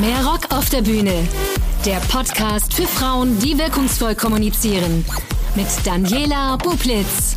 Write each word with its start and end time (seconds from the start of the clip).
Mehr 0.00 0.24
Rock 0.24 0.52
auf 0.52 0.70
der 0.70 0.82
Bühne. 0.82 1.26
Der 1.84 1.98
Podcast 1.98 2.72
für 2.72 2.86
Frauen, 2.86 3.36
die 3.40 3.58
wirkungsvoll 3.58 4.14
kommunizieren. 4.14 5.04
Mit 5.56 5.66
Daniela 5.84 6.56
Bublitz. 6.56 7.36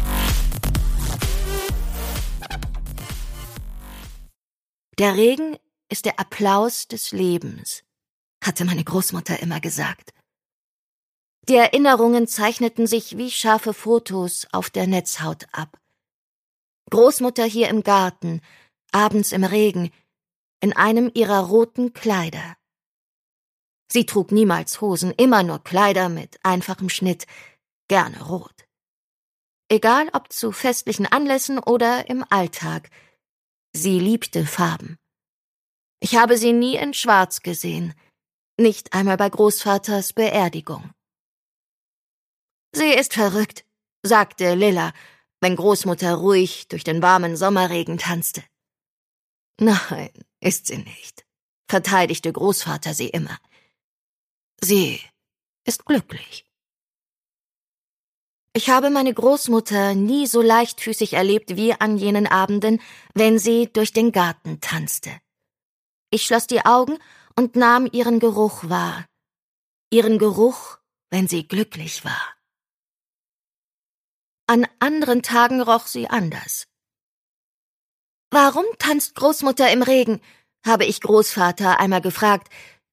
Der 4.99 5.15
Regen 5.15 5.58
ist 5.89 6.05
der 6.05 6.19
Applaus 6.19 6.87
des 6.87 7.12
Lebens, 7.12 7.83
hatte 8.44 8.63
meine 8.63 8.83
Großmutter 8.83 9.39
immer 9.39 9.59
gesagt. 9.59 10.13
Die 11.49 11.55
Erinnerungen 11.55 12.28
zeichneten 12.28 12.85
sich 12.85 13.17
wie 13.17 13.31
scharfe 13.31 13.73
Fotos 13.73 14.46
auf 14.51 14.69
der 14.69 14.85
Netzhaut 14.85 15.47
ab. 15.51 15.79
Großmutter 16.91 17.45
hier 17.45 17.70
im 17.70 17.81
Garten, 17.81 18.41
abends 18.91 19.31
im 19.31 19.43
Regen, 19.43 19.89
in 20.62 20.74
einem 20.74 21.12
ihrer 21.14 21.40
roten 21.40 21.94
Kleider. 21.94 22.56
Sie 23.92 24.06
trug 24.06 24.32
niemals 24.32 24.80
Hosen, 24.80 25.12
immer 25.12 25.44
nur 25.44 25.64
Kleider 25.64 26.08
mit 26.08 26.40
einfachem 26.44 26.88
Schnitt, 26.88 27.28
gerne 27.90 28.24
rot. 28.24 28.66
Egal 29.68 30.10
ob 30.14 30.32
zu 30.32 30.52
festlichen 30.52 31.06
Anlässen 31.06 31.60
oder 31.60 32.10
im 32.10 32.24
Alltag, 32.30 32.90
sie 33.74 34.00
liebte 34.00 34.46
Farben. 34.46 34.98
Ich 36.00 36.16
habe 36.16 36.38
sie 36.38 36.54
nie 36.54 36.78
in 36.78 36.94
Schwarz 36.94 37.42
gesehen, 37.42 37.94
nicht 38.58 38.94
einmal 38.94 39.18
bei 39.18 39.30
Großvaters 39.30 40.14
Beerdigung. 40.14 40.92
Sie 42.73 42.94
ist 42.94 43.14
verrückt, 43.14 43.66
sagte 44.04 44.56
Lilla, 44.56 44.94
wenn 45.42 45.56
Großmutter 45.56 46.16
ruhig 46.16 46.68
durch 46.68 46.84
den 46.84 47.02
warmen 47.02 47.36
Sommerregen 47.36 47.98
tanzte. 47.98 48.44
Nein, 49.64 50.10
ist 50.40 50.66
sie 50.66 50.80
nicht, 50.80 51.24
verteidigte 51.70 52.34
Großvater 52.34 52.95
sie 52.95 53.09
immer. 53.09 53.38
Sie 54.59 55.00
ist 55.66 55.86
glücklich. 55.86 56.45
Ich 58.53 58.72
habe 58.72 58.90
meine 58.90 59.14
Großmutter 59.14 59.94
nie 59.94 60.26
so 60.26 60.42
leichtfüßig 60.42 61.14
erlebt 61.14 61.58
wie 61.58 61.73
an 61.73 61.98
jenen 61.98 62.26
Abenden, 62.26 62.81
wenn 63.14 63.38
sie 63.38 63.72
durch 63.72 63.94
den 63.94 64.12
Garten 64.12 64.62
tanzte. 64.62 65.12
Ich 66.09 66.25
schloss 66.25 66.48
die 66.48 66.66
Augen 66.66 66.98
und 67.36 67.56
nahm 67.56 67.88
ihren 67.92 68.20
Geruch 68.20 68.68
wahr. 68.68 69.06
Ihren 69.92 70.18
Geruch, 70.18 70.80
wenn 71.12 71.28
sie 71.28 71.48
glücklich 71.48 72.03
war. 72.03 72.36
An 74.48 74.66
anderen 74.80 75.22
Tagen 75.22 75.62
roch 75.62 75.86
sie 75.86 76.08
anders. 76.08 76.68
Warum 78.32 78.66
tanzt 78.80 79.16
Großmutter 79.16 79.72
im 79.72 79.84
Regen? 79.84 80.22
habe 80.66 80.86
ich 80.86 81.02
Großvater 81.02 81.80
einmal 81.80 82.02
gefragt. 82.02 82.52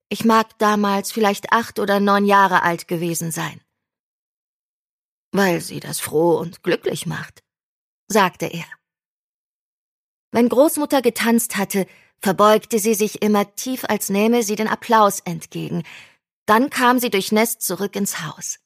Ich 0.09 0.25
mag 0.25 0.59
damals 0.59 1.13
vielleicht 1.13 1.53
acht 1.53 1.79
oder 1.79 2.01
neun 2.01 2.25
Jahre 2.25 2.63
alt 2.63 2.89
gewesen 2.89 3.31
sein. 3.31 3.61
Weil 5.33 5.61
sie 5.61 5.81
das 5.81 6.01
froh 6.01 6.39
und 6.39 6.63
glücklich 6.63 7.07
macht, 7.07 7.45
sagte 8.09 8.47
er. 8.47 8.65
Wenn 10.33 10.49
Großmutter 10.49 11.03
getanzt 11.03 11.57
hatte, 11.57 11.87
verbeugte 12.21 12.79
sie 12.79 12.95
sich 12.95 13.23
immer 13.23 13.55
tief, 13.55 13.85
als 13.85 14.09
nähme 14.09 14.43
sie 14.43 14.57
den 14.57 14.69
Applaus 14.69 15.21
entgegen. 15.21 15.85
Dann 16.47 16.71
kam 16.71 16.99
sie 16.99 17.11
durch 17.11 17.33
Nest 17.33 17.63
zurück 17.63 17.95
ins 17.95 18.23
Haus. 18.23 18.59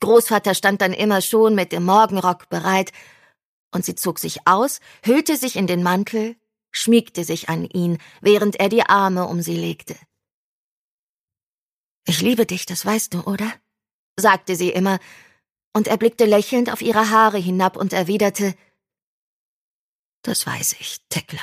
Großvater 0.00 0.54
stand 0.54 0.80
dann 0.80 0.92
immer 0.94 1.20
schon 1.20 1.54
mit 1.54 1.70
dem 1.72 1.84
Morgenrock 1.84 2.48
bereit, 2.48 2.90
und 3.72 3.84
sie 3.84 3.94
zog 3.94 4.18
sich 4.18 4.46
aus, 4.46 4.80
hüllte 5.02 5.36
sich 5.36 5.56
in 5.56 5.66
den 5.66 5.82
Mantel, 5.82 6.36
schmiegte 6.70 7.24
sich 7.24 7.48
an 7.48 7.64
ihn, 7.64 7.98
während 8.20 8.56
er 8.56 8.68
die 8.68 8.84
Arme 8.84 9.26
um 9.26 9.42
sie 9.42 9.56
legte. 9.56 9.96
Ich 12.06 12.20
liebe 12.20 12.46
dich, 12.46 12.66
das 12.66 12.84
weißt 12.84 13.14
du, 13.14 13.22
oder? 13.22 13.52
sagte 14.18 14.56
sie 14.56 14.70
immer, 14.70 14.98
und 15.72 15.88
er 15.88 15.96
blickte 15.96 16.26
lächelnd 16.26 16.70
auf 16.70 16.82
ihre 16.82 17.10
Haare 17.10 17.38
hinab 17.38 17.76
und 17.76 17.92
erwiderte 17.92 18.54
Das 20.22 20.46
weiß 20.46 20.76
ich, 20.78 20.98
Tekla. 21.08 21.42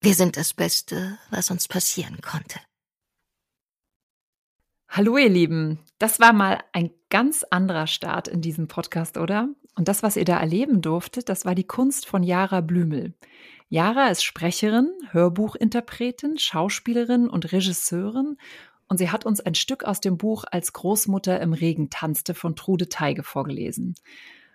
Wir 0.00 0.14
sind 0.14 0.36
das 0.36 0.54
Beste, 0.54 1.18
was 1.30 1.50
uns 1.50 1.66
passieren 1.66 2.20
konnte. 2.20 2.60
Hallo 4.88 5.18
ihr 5.18 5.28
Lieben, 5.28 5.80
das 5.98 6.20
war 6.20 6.32
mal 6.32 6.62
ein 6.72 6.90
ganz 7.10 7.42
anderer 7.42 7.86
Start 7.86 8.28
in 8.28 8.40
diesem 8.40 8.68
Podcast, 8.68 9.16
oder? 9.18 9.48
Und 9.78 9.86
das, 9.86 10.02
was 10.02 10.16
ihr 10.16 10.24
da 10.24 10.40
erleben 10.40 10.82
durftet, 10.82 11.28
das 11.28 11.44
war 11.44 11.54
die 11.54 11.66
Kunst 11.66 12.04
von 12.04 12.24
Jara 12.24 12.60
Blümel. 12.60 13.14
Jara 13.68 14.08
ist 14.08 14.24
Sprecherin, 14.24 14.90
Hörbuchinterpretin, 15.12 16.36
Schauspielerin 16.36 17.28
und 17.28 17.52
Regisseurin 17.52 18.36
und 18.88 18.98
sie 18.98 19.10
hat 19.10 19.24
uns 19.24 19.40
ein 19.40 19.54
Stück 19.54 19.84
aus 19.84 20.00
dem 20.00 20.18
Buch 20.18 20.44
Als 20.50 20.72
Großmutter 20.72 21.40
im 21.40 21.52
Regen 21.52 21.90
tanzte 21.90 22.34
von 22.34 22.56
Trude 22.56 22.88
Teige 22.88 23.22
vorgelesen. 23.22 23.94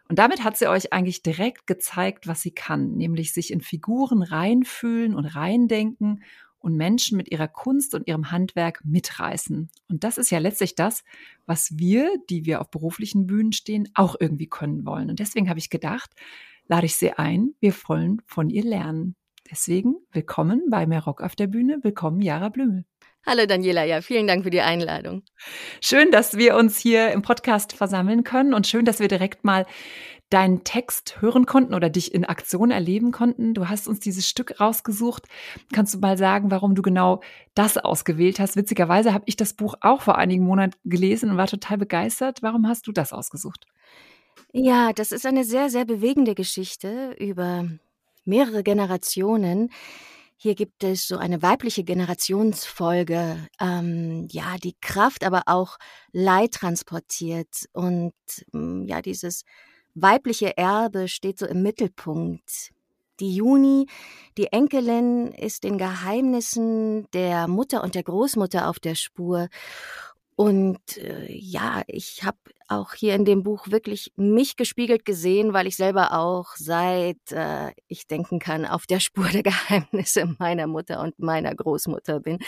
Und 0.09 0.19
damit 0.19 0.43
hat 0.43 0.57
sie 0.57 0.67
euch 0.67 0.91
eigentlich 0.91 1.23
direkt 1.23 1.67
gezeigt, 1.67 2.27
was 2.27 2.41
sie 2.41 2.51
kann, 2.51 2.95
nämlich 2.95 3.31
sich 3.31 3.53
in 3.53 3.61
Figuren 3.61 4.23
reinfühlen 4.23 5.15
und 5.15 5.25
reindenken 5.25 6.21
und 6.63 6.77
Menschen 6.77 7.17
mit 7.17 7.29
ihrer 7.29 7.49
Kunst 7.49 7.93
und 7.93 8.07
ihrem 8.07 8.31
Handwerk 8.31 8.81
mitreißen. 8.85 9.69
Und 9.89 10.03
das 10.03 10.17
ist 10.17 10.31
ja 10.31 10.39
letztlich 10.39 10.75
das, 10.75 11.03
was 11.45 11.77
wir, 11.77 12.09
die 12.29 12.45
wir 12.45 12.61
auf 12.61 12.71
beruflichen 12.71 13.27
Bühnen 13.27 13.51
stehen, 13.51 13.89
auch 13.93 14.15
irgendwie 14.17 14.47
können 14.47 14.85
wollen. 14.85 15.09
Und 15.09 15.19
deswegen 15.19 15.49
habe 15.49 15.59
ich 15.59 15.69
gedacht, 15.69 16.11
lade 16.67 16.85
ich 16.85 16.95
sie 16.95 17.11
ein, 17.11 17.53
wir 17.59 17.73
wollen 17.87 18.21
von 18.25 18.49
ihr 18.49 18.63
lernen. 18.63 19.15
Deswegen 19.51 19.95
willkommen 20.13 20.63
bei 20.69 20.87
Mehr 20.87 21.03
Rock 21.03 21.21
auf 21.21 21.35
der 21.35 21.47
Bühne, 21.47 21.79
willkommen 21.83 22.21
Jara 22.21 22.47
Blümel. 22.47 22.85
Hallo 23.25 23.45
Daniela, 23.45 23.85
ja, 23.85 24.01
vielen 24.01 24.27
Dank 24.27 24.43
für 24.43 24.49
die 24.49 24.61
Einladung. 24.61 25.23
Schön, 25.81 26.11
dass 26.11 26.37
wir 26.37 26.55
uns 26.55 26.77
hier 26.77 27.11
im 27.11 27.21
Podcast 27.21 27.73
versammeln 27.73 28.23
können 28.23 28.53
und 28.53 28.67
schön, 28.67 28.83
dass 28.83 28.99
wir 28.99 29.07
direkt 29.07 29.45
mal 29.45 29.65
deinen 30.33 30.63
Text 30.63 31.21
hören 31.21 31.45
konnten 31.45 31.75
oder 31.75 31.89
dich 31.89 32.13
in 32.13 32.25
Aktion 32.25 32.71
erleben 32.71 33.11
konnten. 33.11 33.53
Du 33.53 33.69
hast 33.69 33.87
uns 33.87 33.99
dieses 33.99 34.27
Stück 34.27 34.59
rausgesucht. 34.59 35.27
Kannst 35.71 35.93
du 35.93 35.99
mal 35.99 36.17
sagen, 36.17 36.49
warum 36.49 36.73
du 36.73 36.81
genau 36.81 37.21
das 37.53 37.77
ausgewählt 37.77 38.39
hast? 38.39 38.55
Witzigerweise 38.55 39.13
habe 39.13 39.25
ich 39.27 39.35
das 39.35 39.53
Buch 39.53 39.75
auch 39.81 40.01
vor 40.01 40.17
einigen 40.17 40.43
Monaten 40.43 40.75
gelesen 40.85 41.29
und 41.29 41.37
war 41.37 41.45
total 41.45 41.77
begeistert. 41.77 42.41
Warum 42.41 42.67
hast 42.67 42.87
du 42.87 42.91
das 42.91 43.13
ausgesucht? 43.13 43.67
Ja, 44.51 44.91
das 44.91 45.11
ist 45.11 45.27
eine 45.27 45.43
sehr, 45.43 45.69
sehr 45.69 45.85
bewegende 45.85 46.33
Geschichte 46.33 47.15
über 47.19 47.67
mehrere 48.25 48.63
Generationen. 48.63 49.69
Hier 50.35 50.55
gibt 50.55 50.83
es 50.83 51.07
so 51.07 51.17
eine 51.17 51.41
weibliche 51.43 51.83
Generationsfolge, 51.83 53.37
ähm, 53.61 54.27
ja, 54.31 54.57
die 54.61 54.75
Kraft, 54.81 55.23
aber 55.23 55.43
auch 55.45 55.77
Leid 56.11 56.53
transportiert. 56.53 57.65
Und 57.71 58.13
mm, 58.51 58.85
ja, 58.87 59.01
dieses 59.01 59.43
weibliche 59.95 60.57
Erbe 60.57 61.07
steht 61.07 61.39
so 61.39 61.45
im 61.45 61.61
Mittelpunkt. 61.61 62.71
Die 63.19 63.35
Juni, 63.35 63.87
die 64.37 64.47
Enkelin, 64.47 65.31
ist 65.31 65.63
den 65.63 65.77
Geheimnissen 65.77 67.09
der 67.11 67.47
Mutter 67.47 67.83
und 67.83 67.95
der 67.95 68.03
Großmutter 68.03 68.67
auf 68.67 68.79
der 68.79 68.95
Spur. 68.95 69.49
Und 70.35 70.97
äh, 70.97 71.31
ja, 71.31 71.83
ich 71.87 72.23
habe 72.23 72.37
auch 72.67 72.93
hier 72.93 73.13
in 73.13 73.23
dem 73.23 73.43
Buch 73.43 73.67
wirklich 73.69 74.11
mich 74.15 74.55
gespiegelt 74.55 75.05
gesehen, 75.05 75.53
weil 75.53 75.67
ich 75.67 75.75
selber 75.75 76.17
auch 76.17 76.55
seit 76.55 77.31
äh, 77.31 77.71
ich 77.87 78.07
denken 78.07 78.39
kann 78.39 78.65
auf 78.65 78.87
der 78.87 78.99
Spur 78.99 79.27
der 79.27 79.43
Geheimnisse 79.43 80.35
meiner 80.39 80.65
Mutter 80.65 81.01
und 81.01 81.19
meiner 81.19 81.53
Großmutter 81.53 82.19
bin. 82.19 82.39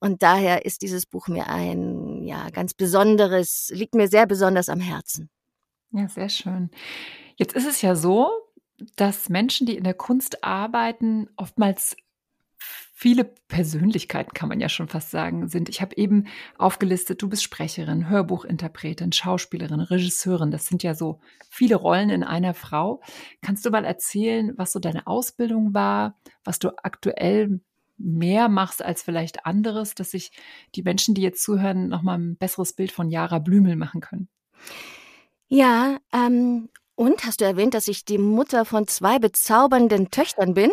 Und 0.00 0.22
daher 0.22 0.64
ist 0.64 0.82
dieses 0.82 1.06
Buch 1.06 1.28
mir 1.28 1.48
ein 1.48 2.24
ja 2.24 2.48
ganz 2.50 2.74
besonderes, 2.74 3.70
liegt 3.72 3.94
mir 3.94 4.08
sehr 4.08 4.26
besonders 4.26 4.68
am 4.68 4.80
Herzen. 4.80 5.30
Ja, 5.92 6.08
sehr 6.08 6.28
schön. 6.28 6.70
Jetzt 7.36 7.54
ist 7.54 7.66
es 7.66 7.82
ja 7.82 7.94
so, 7.94 8.30
dass 8.96 9.28
Menschen, 9.28 9.66
die 9.66 9.76
in 9.76 9.84
der 9.84 9.94
Kunst 9.94 10.42
arbeiten, 10.42 11.28
oftmals 11.36 11.96
viele 13.02 13.24
Persönlichkeiten, 13.48 14.32
kann 14.32 14.48
man 14.48 14.60
ja 14.60 14.68
schon 14.68 14.88
fast 14.88 15.10
sagen, 15.10 15.48
sind. 15.48 15.68
Ich 15.68 15.82
habe 15.82 15.96
eben 15.96 16.28
aufgelistet, 16.56 17.20
du 17.20 17.28
bist 17.28 17.42
Sprecherin, 17.42 18.08
Hörbuchinterpretin, 18.08 19.12
Schauspielerin, 19.12 19.80
Regisseurin. 19.80 20.52
Das 20.52 20.66
sind 20.66 20.82
ja 20.84 20.94
so 20.94 21.20
viele 21.50 21.74
Rollen 21.74 22.10
in 22.10 22.22
einer 22.22 22.54
Frau. 22.54 23.02
Kannst 23.40 23.66
du 23.66 23.70
mal 23.70 23.84
erzählen, 23.84 24.52
was 24.56 24.70
so 24.72 24.78
deine 24.78 25.06
Ausbildung 25.08 25.74
war, 25.74 26.16
was 26.44 26.60
du 26.60 26.70
aktuell 26.82 27.60
mehr 27.98 28.48
machst 28.48 28.82
als 28.82 29.02
vielleicht 29.02 29.46
anderes, 29.46 29.94
dass 29.94 30.12
sich 30.12 30.30
die 30.74 30.82
Menschen, 30.82 31.14
die 31.14 31.22
jetzt 31.22 31.42
zuhören, 31.42 31.88
nochmal 31.88 32.18
ein 32.18 32.36
besseres 32.36 32.72
Bild 32.72 32.92
von 32.92 33.10
Jara 33.10 33.40
Blümel 33.40 33.74
machen 33.74 34.00
können? 34.00 34.28
Ja, 35.54 35.98
ähm, 36.14 36.70
und 36.94 37.26
hast 37.26 37.42
du 37.42 37.44
erwähnt, 37.44 37.74
dass 37.74 37.86
ich 37.86 38.06
die 38.06 38.16
Mutter 38.16 38.64
von 38.64 38.88
zwei 38.88 39.18
bezaubernden 39.18 40.10
Töchtern 40.10 40.54
bin? 40.54 40.70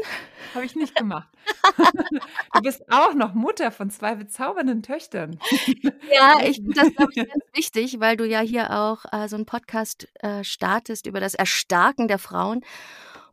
Habe 0.56 0.64
ich 0.64 0.74
nicht 0.78 0.96
gemacht. 0.96 1.28
du 2.54 2.62
bist 2.62 2.90
auch 2.90 3.14
noch 3.14 3.34
Mutter 3.34 3.72
von 3.72 3.90
zwei 3.90 4.16
bezaubernden 4.16 4.82
Töchtern. 4.82 5.38
ja, 5.84 6.40
ich 6.46 6.62
finde 6.62 6.76
das, 6.76 6.96
glaube 6.96 7.12
ich, 7.14 7.28
ganz 7.28 7.44
wichtig, 7.54 8.00
weil 8.00 8.16
du 8.16 8.26
ja 8.26 8.40
hier 8.40 8.72
auch 8.72 9.04
äh, 9.12 9.28
so 9.28 9.36
einen 9.36 9.46
Podcast 9.46 10.08
äh, 10.22 10.46
startest 10.46 11.08
über 11.08 11.20
das 11.20 11.34
Erstarken 11.34 12.08
der 12.08 12.18
Frauen. 12.18 12.62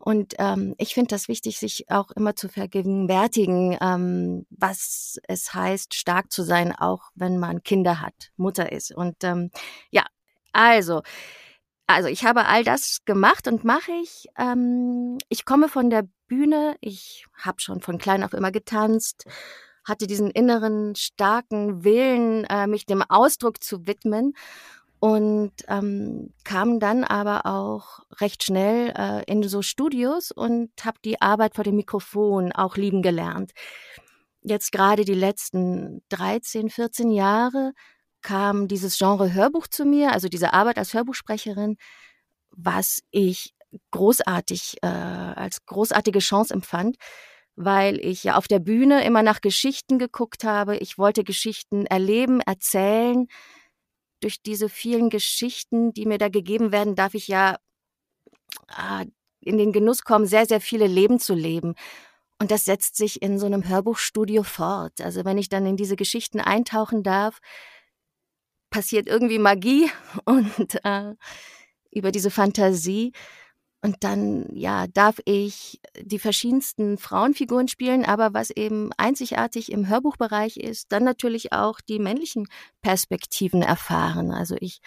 Und 0.00 0.34
ähm, 0.38 0.75
ich 0.78 0.94
finde 0.94 1.10
das 1.10 1.28
wichtig, 1.28 1.58
sich 1.58 1.88
auch 1.90 2.10
immer 2.10 2.34
zu 2.34 2.49
vergegenwärtigen, 2.49 3.78
ähm, 3.81 4.46
was 4.50 5.20
es 5.28 5.54
heißt, 5.54 5.94
stark 5.94 6.32
zu 6.32 6.42
sein, 6.42 6.75
auch 6.75 7.04
wenn 7.14 7.38
man 7.38 7.62
Kinder 7.62 8.00
hat, 8.00 8.32
Mutter 8.37 8.72
ist. 8.72 8.92
Und 8.92 9.22
ähm, 9.22 9.52
ja, 9.90 10.02
also, 10.56 11.02
also 11.86 12.08
ich 12.08 12.24
habe 12.24 12.46
all 12.46 12.64
das 12.64 13.04
gemacht 13.04 13.46
und 13.46 13.64
mache 13.64 13.92
ich. 14.02 14.26
Ähm, 14.38 15.18
ich 15.28 15.44
komme 15.44 15.68
von 15.68 15.90
der 15.90 16.08
Bühne, 16.28 16.76
ich 16.80 17.26
habe 17.38 17.60
schon 17.60 17.80
von 17.80 17.98
klein 17.98 18.24
auf 18.24 18.32
immer 18.32 18.50
getanzt, 18.50 19.24
hatte 19.84 20.06
diesen 20.06 20.30
inneren 20.30 20.94
starken 20.96 21.84
Willen, 21.84 22.44
äh, 22.44 22.66
mich 22.66 22.86
dem 22.86 23.02
Ausdruck 23.02 23.62
zu 23.62 23.86
widmen 23.86 24.32
und 24.98 25.52
ähm, 25.68 26.32
kam 26.44 26.80
dann 26.80 27.04
aber 27.04 27.46
auch 27.46 28.00
recht 28.20 28.42
schnell 28.44 28.92
äh, 28.96 29.22
in 29.30 29.42
so 29.44 29.62
Studios 29.62 30.32
und 30.32 30.70
habe 30.84 30.98
die 31.04 31.20
Arbeit 31.20 31.54
vor 31.54 31.64
dem 31.64 31.76
Mikrofon 31.76 32.52
auch 32.52 32.76
lieben 32.76 33.02
gelernt. 33.02 33.52
Jetzt 34.42 34.72
gerade 34.72 35.04
die 35.04 35.14
letzten 35.14 36.02
13, 36.08 36.70
14 36.70 37.10
Jahre 37.10 37.72
kam 38.26 38.67
dieses 38.67 38.99
Genre 38.99 39.32
Hörbuch 39.32 39.69
zu 39.69 39.84
mir, 39.84 40.11
also 40.11 40.28
diese 40.28 40.52
Arbeit 40.52 40.78
als 40.78 40.93
Hörbuchsprecherin, 40.93 41.76
was 42.50 43.05
ich 43.12 43.55
großartig 43.93 44.78
äh, 44.82 44.88
als 44.88 45.64
großartige 45.64 46.19
Chance 46.19 46.52
empfand, 46.52 46.96
weil 47.55 48.00
ich 48.00 48.25
ja 48.25 48.37
auf 48.37 48.49
der 48.49 48.58
Bühne 48.58 49.05
immer 49.05 49.23
nach 49.23 49.40
Geschichten 49.40 50.00
geguckt 50.00 50.43
habe. 50.43 50.76
Ich 50.76 50.99
wollte 50.99 51.23
Geschichten 51.23 51.87
erleben, 51.87 52.40
erzählen. 52.40 53.28
Durch 54.19 54.43
diese 54.43 54.69
vielen 54.69 55.08
Geschichten, 55.08 55.93
die 55.93 56.05
mir 56.06 56.19
da 56.19 56.28
gegeben 56.28 56.73
werden, 56.73 56.96
darf 56.96 57.14
ich 57.14 57.28
ja 57.28 57.58
äh, 58.76 59.06
in 59.40 59.56
den 59.56 59.70
Genuss 59.73 60.02
kommen, 60.02 60.26
sehr, 60.26 60.46
sehr 60.46 60.61
viele 60.61 60.88
Leben 60.88 61.20
zu 61.20 61.32
leben. 61.34 61.75
Und 62.40 62.50
das 62.50 62.64
setzt 62.64 62.96
sich 62.96 63.23
in 63.23 63.38
so 63.38 63.46
einem 63.46 63.69
Hörbuchstudio 63.69 64.43
fort. 64.43 65.00
Also 65.00 65.25
wenn 65.25 65.38
ich 65.38 65.49
dann 65.49 65.64
in 65.64 65.76
diese 65.76 65.94
Geschichten 65.94 66.40
eintauchen 66.40 67.05
darf, 67.05 67.38
passiert 68.76 69.08
irgendwie 69.08 69.38
Magie 69.38 69.90
und 70.26 70.84
äh, 70.84 71.14
über 71.90 72.12
diese 72.12 72.31
Fantasie. 72.31 73.12
Und 73.81 73.96
dann, 74.00 74.46
ja, 74.52 74.87
darf 74.87 75.19
ich 75.25 75.81
die 75.99 76.19
verschiedensten 76.19 76.99
Frauenfiguren 76.99 77.69
spielen, 77.69 78.05
aber 78.05 78.34
was 78.34 78.50
eben 78.50 78.90
einzigartig 78.99 79.73
im 79.73 79.88
Hörbuchbereich 79.88 80.58
ist, 80.58 80.93
dann 80.93 81.05
natürlich 81.05 81.52
auch 81.52 81.81
die 81.81 81.99
männlichen 81.99 82.49
Perspektiven 82.82 83.62
erfahren. 83.62 84.31
Also 84.31 84.56
ich 84.61 84.81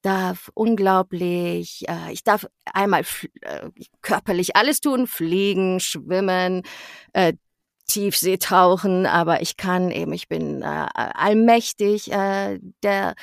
darf 0.00 0.50
unglaublich, 0.54 1.84
äh, 1.86 2.12
ich 2.12 2.24
darf 2.24 2.46
einmal 2.72 3.02
äh, 3.42 3.68
körperlich 4.00 4.56
alles 4.56 4.80
tun, 4.80 5.06
fliegen, 5.06 5.80
schwimmen, 5.80 6.62
äh, 7.12 7.34
Tiefseetauchen, 7.88 9.06
aber 9.06 9.42
ich 9.42 9.56
kann 9.56 9.90
eben, 9.90 10.12
ich 10.12 10.28
bin 10.28 10.62
äh, 10.62 10.86
allmächtig, 10.94 12.12
äh, 12.12 12.60
der 12.82 13.14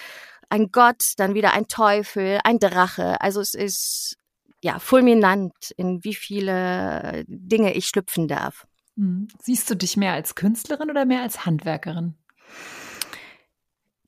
ein 0.49 0.71
Gott, 0.71 1.13
dann 1.17 1.33
wieder 1.33 1.53
ein 1.53 1.67
Teufel, 1.67 2.39
ein 2.43 2.59
Drache. 2.59 3.21
Also 3.21 3.41
es 3.41 3.53
ist 3.53 4.17
ja 4.61 4.79
fulminant, 4.79 5.53
in 5.77 6.03
wie 6.03 6.13
viele 6.13 7.23
Dinge 7.27 7.73
ich 7.73 7.87
schlüpfen 7.87 8.27
darf. 8.27 8.67
Hm. 8.97 9.27
Siehst 9.41 9.69
du 9.69 9.75
dich 9.75 9.97
mehr 9.97 10.13
als 10.13 10.35
Künstlerin 10.35 10.89
oder 10.89 11.05
mehr 11.05 11.21
als 11.21 11.45
Handwerkerin? 11.45 12.15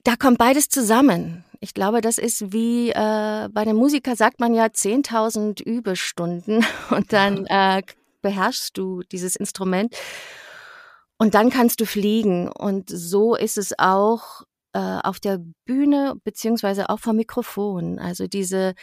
Da 0.03 0.15
kommt 0.15 0.37
beides 0.37 0.69
zusammen. 0.69 1.43
Ich 1.59 1.73
glaube, 1.73 2.01
das 2.01 2.17
ist 2.17 2.53
wie 2.53 2.91
äh, 2.91 2.93
bei 2.93 3.61
einem 3.61 3.77
Musiker 3.77 4.15
sagt 4.15 4.39
man 4.39 4.53
ja 4.53 4.65
10.000 4.65 5.61
Übestunden 5.61 6.65
und 6.91 7.11
dann 7.13 7.45
äh, 7.47 7.83
beherrschst 8.21 8.77
du 8.77 9.03
dieses 9.03 9.35
Instrument. 9.35 9.95
Und 11.17 11.33
dann 11.33 11.49
kannst 11.49 11.81
du 11.81 11.85
fliegen. 11.85 12.47
Und 12.47 12.89
so 12.89 13.35
ist 13.35 13.57
es 13.57 13.77
auch 13.77 14.43
äh, 14.73 14.79
auf 14.79 15.19
der 15.19 15.39
Bühne 15.65 16.15
beziehungsweise 16.23 16.89
auch 16.89 16.99
vom 16.99 17.15
Mikrofon. 17.15 17.99
Also 17.99 18.27
diese 18.27 18.75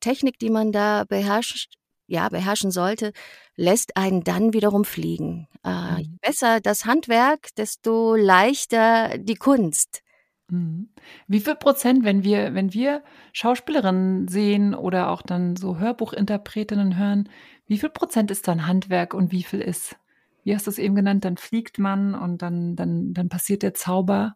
Technik, 0.00 0.38
die 0.38 0.50
man 0.50 0.72
da 0.72 1.04
beherrscht, 1.08 1.74
ja, 2.06 2.28
beherrschen 2.28 2.70
sollte, 2.70 3.12
lässt 3.56 3.96
einen 3.96 4.24
dann 4.24 4.52
wiederum 4.52 4.84
fliegen. 4.84 5.48
Äh, 5.64 6.02
mhm. 6.02 6.18
besser 6.20 6.60
das 6.60 6.84
Handwerk, 6.84 7.54
desto 7.56 8.14
leichter 8.14 9.18
die 9.18 9.36
Kunst. 9.36 10.02
Mhm. 10.48 10.90
Wie 11.26 11.40
viel 11.40 11.54
Prozent, 11.54 12.04
wenn 12.04 12.24
wir, 12.24 12.54
wenn 12.54 12.72
wir 12.72 13.02
Schauspielerinnen 13.32 14.28
sehen 14.28 14.74
oder 14.74 15.10
auch 15.10 15.22
dann 15.22 15.56
so 15.56 15.78
Hörbuchinterpretinnen 15.78 16.96
hören, 16.96 17.28
wie 17.66 17.78
viel 17.78 17.90
Prozent 17.90 18.30
ist 18.30 18.48
dann 18.48 18.66
Handwerk 18.66 19.14
und 19.14 19.30
wie 19.30 19.44
viel 19.44 19.60
ist 19.60 19.96
wie 20.44 20.54
hast 20.54 20.66
du 20.66 20.70
es 20.70 20.78
eben 20.78 20.94
genannt, 20.94 21.24
dann 21.24 21.36
fliegt 21.36 21.78
man 21.78 22.14
und 22.14 22.42
dann, 22.42 22.76
dann, 22.76 23.12
dann 23.12 23.28
passiert 23.28 23.62
der 23.62 23.74
Zauber? 23.74 24.34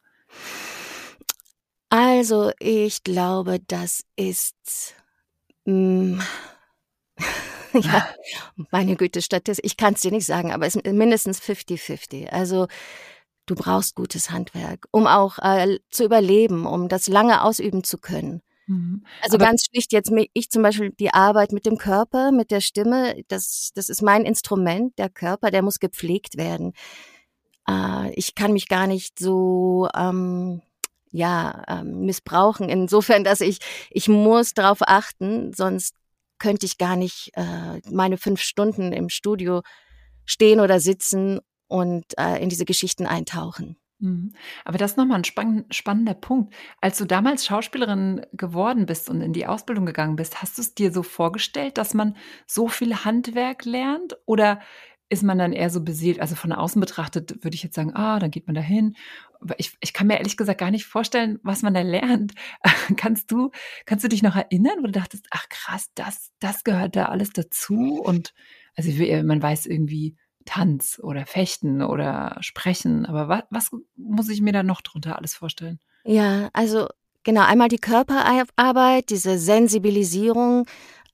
Also, 1.89 2.51
ich 2.59 3.05
glaube, 3.05 3.61
das 3.67 4.05
ist. 4.17 4.97
Mm, 5.65 6.19
ja, 7.73 8.09
meine 8.71 8.97
Güte, 8.97 9.23
Statistik, 9.23 9.65
ich 9.65 9.77
kann 9.77 9.95
es 9.95 10.01
dir 10.01 10.11
nicht 10.11 10.27
sagen, 10.27 10.53
aber 10.53 10.67
es 10.67 10.77
ist 10.77 10.87
mindestens 10.93 11.41
50-50. 11.41 12.31
Also, 12.31 12.67
du 13.47 13.55
brauchst 13.55 13.95
gutes 13.95 14.31
Handwerk, 14.31 14.87
um 14.91 15.07
auch 15.07 15.39
äh, 15.39 15.79
zu 15.91 16.05
überleben, 16.05 16.67
um 16.67 16.89
das 16.89 17.07
lange 17.09 17.43
ausüben 17.43 17.85
zu 17.85 17.99
können. 17.99 18.43
Mhm. 18.67 19.05
Also 19.23 19.37
Aber 19.37 19.47
ganz 19.47 19.65
schlicht 19.65 19.93
jetzt, 19.93 20.13
ich 20.33 20.51
zum 20.51 20.63
Beispiel 20.63 20.91
die 20.93 21.13
Arbeit 21.13 21.53
mit 21.53 21.67
dem 21.67 21.77
Körper, 21.77 22.33
mit 22.33 22.51
der 22.51 22.61
Stimme, 22.61 23.23
das, 23.29 23.71
das 23.75 23.89
ist 23.89 24.03
mein 24.03 24.25
Instrument, 24.25 24.99
der 24.99 25.11
Körper, 25.11 25.51
der 25.51 25.63
muss 25.63 25.79
gepflegt 25.79 26.37
werden. 26.37 26.73
Äh, 27.69 28.13
ich 28.15 28.35
kann 28.35 28.53
mich 28.53 28.69
gar 28.69 28.87
nicht 28.87 29.19
so, 29.19 29.89
ähm, 29.95 30.63
ja, 31.11 31.63
ähm, 31.69 32.01
missbrauchen, 32.07 32.69
insofern, 32.69 33.23
dass 33.23 33.41
ich, 33.41 33.59
ich 33.91 34.09
muss 34.09 34.53
darauf 34.53 34.79
achten, 34.81 35.53
sonst 35.53 35.95
könnte 36.39 36.67
ich 36.67 36.77
gar 36.77 36.97
nicht 36.97 37.31
äh, 37.35 37.81
meine 37.91 38.19
fünf 38.19 38.41
Stunden 38.41 38.93
im 38.93 39.09
Studio 39.09 39.63
stehen 40.25 40.61
oder 40.61 40.81
sitzen 40.81 41.41
und 41.69 42.05
äh, 42.19 42.43
in 42.43 42.49
diese 42.49 42.65
Geschichten 42.65 43.07
eintauchen. 43.07 43.77
Mhm. 44.05 44.33
Aber 44.65 44.77
das 44.77 44.93
ist 44.93 44.97
nochmal 44.99 45.19
ein 45.19 45.25
spann 45.25 45.65
spannender 45.71 46.15
Punkt. 46.15 46.55
Als 46.81 46.99
du 46.99 47.07
damals 47.07 47.47
Schauspielerin 47.47 48.27
geworden 48.35 48.85
bist 48.85 49.09
und 49.09 49.23
in 49.23 49.33
die 49.33 49.47
Ausbildung 49.47 49.87
gegangen 49.87 50.17
bist, 50.17 50.43
hast 50.43 50.59
du 50.59 50.63
es 50.63 50.75
dir 50.75 50.93
so 50.93 51.03
vorgestellt, 51.03 51.79
dass 51.79 51.95
man 51.95 52.17
so 52.47 52.69
viel 52.69 53.05
Handwerk 53.05 53.65
lernt? 53.65 54.17
Oder 54.27 54.61
ist 55.09 55.23
man 55.23 55.39
dann 55.39 55.55
eher 55.55 55.71
so 55.71 55.83
beseelt? 55.83 56.21
Also 56.21 56.35
von 56.35 56.53
außen 56.53 56.81
betrachtet 56.81 57.43
würde 57.45 57.55
ich 57.55 57.63
jetzt 57.63 57.77
sagen, 57.77 57.95
ah, 57.95 58.19
dann 58.19 58.31
geht 58.31 58.47
man 58.47 58.55
da 58.55 58.61
hin. 58.61 58.95
Aber 59.41 59.59
ich, 59.59 59.75
ich 59.81 59.95
kann 59.95 60.07
mir 60.07 60.19
ehrlich 60.19 60.37
gesagt 60.37 60.61
gar 60.61 60.71
nicht 60.71 60.85
vorstellen, 60.85 61.39
was 61.43 61.63
man 61.63 61.73
da 61.73 61.81
lernt. 61.81 62.35
kannst 62.97 63.31
du, 63.33 63.53
kannst 63.87 64.05
du 64.05 64.09
dich 64.09 64.23
noch 64.23 64.37
erinnern, 64.37 64.79
wo 64.81 64.87
du 64.87 64.93
dachtest, 64.93 65.27
ach 65.31 65.49
krass, 65.49 65.91
das, 65.95 66.31
das 66.41 66.63
gehört 66.63 66.95
da 66.95 67.07
alles 67.07 67.31
dazu? 67.31 68.03
Und 68.05 68.35
also 68.77 68.91
man 69.23 69.41
weiß 69.41 69.65
irgendwie, 69.67 70.17
Tanz 70.45 71.01
oder 71.03 71.27
Fechten 71.27 71.83
oder 71.83 72.37
Sprechen. 72.41 73.07
Aber 73.07 73.29
was, 73.29 73.43
was 73.51 73.81
muss 73.97 74.29
ich 74.29 74.41
mir 74.41 74.53
da 74.53 74.63
noch 74.63 74.81
drunter 74.81 75.17
alles 75.17 75.35
vorstellen? 75.35 75.81
Ja, 76.05 76.51
also 76.53 76.89
genau, 77.23 77.43
einmal 77.43 77.69
die 77.69 77.79
Körperarbeit, 77.79 79.11
diese 79.11 79.39
Sensibilisierung. 79.39 80.67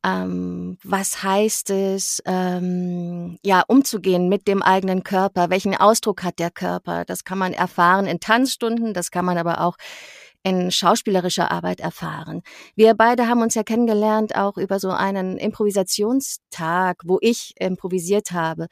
Ähm, 0.02 0.78
was 0.82 1.22
heißt 1.22 1.70
es, 1.70 2.22
ähm, 2.24 3.38
ja, 3.44 3.62
umzugehen 3.66 4.30
mit 4.30 4.48
dem 4.48 4.62
eigenen 4.62 5.02
Körper? 5.04 5.50
Welchen 5.50 5.76
Ausdruck 5.76 6.22
hat 6.22 6.38
der 6.38 6.50
Körper? 6.50 7.04
Das 7.04 7.24
kann 7.24 7.36
man 7.36 7.52
erfahren 7.52 8.06
in 8.06 8.18
Tanzstunden, 8.18 8.94
das 8.94 9.10
kann 9.10 9.26
man 9.26 9.36
aber 9.36 9.60
auch 9.60 9.76
in 10.42 10.70
schauspielerischer 10.70 11.50
Arbeit 11.50 11.80
erfahren. 11.80 12.42
Wir 12.74 12.94
beide 12.94 13.28
haben 13.28 13.42
uns 13.42 13.54
ja 13.54 13.62
kennengelernt 13.62 14.36
auch 14.36 14.56
über 14.56 14.80
so 14.80 14.90
einen 14.90 15.36
Improvisationstag, 15.36 17.02
wo 17.04 17.18
ich 17.20 17.52
improvisiert 17.58 18.32
habe. 18.32 18.68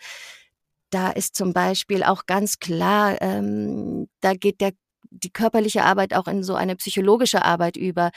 Da 0.90 1.10
ist 1.10 1.34
zum 1.34 1.52
Beispiel 1.52 2.02
auch 2.02 2.26
ganz 2.26 2.58
klar, 2.58 3.20
ähm, 3.20 4.08
da 4.20 4.34
geht 4.34 4.60
der, 4.60 4.72
die 5.10 5.30
körperliche 5.30 5.84
Arbeit 5.84 6.14
auch 6.14 6.28
in 6.28 6.42
so 6.42 6.54
eine 6.54 6.76
psychologische 6.76 7.44
Arbeit 7.44 7.76
über. 7.76 8.10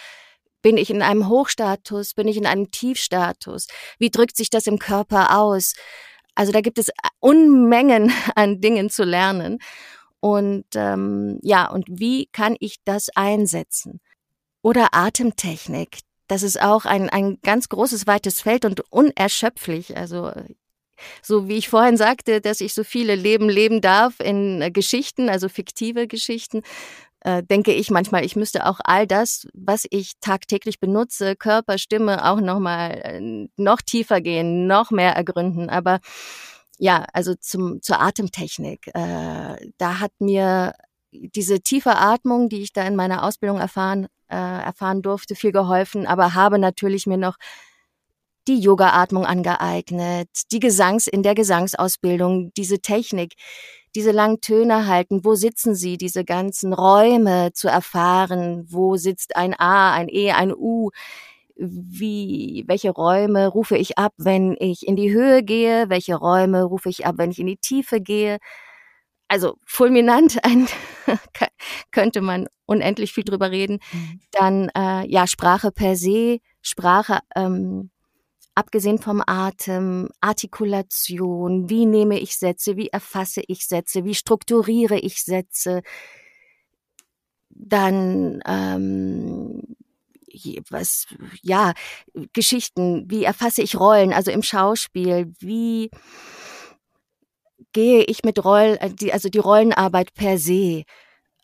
Bin 0.61 0.77
ich 0.77 0.89
in 0.89 1.01
einem 1.01 1.27
Hochstatus? 1.27 2.13
Bin 2.13 2.27
ich 2.27 2.37
in 2.37 2.45
einem 2.45 2.71
Tiefstatus? 2.71 3.67
Wie 3.97 4.11
drückt 4.11 4.37
sich 4.37 4.49
das 4.49 4.67
im 4.67 4.79
Körper 4.79 5.37
aus? 5.37 5.73
Also 6.35 6.51
da 6.51 6.61
gibt 6.61 6.77
es 6.77 6.89
Unmengen 7.19 8.11
an 8.35 8.61
Dingen 8.61 8.89
zu 8.89 9.03
lernen. 9.03 9.59
Und 10.19 10.65
ähm, 10.75 11.39
ja, 11.41 11.69
und 11.69 11.85
wie 11.89 12.27
kann 12.27 12.55
ich 12.59 12.77
das 12.85 13.09
einsetzen? 13.15 13.99
Oder 14.61 14.93
Atemtechnik. 14.93 15.99
Das 16.27 16.43
ist 16.43 16.61
auch 16.61 16.85
ein, 16.85 17.09
ein 17.09 17.39
ganz 17.41 17.67
großes, 17.67 18.07
weites 18.07 18.41
Feld 18.41 18.63
und 18.63 18.81
unerschöpflich. 18.91 19.97
Also 19.97 20.31
so 21.21 21.47
wie 21.47 21.57
ich 21.57 21.69
vorhin 21.69 21.97
sagte, 21.97 22.41
dass 22.41 22.61
ich 22.61 22.73
so 22.73 22.83
viele 22.83 23.15
Leben 23.15 23.49
leben 23.49 23.81
darf 23.81 24.19
in 24.19 24.61
äh, 24.61 24.71
Geschichten, 24.71 25.29
also 25.29 25.49
fiktive 25.49 26.07
Geschichten, 26.07 26.61
äh, 27.21 27.43
denke 27.43 27.73
ich 27.73 27.91
manchmal, 27.91 28.25
ich 28.25 28.35
müsste 28.35 28.65
auch 28.65 28.79
all 28.83 29.05
das, 29.07 29.47
was 29.53 29.85
ich 29.89 30.13
tagtäglich 30.21 30.79
benutze, 30.79 31.35
Körper, 31.35 31.77
Stimme, 31.77 32.27
auch 32.29 32.41
noch 32.41 32.59
mal 32.59 32.91
äh, 33.03 33.47
noch 33.57 33.81
tiefer 33.81 34.21
gehen, 34.21 34.67
noch 34.67 34.91
mehr 34.91 35.13
ergründen. 35.13 35.69
Aber 35.69 35.99
ja, 36.79 37.05
also 37.13 37.35
zum 37.35 37.81
zur 37.81 38.01
Atemtechnik, 38.01 38.87
äh, 38.95 39.71
da 39.77 39.99
hat 39.99 40.11
mir 40.19 40.73
diese 41.11 41.61
tiefe 41.61 41.95
Atmung, 41.97 42.49
die 42.49 42.61
ich 42.61 42.73
da 42.73 42.83
in 42.87 42.95
meiner 42.95 43.23
Ausbildung 43.23 43.59
erfahren 43.59 44.07
äh, 44.31 44.35
erfahren 44.35 45.01
durfte, 45.01 45.35
viel 45.35 45.51
geholfen. 45.51 46.07
Aber 46.07 46.33
habe 46.33 46.57
natürlich 46.57 47.05
mir 47.05 47.17
noch 47.17 47.35
die 48.47 48.59
Yoga-Atmung 48.59 49.25
angeeignet, 49.25 50.29
die 50.51 50.59
Gesangs 50.59 51.07
in 51.07 51.23
der 51.23 51.35
Gesangsausbildung, 51.35 52.51
diese 52.57 52.79
Technik, 52.79 53.33
diese 53.95 54.11
langen 54.11 54.41
Töne 54.41 54.87
halten, 54.87 55.23
wo 55.23 55.35
sitzen 55.35 55.75
sie, 55.75 55.97
diese 55.97 56.23
ganzen 56.23 56.73
Räume 56.73 57.51
zu 57.53 57.67
erfahren, 57.67 58.65
wo 58.69 58.95
sitzt 58.95 59.35
ein 59.35 59.53
A, 59.59 59.93
ein 59.93 60.07
E, 60.09 60.31
ein 60.31 60.53
U, 60.53 60.91
wie, 61.55 62.63
welche 62.67 62.89
Räume 62.89 63.47
rufe 63.47 63.77
ich 63.77 63.97
ab, 63.97 64.13
wenn 64.17 64.55
ich 64.59 64.87
in 64.87 64.95
die 64.95 65.11
Höhe 65.11 65.43
gehe, 65.43 65.89
welche 65.89 66.15
Räume 66.15 66.63
rufe 66.63 66.89
ich 66.89 67.05
ab, 67.05 67.15
wenn 67.17 67.31
ich 67.31 67.39
in 67.39 67.47
die 67.47 67.57
Tiefe 67.57 68.01
gehe. 68.01 68.39
Also 69.27 69.57
fulminant, 69.65 70.39
ein, 70.43 70.67
könnte 71.91 72.21
man 72.21 72.47
unendlich 72.65 73.13
viel 73.13 73.23
drüber 73.23 73.51
reden. 73.51 73.79
Mhm. 73.91 74.19
Dann 74.31 74.69
äh, 74.75 75.07
ja 75.07 75.27
Sprache 75.27 75.71
per 75.71 75.95
se, 75.95 76.39
Sprache 76.61 77.19
ähm, 77.35 77.90
abgesehen 78.55 78.99
vom 78.99 79.23
Atem, 79.25 80.09
Artikulation, 80.19 81.69
wie 81.69 81.85
nehme 81.85 82.19
ich 82.19 82.37
Sätze, 82.37 82.77
wie 82.77 82.87
erfasse 82.87 83.41
ich 83.47 83.67
Sätze, 83.67 84.03
wie 84.03 84.15
strukturiere 84.15 84.97
ich 84.99 85.23
Sätze, 85.23 85.81
dann 87.49 88.41
ähm, 88.45 89.61
was 90.69 91.07
ja 91.41 91.73
Geschichten, 92.33 93.09
wie 93.09 93.23
erfasse 93.23 93.61
ich 93.61 93.79
Rollen, 93.79 94.13
also 94.13 94.31
im 94.31 94.43
Schauspiel, 94.43 95.33
wie 95.39 95.91
gehe 97.73 98.03
ich 98.03 98.23
mit 98.23 98.43
Rollen, 98.43 98.77
äh, 98.77 99.11
also 99.11 99.29
die 99.29 99.39
Rollenarbeit 99.39 100.13
per 100.13 100.37
se, 100.37 100.83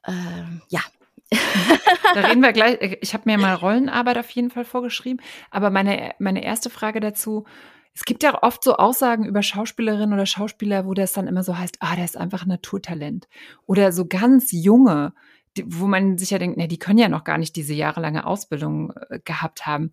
äh, 0.03 0.43
ja, 0.69 0.81
da 1.29 2.21
reden 2.21 2.41
wir 2.41 2.53
gleich. 2.53 2.81
Äh, 2.81 2.97
ich 3.01 3.13
habe 3.13 3.23
mir 3.25 3.37
mal 3.37 3.53
Rollenarbeit 3.53 4.17
auf 4.17 4.29
jeden 4.29 4.49
Fall 4.49 4.65
vorgeschrieben. 4.65 5.21
Aber 5.51 5.69
meine, 5.69 6.13
meine 6.19 6.43
erste 6.43 6.69
Frage 6.69 6.99
dazu, 6.99 7.45
es 7.93 8.05
gibt 8.05 8.23
ja 8.23 8.43
oft 8.43 8.63
so 8.63 8.75
Aussagen 8.75 9.25
über 9.25 9.41
Schauspielerinnen 9.41 10.13
oder 10.13 10.27
Schauspieler, 10.27 10.85
wo 10.85 10.93
das 10.93 11.13
dann 11.13 11.27
immer 11.27 11.43
so 11.43 11.57
heißt, 11.57 11.77
ah, 11.79 11.95
der 11.95 12.05
ist 12.05 12.15
einfach 12.15 12.43
ein 12.43 12.49
Naturtalent. 12.49 13.27
Oder 13.65 13.91
so 13.91 14.05
ganz 14.05 14.51
junge, 14.51 15.13
die, 15.57 15.65
wo 15.65 15.87
man 15.87 16.17
sich 16.17 16.29
ja 16.29 16.37
denkt, 16.37 16.57
na, 16.57 16.67
die 16.67 16.77
können 16.77 16.99
ja 16.99 17.09
noch 17.09 17.23
gar 17.23 17.37
nicht 17.37 17.55
diese 17.55 17.73
jahrelange 17.73 18.25
Ausbildung 18.25 18.93
äh, 19.09 19.19
gehabt 19.25 19.65
haben. 19.65 19.91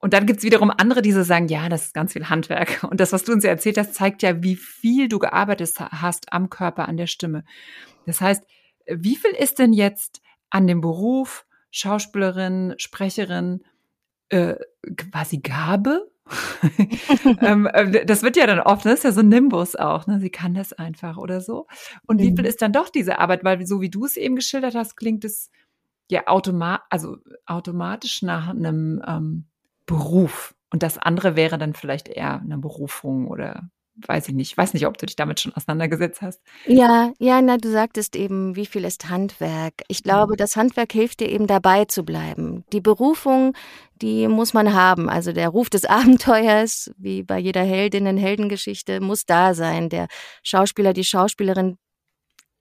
Und 0.00 0.14
dann 0.14 0.26
gibt's 0.26 0.44
wiederum 0.44 0.70
andere, 0.70 1.02
die 1.02 1.12
so 1.12 1.22
sagen, 1.22 1.48
ja, 1.48 1.68
das 1.68 1.86
ist 1.86 1.94
ganz 1.94 2.12
viel 2.12 2.28
Handwerk. 2.28 2.82
Und 2.90 3.00
das, 3.00 3.12
was 3.12 3.24
du 3.24 3.32
uns 3.32 3.44
ja 3.44 3.50
erzählt 3.50 3.78
hast, 3.78 3.94
zeigt 3.94 4.22
ja, 4.22 4.42
wie 4.42 4.56
viel 4.56 5.08
du 5.08 5.18
gearbeitet 5.18 5.74
hast 5.78 6.32
am 6.32 6.50
Körper, 6.50 6.88
an 6.88 6.96
der 6.96 7.06
Stimme. 7.06 7.44
Das 8.06 8.20
heißt, 8.20 8.44
wie 8.88 9.16
viel 9.16 9.32
ist 9.32 9.58
denn 9.58 9.72
jetzt 9.72 10.22
an 10.50 10.66
dem 10.66 10.80
Beruf 10.80 11.46
Schauspielerin, 11.70 12.74
Sprecherin 12.78 13.62
äh, 14.30 14.56
quasi 14.96 15.38
Gabe? 15.38 16.10
ähm, 17.40 17.66
äh, 17.66 18.04
das 18.04 18.22
wird 18.22 18.36
ja 18.36 18.46
dann 18.46 18.60
oft, 18.60 18.84
das 18.84 18.94
ist 18.94 19.04
ja 19.04 19.12
so 19.12 19.20
ein 19.20 19.28
Nimbus 19.28 19.76
auch, 19.76 20.06
ne? 20.06 20.20
Sie 20.20 20.30
kann 20.30 20.54
das 20.54 20.72
einfach 20.72 21.16
oder 21.16 21.40
so. 21.40 21.66
Und 22.06 22.20
wie 22.20 22.30
viel 22.34 22.40
mhm. 22.40 22.44
ist 22.44 22.60
dann 22.60 22.72
doch 22.72 22.90
diese 22.90 23.18
Arbeit? 23.18 23.44
Weil 23.44 23.66
so 23.66 23.80
wie 23.80 23.90
du 23.90 24.04
es 24.04 24.16
eben 24.16 24.36
geschildert 24.36 24.74
hast, 24.74 24.96
klingt 24.96 25.24
es 25.24 25.50
ja 26.10 26.26
automa 26.26 26.82
also 26.90 27.18
automatisch 27.46 28.22
nach 28.22 28.48
einem 28.48 29.02
ähm, 29.06 29.44
Beruf. 29.86 30.54
Und 30.70 30.82
das 30.82 30.98
andere 30.98 31.34
wäre 31.34 31.56
dann 31.56 31.74
vielleicht 31.74 32.08
eher 32.08 32.40
eine 32.40 32.58
Berufung 32.58 33.28
oder 33.28 33.70
weiß 34.06 34.28
ich 34.28 34.34
nicht, 34.34 34.56
weiß 34.56 34.74
nicht, 34.74 34.86
ob 34.86 34.98
du 34.98 35.06
dich 35.06 35.16
damit 35.16 35.40
schon 35.40 35.52
auseinandergesetzt 35.52 36.22
hast. 36.22 36.40
Ja, 36.66 37.12
ja, 37.18 37.40
na, 37.42 37.56
du 37.56 37.70
sagtest 37.70 38.16
eben, 38.16 38.54
wie 38.56 38.66
viel 38.66 38.84
ist 38.84 39.08
Handwerk? 39.08 39.74
Ich 39.88 40.02
glaube, 40.02 40.36
das 40.36 40.56
Handwerk 40.56 40.92
hilft 40.92 41.20
dir 41.20 41.28
eben 41.28 41.46
dabei 41.46 41.84
zu 41.86 42.04
bleiben. 42.04 42.64
Die 42.72 42.80
Berufung, 42.80 43.54
die 44.00 44.28
muss 44.28 44.54
man 44.54 44.74
haben. 44.74 45.08
Also 45.08 45.32
der 45.32 45.48
Ruf 45.48 45.70
des 45.70 45.84
Abenteuers, 45.86 46.90
wie 46.96 47.22
bei 47.22 47.38
jeder 47.38 47.62
Heldinnen, 47.62 48.16
Heldengeschichte, 48.16 49.00
muss 49.00 49.24
da 49.24 49.54
sein. 49.54 49.88
Der 49.88 50.06
Schauspieler, 50.42 50.92
die 50.92 51.04
Schauspielerin, 51.04 51.76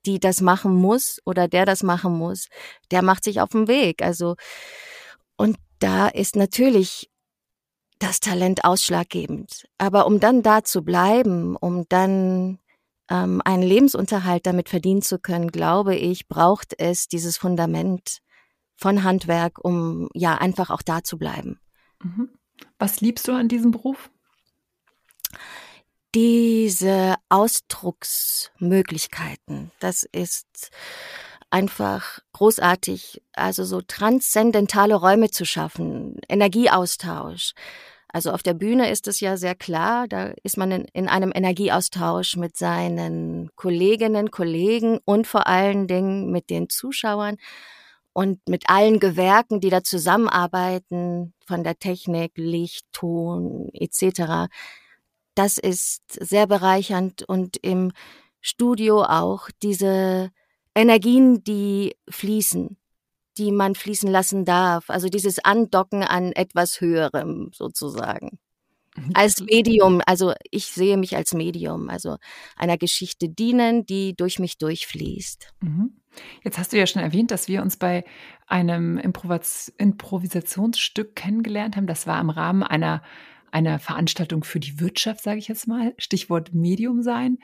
die 0.05 0.19
das 0.19 0.41
machen 0.41 0.73
muss 0.73 1.19
oder 1.25 1.47
der 1.47 1.65
das 1.65 1.83
machen 1.83 2.13
muss, 2.17 2.47
der 2.91 3.01
macht 3.01 3.23
sich 3.23 3.41
auf 3.41 3.49
den 3.49 3.67
Weg. 3.67 4.01
Also, 4.01 4.35
und 5.35 5.57
da 5.79 6.07
ist 6.07 6.35
natürlich 6.35 7.09
das 7.99 8.19
Talent 8.19 8.63
ausschlaggebend. 8.63 9.67
Aber 9.77 10.07
um 10.07 10.19
dann 10.19 10.43
da 10.43 10.63
zu 10.63 10.83
bleiben, 10.83 11.55
um 11.55 11.87
dann 11.89 12.59
ähm, 13.09 13.41
einen 13.43 13.63
Lebensunterhalt 13.63 14.45
damit 14.45 14.69
verdienen 14.69 15.01
zu 15.01 15.17
können, 15.19 15.51
glaube 15.51 15.95
ich, 15.95 16.27
braucht 16.27 16.79
es 16.79 17.07
dieses 17.07 17.37
Fundament 17.37 18.19
von 18.75 19.03
Handwerk, 19.03 19.63
um 19.63 20.09
ja 20.13 20.35
einfach 20.35 20.69
auch 20.69 20.81
da 20.81 21.03
zu 21.03 21.17
bleiben. 21.17 21.59
Mhm. 22.03 22.29
Was 22.79 23.01
liebst 23.01 23.27
du 23.27 23.33
an 23.33 23.47
diesem 23.47 23.69
Beruf? 23.71 24.09
Diese 26.15 27.15
Ausdrucksmöglichkeiten, 27.29 29.71
das 29.79 30.03
ist 30.03 30.71
einfach 31.49 32.19
großartig, 32.33 33.21
also 33.33 33.63
so 33.63 33.81
transzendentale 33.81 34.95
Räume 34.95 35.31
zu 35.31 35.45
schaffen, 35.45 36.19
Energieaustausch. 36.27 37.53
Also 38.09 38.31
auf 38.31 38.41
der 38.41 38.53
Bühne 38.53 38.89
ist 38.89 39.07
es 39.07 39.19
ja 39.19 39.37
sehr 39.37 39.55
klar, 39.55 40.07
da 40.07 40.33
ist 40.43 40.57
man 40.57 40.71
in, 40.71 40.85
in, 40.93 41.07
einem 41.07 41.31
Energieaustausch 41.35 42.37
mit 42.37 42.57
seinen 42.57 43.49
Kolleginnen, 43.55 44.31
Kollegen 44.31 44.99
und 45.05 45.27
vor 45.27 45.47
allen 45.47 45.87
Dingen 45.87 46.31
mit 46.31 46.49
den 46.49 46.69
Zuschauern 46.69 47.37
und 48.13 48.47
mit 48.47 48.69
allen 48.69 48.99
Gewerken, 48.99 49.59
die 49.59 49.69
da 49.69 49.83
zusammenarbeiten, 49.83 51.33
von 51.45 51.63
der 51.63 51.79
Technik, 51.79 52.31
Licht, 52.35 52.85
Ton 52.91 53.69
etc. 53.73 54.49
Das 55.35 55.57
ist 55.57 56.01
sehr 56.09 56.47
bereichernd 56.47 57.23
und 57.23 57.57
im 57.57 57.91
Studio 58.41 59.03
auch 59.03 59.49
diese 59.61 60.31
Energien, 60.77 61.43
die 61.43 61.95
fließen, 62.07 62.77
die 63.37 63.51
man 63.51 63.73
fließen 63.73 64.09
lassen 64.09 64.45
darf. 64.45 64.89
Also 64.89 65.09
dieses 65.09 65.39
Andocken 65.39 66.03
an 66.03 66.31
etwas 66.33 66.79
Höherem 66.79 67.49
sozusagen. 67.51 68.37
Mhm. 68.95 69.11
Als 69.15 69.41
Medium, 69.41 70.01
also 70.05 70.33
ich 70.51 70.67
sehe 70.67 70.97
mich 70.97 71.15
als 71.15 71.33
Medium, 71.33 71.89
also 71.89 72.17
einer 72.55 72.77
Geschichte 72.77 73.27
dienen, 73.27 73.85
die 73.85 74.15
durch 74.15 74.39
mich 74.39 74.57
durchfließt. 74.57 75.53
Mhm. 75.61 75.97
Jetzt 76.43 76.57
hast 76.57 76.73
du 76.73 76.77
ja 76.77 76.87
schon 76.87 77.01
erwähnt, 77.01 77.31
dass 77.31 77.47
wir 77.47 77.61
uns 77.61 77.77
bei 77.77 78.03
einem 78.47 78.97
Improvis 78.97 79.73
Improvisationsstück 79.77 81.15
kennengelernt 81.15 81.75
haben. 81.75 81.87
Das 81.87 82.07
war 82.07 82.19
im 82.21 82.29
Rahmen 82.29 82.63
einer 82.63 83.03
einer 83.57 83.79
Veranstaltung 83.79 84.43
für 84.43 84.59
die 84.59 84.79
Wirtschaft, 84.79 85.23
sage 85.23 85.39
ich 85.39 85.47
jetzt 85.47 85.67
mal, 85.67 85.93
Stichwort 85.97 86.53
Medium 86.53 87.01
sein. 87.01 87.39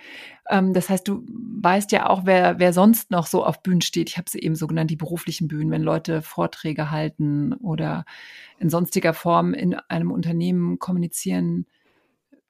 Ähm, 0.49 0.73
das 0.73 0.89
heißt, 0.89 1.07
du 1.07 1.25
weißt 1.27 1.91
ja 1.91 2.09
auch, 2.09 2.25
wer, 2.25 2.59
wer 2.59 2.71
sonst 2.71 3.09
noch 3.09 3.25
so 3.25 3.43
auf 3.43 3.63
Bühnen 3.63 3.81
steht. 3.81 4.09
Ich 4.09 4.17
habe 4.17 4.29
sie 4.29 4.39
eben 4.39 4.55
so 4.55 4.67
genannt, 4.67 4.91
die 4.91 4.95
beruflichen 4.95 5.47
Bühnen, 5.47 5.71
wenn 5.71 5.81
Leute 5.81 6.21
Vorträge 6.21 6.91
halten 6.91 7.53
oder 7.53 8.05
in 8.59 8.69
sonstiger 8.69 9.13
Form 9.13 9.53
in 9.53 9.73
einem 9.73 10.11
Unternehmen 10.11 10.77
kommunizieren 10.77 11.65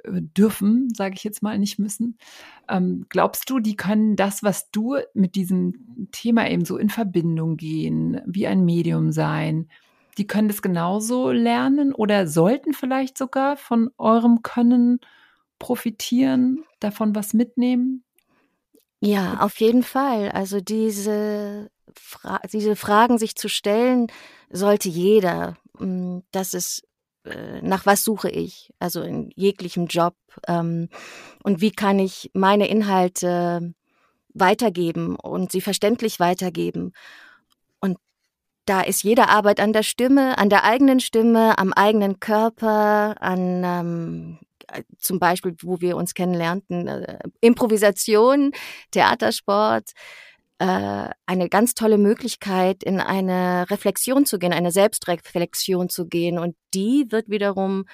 äh, 0.03 0.21
dürfen, 0.21 0.89
sage 0.93 1.15
ich 1.15 1.23
jetzt 1.23 1.41
mal, 1.41 1.57
nicht 1.57 1.79
müssen. 1.79 2.17
Ähm, 2.67 3.05
glaubst 3.07 3.49
du, 3.49 3.59
die 3.59 3.77
können 3.77 4.17
das, 4.17 4.43
was 4.43 4.71
du 4.71 4.97
mit 5.13 5.35
diesem 5.35 6.09
Thema 6.11 6.49
eben 6.49 6.65
so 6.65 6.77
in 6.77 6.89
Verbindung 6.89 7.55
gehen, 7.55 8.21
wie 8.25 8.45
ein 8.45 8.65
Medium 8.65 9.13
sein, 9.13 9.69
die 10.17 10.27
können 10.27 10.47
das 10.47 10.61
genauso 10.61 11.31
lernen 11.31 11.93
oder 11.93 12.27
sollten 12.27 12.73
vielleicht 12.73 13.17
sogar 13.17 13.57
von 13.57 13.89
eurem 13.97 14.41
Können 14.41 14.99
profitieren, 15.59 16.63
davon 16.79 17.15
was 17.15 17.33
mitnehmen? 17.33 18.03
Ja, 18.99 19.39
auf 19.41 19.59
jeden 19.59 19.83
Fall. 19.83 20.31
Also 20.31 20.61
diese, 20.61 21.69
Fra 21.95 22.39
diese 22.51 22.75
Fragen 22.75 23.17
sich 23.17 23.35
zu 23.35 23.49
stellen, 23.49 24.07
sollte 24.49 24.89
jeder. 24.89 25.57
Hm, 25.77 26.23
das 26.31 26.53
ist 26.53 26.83
äh, 27.25 27.61
nach 27.61 27.85
was 27.85 28.03
suche 28.03 28.29
ich, 28.29 28.71
also 28.79 29.01
in 29.01 29.31
jeglichem 29.35 29.87
Job 29.87 30.15
ähm, 30.47 30.89
und 31.43 31.61
wie 31.61 31.71
kann 31.71 31.99
ich 31.99 32.31
meine 32.33 32.67
Inhalte 32.67 33.73
weitergeben 34.33 35.15
und 35.15 35.51
sie 35.51 35.61
verständlich 35.61 36.19
weitergeben 36.19 36.93
da 38.65 38.81
ist 38.81 39.03
jede 39.03 39.29
Arbeit 39.29 39.59
an 39.59 39.73
der 39.73 39.83
Stimme, 39.83 40.37
an 40.37 40.49
der 40.49 40.63
eigenen 40.63 40.99
Stimme, 40.99 41.57
am 41.57 41.73
eigenen 41.73 42.19
Körper, 42.19 43.21
an 43.21 43.63
ähm, 43.63 44.39
zum 44.97 45.19
Beispiel, 45.19 45.55
wo 45.61 45.81
wir 45.81 45.97
uns 45.97 46.13
kennenlernten, 46.13 46.87
äh, 46.87 47.19
Improvisation, 47.41 48.51
Theatersport, 48.91 49.91
äh, 50.59 51.09
eine 51.25 51.49
ganz 51.49 51.73
tolle 51.73 51.97
Möglichkeit, 51.97 52.83
in 52.83 52.99
eine 52.99 53.69
Reflexion 53.69 54.25
zu 54.25 54.39
gehen, 54.39 54.53
eine 54.53 54.71
Selbstreflexion 54.71 55.89
zu 55.89 56.07
gehen. 56.07 56.39
Und 56.39 56.55
die 56.73 57.07
wird 57.09 57.29
wiederum 57.29 57.85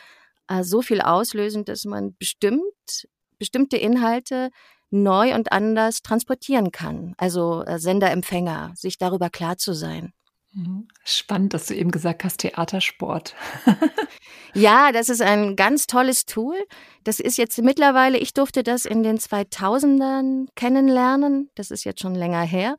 äh, 0.47 0.63
so 0.63 0.81
viel 0.81 1.01
auslösen, 1.01 1.65
dass 1.65 1.85
man 1.85 2.15
bestimmt, 2.17 3.07
bestimmte 3.39 3.77
Inhalte 3.77 4.49
neu 4.91 5.35
und 5.35 5.51
anders 5.51 6.01
transportieren 6.01 6.71
kann. 6.71 7.13
Also 7.17 7.63
äh, 7.63 7.79
Sender-Empfänger, 7.79 8.73
sich 8.75 8.97
darüber 8.97 9.29
klar 9.29 9.57
zu 9.57 9.73
sein. 9.73 10.13
Mhm. 10.59 10.87
Spannend, 11.05 11.53
dass 11.53 11.67
du 11.67 11.75
eben 11.75 11.91
gesagt 11.91 12.23
hast, 12.23 12.37
Theatersport. 12.37 13.35
ja, 14.53 14.91
das 14.91 15.09
ist 15.09 15.21
ein 15.21 15.55
ganz 15.55 15.87
tolles 15.87 16.25
Tool. 16.25 16.57
Das 17.03 17.19
ist 17.19 17.37
jetzt 17.37 17.57
mittlerweile, 17.61 18.17
ich 18.17 18.33
durfte 18.33 18.63
das 18.63 18.85
in 18.85 19.03
den 19.03 19.17
2000ern 19.19 20.47
kennenlernen. 20.55 21.49
Das 21.55 21.71
ist 21.71 21.85
jetzt 21.85 22.01
schon 22.01 22.15
länger 22.15 22.41
her. 22.41 22.75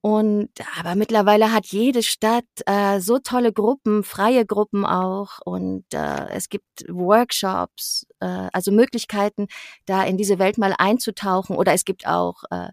Und 0.00 0.50
aber 0.78 0.94
mittlerweile 0.94 1.52
hat 1.52 1.66
jede 1.66 2.02
Stadt 2.02 2.44
äh, 2.66 3.00
so 3.00 3.18
tolle 3.18 3.52
Gruppen, 3.52 4.04
freie 4.04 4.46
Gruppen 4.46 4.84
auch. 4.84 5.38
Und 5.44 5.84
äh, 5.92 6.28
es 6.30 6.48
gibt 6.48 6.84
Workshops, 6.88 8.06
äh, 8.20 8.48
also 8.52 8.70
Möglichkeiten, 8.70 9.46
da 9.86 10.04
in 10.04 10.16
diese 10.16 10.38
Welt 10.38 10.58
mal 10.58 10.74
einzutauchen. 10.76 11.56
Oder 11.56 11.72
es 11.72 11.84
gibt 11.84 12.06
auch 12.06 12.44
äh, 12.50 12.68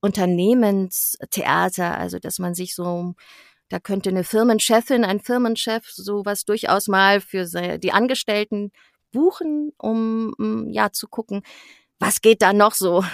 Unternehmenstheater, 0.00 1.98
also 1.98 2.18
dass 2.18 2.38
man 2.38 2.54
sich 2.54 2.74
so 2.74 3.14
da 3.70 3.78
könnte 3.78 4.10
eine 4.10 4.24
Firmenchefin, 4.24 5.04
ein 5.04 5.20
Firmenchef 5.20 5.88
sowas 5.90 6.44
durchaus 6.44 6.88
mal 6.88 7.20
für 7.20 7.46
die 7.78 7.92
Angestellten 7.92 8.72
buchen, 9.12 9.72
um 9.78 10.34
mm, 10.38 10.70
ja 10.70 10.92
zu 10.92 11.08
gucken, 11.08 11.42
was 11.98 12.20
geht 12.20 12.42
da 12.42 12.52
noch 12.52 12.74
so. 12.74 13.04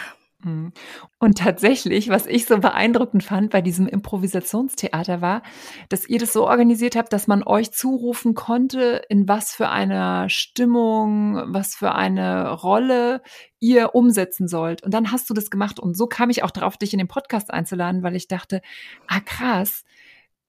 Mhm. 0.43 0.73
Und 1.19 1.39
tatsächlich, 1.39 2.09
was 2.09 2.27
ich 2.27 2.47
so 2.47 2.59
beeindruckend 2.59 3.25
fand 3.25 3.51
bei 3.51 3.61
diesem 3.61 3.87
Improvisationstheater 3.87 5.21
war, 5.21 5.43
dass 5.89 6.07
ihr 6.09 6.19
das 6.19 6.33
so 6.33 6.47
organisiert 6.47 6.97
habt, 6.97 7.13
dass 7.13 7.27
man 7.27 7.43
euch 7.43 7.73
zurufen 7.73 8.35
konnte, 8.35 9.03
in 9.09 9.29
was 9.29 9.53
für 9.53 9.69
einer 9.69 10.29
Stimmung, 10.29 11.43
was 11.53 11.75
für 11.75 11.93
eine 11.93 12.51
Rolle 12.51 13.23
ihr 13.61 13.95
umsetzen 13.95 14.49
sollt. 14.49 14.83
Und 14.83 14.95
dann 14.95 15.11
hast 15.11 15.29
du 15.29 15.35
das 15.35 15.51
gemacht. 15.51 15.81
Und 15.81 15.97
so 15.97 16.07
kam 16.07 16.31
ich 16.31 16.43
auch 16.43 16.51
darauf, 16.51 16.77
dich 16.77 16.93
in 16.93 16.99
den 16.99 17.09
Podcast 17.09 17.51
einzuladen, 17.51 18.03
weil 18.03 18.15
ich 18.15 18.29
dachte, 18.29 18.61
ah 19.09 19.21
krass, 19.21 19.85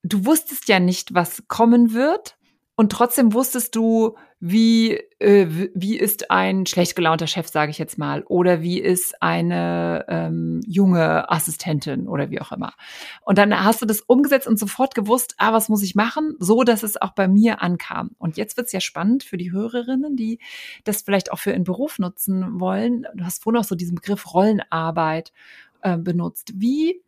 du 0.08 0.26
wusstest 0.26 0.68
ja 0.68 0.80
nicht, 0.80 1.14
was 1.14 1.44
kommen 1.48 1.94
wird. 1.94 2.38
Und 2.80 2.92
trotzdem 2.92 3.34
wusstest 3.34 3.76
du, 3.76 4.16
wie, 4.40 4.92
äh, 5.18 5.48
wie 5.74 5.98
ist 5.98 6.30
ein 6.30 6.68
schlecht 6.68 6.96
gelaunter 6.96 7.26
Chef, 7.26 7.48
sage 7.48 7.72
ich 7.72 7.80
jetzt 7.80 7.98
mal, 7.98 8.22
oder 8.22 8.62
wie 8.62 8.80
ist 8.80 9.20
eine 9.20 10.06
ähm, 10.08 10.62
junge 10.64 11.32
Assistentin 11.32 12.08
oder 12.08 12.30
wie 12.30 12.40
auch 12.40 12.52
immer. 12.52 12.74
Und 13.22 13.40
dann 13.40 13.64
hast 13.64 13.82
du 13.82 13.88
das 13.88 14.02
umgesetzt 14.02 14.46
und 14.46 14.60
sofort 14.60 14.94
gewusst, 14.94 15.34
ah, 15.40 15.54
was 15.54 15.70
muss 15.70 15.82
ich 15.82 15.96
machen, 15.96 16.36
so 16.38 16.64
dass 16.64 16.84
es 16.84 17.02
auch 17.02 17.16
bei 17.16 17.28
mir 17.28 17.64
ankam. 17.64 18.12
Und 18.20 18.38
jetzt 18.38 18.58
wird's 18.58 18.72
ja 18.72 18.80
spannend 18.80 19.24
für 19.24 19.38
die 19.38 19.52
Hörerinnen, 19.52 20.16
die 20.16 20.38
das 20.84 21.02
vielleicht 21.02 21.32
auch 21.32 21.40
für 21.40 21.50
ihren 21.50 21.64
Beruf 21.64 21.98
nutzen 21.98 22.60
wollen. 22.60 23.08
Du 23.16 23.26
hast 23.26 23.42
vorhin 23.42 23.60
auch 23.60 23.68
so 23.68 23.74
diesen 23.74 23.96
Begriff 23.96 24.36
Rollenarbeit 24.36 25.34
äh, 25.82 25.98
benutzt. 25.98 26.52
Wie 26.54 27.02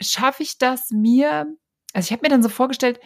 schaffe 0.00 0.42
ich 0.42 0.56
das 0.56 0.90
mir 0.90 1.46
also 1.94 2.06
ich 2.06 2.12
habe 2.12 2.22
mir 2.22 2.28
dann 2.28 2.42
so 2.42 2.48
vorgestellt, 2.48 3.00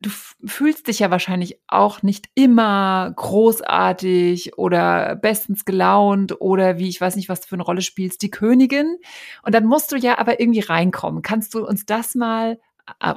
du 0.00 0.10
fühlst 0.44 0.86
dich 0.86 1.00
ja 1.00 1.10
wahrscheinlich 1.10 1.60
auch 1.66 2.02
nicht 2.02 2.26
immer 2.34 3.12
großartig 3.16 4.56
oder 4.56 5.16
bestens 5.16 5.64
gelaunt 5.64 6.40
oder 6.40 6.78
wie 6.78 6.88
ich 6.88 7.00
weiß 7.00 7.16
nicht, 7.16 7.28
was 7.28 7.40
du 7.40 7.48
für 7.48 7.56
eine 7.56 7.64
Rolle 7.64 7.82
spielst, 7.82 8.22
die 8.22 8.30
Königin. 8.30 8.98
Und 9.42 9.54
dann 9.54 9.66
musst 9.66 9.90
du 9.90 9.96
ja 9.96 10.18
aber 10.18 10.40
irgendwie 10.40 10.60
reinkommen. 10.60 11.22
Kannst 11.22 11.54
du 11.54 11.66
uns 11.66 11.84
das 11.84 12.14
mal 12.14 12.60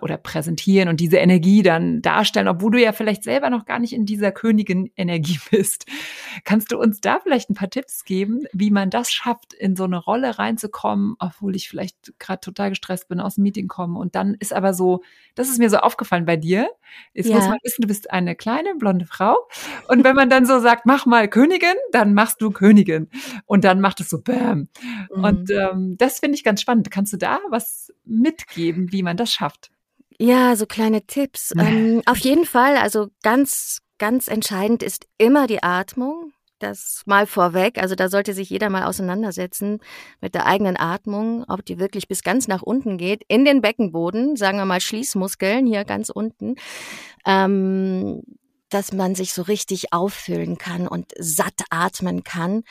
oder 0.01 0.17
präsentieren 0.17 0.89
und 0.89 0.99
diese 0.99 1.17
Energie 1.17 1.63
dann 1.63 2.01
darstellen, 2.01 2.47
obwohl 2.47 2.71
du 2.71 2.81
ja 2.81 2.91
vielleicht 2.91 3.23
selber 3.23 3.49
noch 3.49 3.65
gar 3.65 3.79
nicht 3.79 3.93
in 3.93 4.05
dieser 4.05 4.31
Königin-Energie 4.31 5.39
bist. 5.51 5.85
Kannst 6.43 6.71
du 6.71 6.79
uns 6.79 7.01
da 7.01 7.19
vielleicht 7.19 7.49
ein 7.49 7.55
paar 7.55 7.69
Tipps 7.69 8.05
geben, 8.05 8.43
wie 8.53 8.71
man 8.71 8.89
das 8.89 9.11
schafft, 9.11 9.53
in 9.53 9.75
so 9.75 9.83
eine 9.83 9.97
Rolle 9.97 10.39
reinzukommen, 10.39 11.15
obwohl 11.19 11.55
ich 11.55 11.69
vielleicht 11.69 12.13
gerade 12.19 12.41
total 12.41 12.69
gestresst 12.69 13.07
bin, 13.07 13.19
aus 13.19 13.35
dem 13.35 13.43
Meeting 13.43 13.67
komme 13.67 13.99
und 13.99 14.15
dann 14.15 14.35
ist 14.35 14.53
aber 14.53 14.73
so, 14.73 15.03
das 15.35 15.49
ist 15.49 15.59
mir 15.59 15.69
so 15.69 15.77
aufgefallen 15.77 16.25
bei 16.25 16.37
dir. 16.37 16.69
Jetzt 17.13 17.29
ja. 17.29 17.35
muss 17.35 17.47
man 17.47 17.57
wissen, 17.63 17.81
du 17.81 17.87
bist 17.87 18.11
eine 18.11 18.35
kleine 18.35 18.75
blonde 18.75 19.05
Frau 19.05 19.35
und 19.87 20.03
wenn 20.03 20.15
man 20.15 20.29
dann 20.29 20.45
so 20.45 20.59
sagt, 20.59 20.85
mach 20.85 21.05
mal 21.05 21.27
Königin, 21.27 21.75
dann 21.91 22.13
machst 22.13 22.41
du 22.41 22.51
Königin 22.51 23.09
und 23.45 23.63
dann 23.63 23.81
macht 23.81 23.99
es 23.99 24.09
so 24.09 24.21
Bäm. 24.21 24.67
Mhm. 25.13 25.23
Und 25.23 25.51
ähm, 25.51 25.95
das 25.97 26.19
finde 26.19 26.35
ich 26.35 26.43
ganz 26.43 26.61
spannend. 26.61 26.91
Kannst 26.91 27.13
du 27.13 27.17
da 27.17 27.39
was 27.49 27.93
mitgeben, 28.05 28.91
wie 28.91 29.03
man 29.03 29.17
das 29.17 29.31
schafft? 29.31 29.60
Ja, 30.19 30.55
so 30.55 30.65
kleine 30.65 31.05
Tipps. 31.05 31.53
Ähm, 31.57 32.01
auf 32.05 32.17
jeden 32.19 32.45
Fall, 32.45 32.77
also 32.77 33.07
ganz, 33.23 33.79
ganz 33.97 34.27
entscheidend 34.27 34.83
ist 34.83 35.07
immer 35.17 35.47
die 35.47 35.63
Atmung. 35.63 36.31
Das 36.59 37.01
mal 37.07 37.25
vorweg. 37.25 37.79
Also 37.79 37.95
da 37.95 38.07
sollte 38.07 38.35
sich 38.35 38.51
jeder 38.51 38.69
mal 38.69 38.83
auseinandersetzen 38.83 39.79
mit 40.21 40.35
der 40.35 40.45
eigenen 40.45 40.77
Atmung, 40.77 41.43
ob 41.47 41.65
die 41.65 41.79
wirklich 41.79 42.07
bis 42.07 42.21
ganz 42.21 42.47
nach 42.47 42.61
unten 42.61 42.97
geht, 42.99 43.23
in 43.27 43.45
den 43.45 43.61
Beckenboden, 43.61 44.35
sagen 44.35 44.59
wir 44.59 44.65
mal 44.65 44.79
Schließmuskeln 44.79 45.65
hier 45.65 45.85
ganz 45.85 46.11
unten, 46.11 46.55
ähm, 47.25 48.21
dass 48.69 48.93
man 48.93 49.15
sich 49.15 49.33
so 49.33 49.41
richtig 49.41 49.91
auffüllen 49.91 50.59
kann 50.59 50.87
und 50.87 51.11
satt 51.17 51.63
atmen 51.71 52.23
kann. 52.23 52.61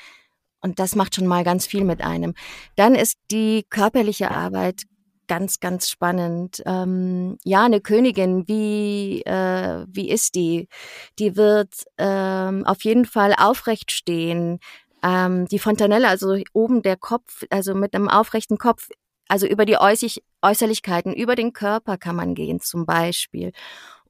Und 0.60 0.78
das 0.78 0.94
macht 0.94 1.16
schon 1.16 1.26
mal 1.26 1.42
ganz 1.42 1.66
viel 1.66 1.84
mit 1.84 2.00
einem. 2.00 2.34
Dann 2.76 2.94
ist 2.94 3.18
die 3.32 3.64
körperliche 3.70 4.30
Arbeit 4.30 4.82
ganz, 5.30 5.60
ganz 5.60 5.88
spannend. 5.88 6.60
Ähm, 6.66 7.38
ja, 7.44 7.64
eine 7.64 7.80
Königin, 7.80 8.48
wie, 8.48 9.22
äh, 9.22 9.86
wie 9.86 10.10
ist 10.10 10.34
die? 10.34 10.66
Die 11.20 11.36
wird 11.36 11.72
ähm, 11.98 12.66
auf 12.66 12.82
jeden 12.82 13.04
Fall 13.04 13.34
aufrecht 13.38 13.92
stehen. 13.92 14.58
Ähm, 15.04 15.46
die 15.46 15.60
Fontanelle, 15.60 16.08
also 16.08 16.36
oben 16.52 16.82
der 16.82 16.96
Kopf, 16.96 17.44
also 17.48 17.76
mit 17.76 17.94
einem 17.94 18.08
aufrechten 18.08 18.58
Kopf, 18.58 18.88
also 19.28 19.46
über 19.46 19.66
die 19.66 19.78
Äußig 19.78 20.24
Äußerlichkeiten, 20.42 21.14
über 21.14 21.36
den 21.36 21.52
Körper 21.52 21.96
kann 21.96 22.16
man 22.16 22.34
gehen 22.34 22.60
zum 22.60 22.84
Beispiel, 22.84 23.52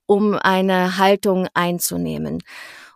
um 0.07 0.33
eine 0.37 0.97
Haltung 0.97 1.49
einzunehmen. 1.53 2.39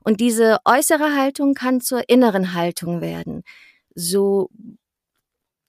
Und 0.03 0.21
diese 0.21 0.61
äußere 0.65 1.15
Haltung 1.15 1.53
kann 1.53 1.83
zur 1.83 2.09
inneren 2.09 2.55
Haltung 2.55 3.03
werden. 3.03 3.43
So 3.95 4.49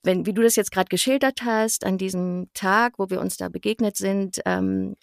wenn, 0.06 0.24
wie 0.24 0.32
du 0.32 0.42
das 0.42 0.56
jetzt 0.56 0.70
gerade 0.70 0.88
geschildert 0.88 1.42
hast, 1.44 1.84
an 1.84 1.98
diesem 1.98 2.48
Tag, 2.54 2.98
wo 2.98 3.10
wir 3.10 3.20
uns 3.20 3.36
da 3.36 3.48
begegnet 3.48 3.96
sind, 3.96 4.40
ähm, 4.46 4.96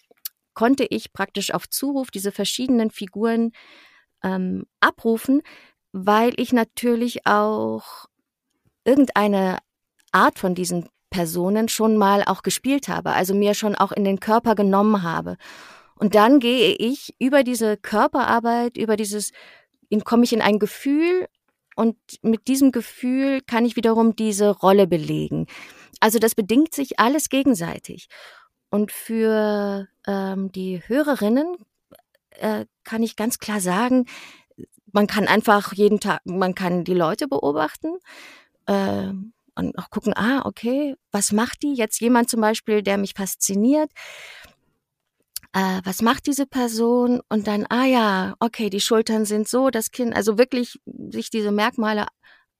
konnte 0.54 0.84
ich 0.84 1.12
praktisch 1.12 1.52
auf 1.52 1.68
Zuruf 1.68 2.10
diese 2.10 2.32
verschiedenen 2.32 2.90
Figuren 2.90 3.52
ähm, 4.22 4.64
abrufen, 4.80 5.42
weil 5.92 6.32
ich 6.36 6.52
natürlich 6.52 7.26
auch 7.26 8.06
irgendeine 8.84 9.58
Art 10.12 10.38
von 10.38 10.54
diesen 10.54 10.88
Personen 11.10 11.68
schon 11.68 11.96
mal 11.96 12.24
auch 12.24 12.42
gespielt 12.42 12.88
habe, 12.88 13.12
also 13.12 13.34
mir 13.34 13.54
schon 13.54 13.74
auch 13.74 13.92
in 13.92 14.04
den 14.04 14.20
Körper 14.20 14.54
genommen 14.54 15.02
habe. 15.02 15.36
Und 15.96 16.14
dann 16.14 16.40
gehe 16.40 16.74
ich 16.74 17.14
über 17.20 17.44
diese 17.44 17.76
Körperarbeit, 17.76 18.76
über 18.76 18.96
dieses, 18.96 19.32
komme 20.04 20.24
ich 20.24 20.32
in 20.32 20.42
ein 20.42 20.58
Gefühl 20.58 21.28
und 21.76 21.96
mit 22.22 22.48
diesem 22.48 22.72
Gefühl 22.72 23.40
kann 23.42 23.64
ich 23.64 23.76
wiederum 23.76 24.16
diese 24.16 24.50
Rolle 24.50 24.86
belegen. 24.86 25.46
Also 26.00 26.18
das 26.18 26.34
bedingt 26.34 26.74
sich 26.74 26.98
alles 26.98 27.28
gegenseitig. 27.28 28.08
Und 28.70 28.92
für 28.92 29.88
ähm, 30.06 30.50
die 30.52 30.82
Hörerinnen 30.86 31.56
äh, 32.30 32.66
kann 32.82 33.02
ich 33.02 33.16
ganz 33.16 33.38
klar 33.38 33.60
sagen, 33.60 34.06
man 34.92 35.06
kann 35.06 35.26
einfach 35.28 35.72
jeden 35.72 36.00
Tag, 36.00 36.20
man 36.24 36.54
kann 36.54 36.84
die 36.84 36.94
Leute 36.94 37.28
beobachten 37.28 37.98
äh, 38.66 39.12
und 39.56 39.78
auch 39.78 39.90
gucken, 39.90 40.12
ah, 40.16 40.42
okay, 40.44 40.96
was 41.12 41.32
macht 41.32 41.62
die? 41.62 41.74
Jetzt 41.74 42.00
jemand 42.00 42.28
zum 42.30 42.40
Beispiel, 42.40 42.82
der 42.82 42.98
mich 42.98 43.14
fasziniert 43.14 43.90
äh, 45.54 45.80
was 45.84 46.02
macht 46.02 46.26
diese 46.26 46.46
Person? 46.46 47.20
Und 47.28 47.46
dann, 47.46 47.64
ah 47.70 47.84
ja, 47.84 48.34
okay, 48.40 48.68
die 48.70 48.80
Schultern 48.80 49.24
sind 49.24 49.48
so, 49.48 49.70
das 49.70 49.92
Kind, 49.92 50.14
also 50.14 50.36
wirklich 50.36 50.80
sich 51.10 51.30
diese 51.30 51.52
Merkmale 51.52 52.06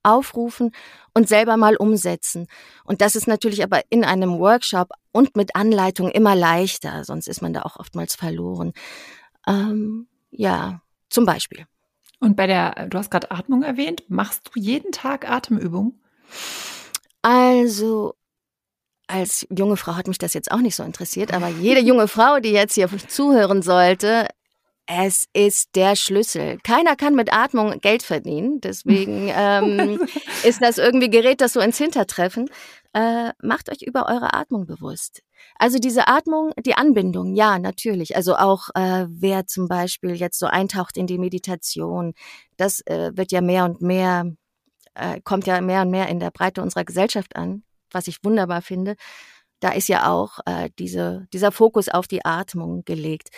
aufrufen 0.05 0.71
und 1.13 1.29
selber 1.29 1.57
mal 1.57 1.77
umsetzen. 1.77 2.47
Und 2.85 3.01
das 3.01 3.17
ist 3.17 3.27
natürlich 3.27 3.65
aber 3.65 3.83
in 3.91 4.05
einem 4.05 4.39
Workshop 4.39 4.91
und 5.13 5.37
mit 5.37 5.57
Anleitung 5.57 6.11
immer 6.11 6.37
leichter, 6.37 7.05
sonst 7.05 7.27
ist 7.27 7.43
man 7.43 7.53
da 7.53 7.63
auch 7.63 7.77
oftmals 7.77 8.15
verloren. 8.15 8.73
Ähm, 9.47 10.07
ja, 10.31 10.81
zum 11.09 11.27
Beispiel. 11.27 11.67
Und 12.21 12.37
bei 12.37 12.47
der, 12.47 12.87
du 12.89 12.99
hast 12.99 13.11
gerade 13.11 13.31
Atmung 13.31 13.63
erwähnt, 13.63 14.05
machst 14.09 14.51
du 14.53 14.61
jeden 14.61 14.93
Tag 14.93 15.29
Atemübungen? 15.29 16.01
Also 17.23 18.15
als 19.07 19.47
junge 19.51 19.77
Frau 19.77 19.97
hat 19.97 20.09
mich 20.09 20.19
das 20.19 20.35
jetzt 20.35 20.51
auch 20.51 20.61
nicht 20.61 20.77
so 20.77 20.83
interessiert, 20.83 21.33
aber 21.33 21.49
jede 21.49 21.81
junge 21.81 22.09
Frau, 22.09 22.41
die 22.41 22.51
jetzt 22.51 22.75
hier 22.75 22.89
zuhören 23.09 23.63
sollte, 23.63 24.29
Es 24.87 25.27
ist 25.33 25.77
der 25.77 25.97
Schlüssel. 25.97 26.59
Keiner 26.63 26.95
kann 26.95 27.15
mit 27.15 27.33
Atmung 27.33 27.81
Geld 27.81 28.03
verdienen. 28.03 28.61
Deswegen 28.61 29.31
ähm, 29.35 29.99
ist 30.45 30.61
das 30.61 30.77
irgendwie 30.77 31.09
Gerät, 31.09 31.41
das 31.41 31.55
so 31.55 31.61
ins 31.61 31.79
Hintertreffen. 31.79 32.51
Äh, 32.93 33.33
macht 33.43 33.71
euch 33.71 33.83
über 33.83 34.07
eure 34.07 34.35
Atmung 34.35 34.67
bewusst. 34.67 35.23
Also 35.59 35.79
diese 35.79 36.07
Atmung, 36.07 36.53
die 36.65 36.75
Anbindung, 36.75 37.35
ja, 37.35 37.59
natürlich. 37.59 38.15
Also 38.15 38.37
auch 38.37 38.69
äh, 38.75 39.07
wer 39.09 39.47
zum 39.47 39.69
Beispiel 39.69 40.15
jetzt 40.15 40.39
so 40.39 40.47
eintaucht 40.47 40.97
in 40.97 41.07
die 41.07 41.19
Meditation, 41.19 42.13
das 42.57 42.83
äh, 42.83 43.11
wird 43.15 43.33
ja 43.33 43.41
mehr 43.41 43.65
und 43.65 43.81
mehr, 43.81 44.27
äh, 44.95 45.21
kommt 45.23 45.47
ja 45.47 45.61
mehr 45.61 45.83
und 45.83 45.91
mehr 45.91 46.09
in 46.09 46.21
der 46.21 46.31
Breite 46.31 46.63
unserer 46.63 46.85
Gesellschaft 46.85 47.37
an, 47.37 47.65
was 47.95 48.09
ich 48.09 48.25
wunderbar 48.25 48.63
finde. 48.63 48.97
Da 49.61 49.71
ist 49.71 49.89
ja 49.89 50.11
auch 50.11 50.41
äh, 50.47 50.71
diese, 50.79 51.27
dieser 51.33 51.53
Fokus 51.53 51.89
auf 51.89 52.07
die 52.07 52.25
Atmung 52.25 52.85
gelegt. 52.85 53.31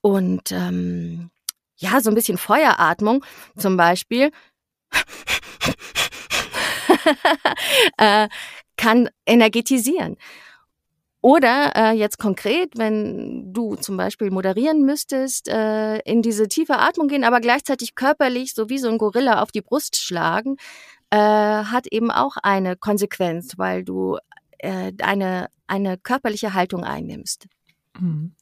Und 0.00 0.52
ähm, 0.52 1.30
ja, 1.76 2.00
so 2.00 2.10
ein 2.10 2.14
bisschen 2.14 2.38
Feueratmung 2.38 3.24
zum 3.56 3.76
Beispiel 3.76 4.30
äh, 7.98 8.28
kann 8.76 9.08
energetisieren. 9.26 10.16
Oder 11.20 11.72
äh, 11.76 11.92
jetzt 11.92 12.18
konkret, 12.18 12.76
wenn 12.76 13.52
du 13.52 13.76
zum 13.76 13.96
Beispiel 13.96 14.32
moderieren 14.32 14.82
müsstest, 14.82 15.48
äh, 15.48 15.98
in 16.00 16.20
diese 16.20 16.48
tiefe 16.48 16.80
Atmung 16.80 17.06
gehen, 17.06 17.22
aber 17.22 17.40
gleichzeitig 17.40 17.94
körperlich 17.94 18.54
so 18.54 18.68
wie 18.68 18.78
so 18.78 18.88
ein 18.88 18.98
Gorilla 18.98 19.40
auf 19.40 19.52
die 19.52 19.60
Brust 19.60 19.96
schlagen, 19.96 20.56
äh, 21.12 21.16
hat 21.16 21.86
eben 21.88 22.10
auch 22.10 22.38
eine 22.42 22.74
Konsequenz, 22.74 23.58
weil 23.58 23.84
du 23.84 24.16
äh, 24.58 24.92
eine, 25.02 25.48
eine 25.66 25.98
körperliche 25.98 26.54
Haltung 26.54 26.84
einnimmst. 26.84 27.48
Mhm. 28.00 28.34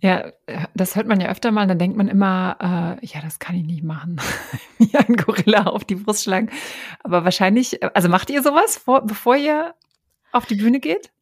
Ja, 0.00 0.32
das 0.74 0.96
hört 0.96 1.06
man 1.06 1.20
ja 1.20 1.28
öfter 1.28 1.50
mal, 1.52 1.66
dann 1.66 1.78
denkt 1.78 1.96
man 1.96 2.08
immer, 2.08 2.98
äh, 3.00 3.06
ja, 3.06 3.22
das 3.22 3.38
kann 3.38 3.54
ich 3.54 3.64
nicht 3.64 3.84
machen, 3.84 4.20
wie 4.78 4.94
ein 4.96 5.16
Gorilla 5.16 5.64
auf 5.64 5.84
die 5.84 5.94
Brust 5.94 6.24
schlagen. 6.24 6.50
Aber 7.04 7.24
wahrscheinlich, 7.24 7.82
also 7.96 8.08
macht 8.08 8.28
ihr 8.28 8.42
sowas, 8.42 8.76
vor, 8.76 9.06
bevor 9.06 9.36
ihr 9.36 9.74
auf 10.32 10.46
die 10.46 10.56
Bühne 10.56 10.80
geht, 10.80 11.12